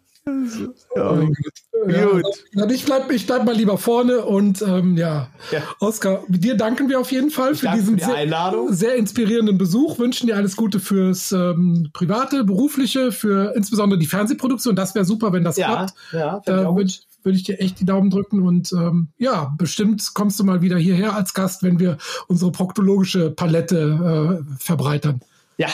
Ja, 0.94 2.06
gut. 2.06 2.24
Also, 2.56 2.74
ich 2.74 2.84
bleib, 2.84 3.10
ich 3.10 3.26
bleib 3.26 3.44
mal 3.44 3.54
lieber 3.54 3.78
vorne 3.78 4.24
und 4.24 4.62
ähm, 4.62 4.96
ja. 4.96 5.28
ja. 5.50 5.62
Oskar, 5.80 6.24
dir 6.28 6.56
danken 6.56 6.88
wir 6.88 6.98
auf 6.98 7.12
jeden 7.12 7.30
Fall 7.30 7.54
für 7.54 7.68
diesen 7.68 7.98
für 7.98 8.06
die 8.06 8.28
sehr, 8.28 8.66
sehr, 8.70 8.94
inspirierenden 8.96 9.58
Besuch. 9.58 9.98
Wünschen 9.98 10.26
dir 10.26 10.36
alles 10.36 10.56
Gute 10.56 10.80
fürs 10.80 11.32
ähm, 11.32 11.90
private, 11.92 12.44
berufliche, 12.44 13.12
für 13.12 13.54
insbesondere 13.54 13.98
die 13.98 14.06
Fernsehproduktion. 14.06 14.74
Das 14.76 14.94
wäre 14.94 15.04
super, 15.04 15.32
wenn 15.32 15.44
das 15.44 15.56
ja, 15.56 15.66
klappt. 15.66 15.94
Ja, 16.12 16.42
da 16.44 16.74
würde 16.74 16.92
würd 17.22 17.36
ich 17.36 17.42
dir 17.44 17.60
echt 17.60 17.80
die 17.80 17.84
Daumen 17.84 18.10
drücken 18.10 18.42
und 18.42 18.72
ähm, 18.72 19.08
ja, 19.18 19.52
bestimmt 19.58 20.14
kommst 20.14 20.38
du 20.40 20.44
mal 20.44 20.62
wieder 20.62 20.78
hierher 20.78 21.14
als 21.14 21.34
Gast, 21.34 21.62
wenn 21.62 21.78
wir 21.78 21.98
unsere 22.26 22.52
proktologische 22.52 23.30
Palette 23.30 24.40
äh, 24.40 24.54
verbreitern. 24.62 25.20
Ja, 25.56 25.68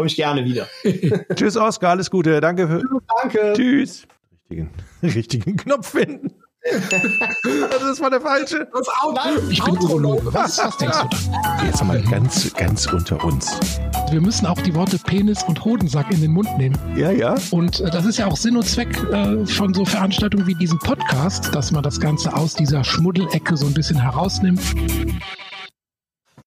komme 0.00 0.08
ich 0.08 0.16
gerne 0.16 0.44
wieder. 0.46 0.66
Tschüss, 1.34 1.56
Oskar, 1.56 1.90
alles 1.90 2.10
Gute. 2.10 2.40
Danke. 2.40 2.66
Für, 2.66 2.82
danke. 3.20 3.52
Tschüss. 3.54 4.06
Richtigen, 4.50 4.70
richtigen 5.02 5.56
Knopf 5.56 5.90
finden. 5.90 6.32
Das 7.80 8.00
war 8.00 8.10
der 8.10 8.20
falsche. 8.20 8.68
Das 8.70 8.86
Auto. 9.00 9.14
Nein, 9.14 9.38
ich 9.48 9.64
bin 9.64 9.78
Urologe. 9.78 10.32
Was, 10.32 10.58
was 10.58 10.76
denkst 10.76 10.98
du 11.10 11.30
da? 11.30 11.64
Jetzt 11.64 11.82
mal 11.82 12.00
ganz, 12.02 12.52
ganz 12.52 12.86
unter 12.92 13.24
uns. 13.24 13.58
Wir 14.10 14.20
müssen 14.20 14.44
auch 14.44 14.60
die 14.60 14.74
Worte 14.74 14.98
Penis 14.98 15.42
und 15.44 15.64
Hodensack 15.64 16.12
in 16.12 16.20
den 16.20 16.32
Mund 16.32 16.48
nehmen. 16.58 16.78
Ja, 16.94 17.10
ja. 17.10 17.34
Und 17.50 17.80
äh, 17.80 17.90
das 17.90 18.04
ist 18.04 18.18
ja 18.18 18.26
auch 18.26 18.36
Sinn 18.36 18.58
und 18.58 18.68
Zweck 18.68 18.94
äh, 19.10 19.46
von 19.46 19.72
so 19.72 19.86
Veranstaltungen 19.86 20.46
wie 20.46 20.54
diesem 20.54 20.78
Podcast, 20.78 21.54
dass 21.54 21.72
man 21.72 21.82
das 21.82 21.98
Ganze 21.98 22.34
aus 22.34 22.54
dieser 22.54 22.84
Schmuddelecke 22.84 23.56
so 23.56 23.66
ein 23.66 23.74
bisschen 23.74 24.00
herausnimmt. 24.00 24.60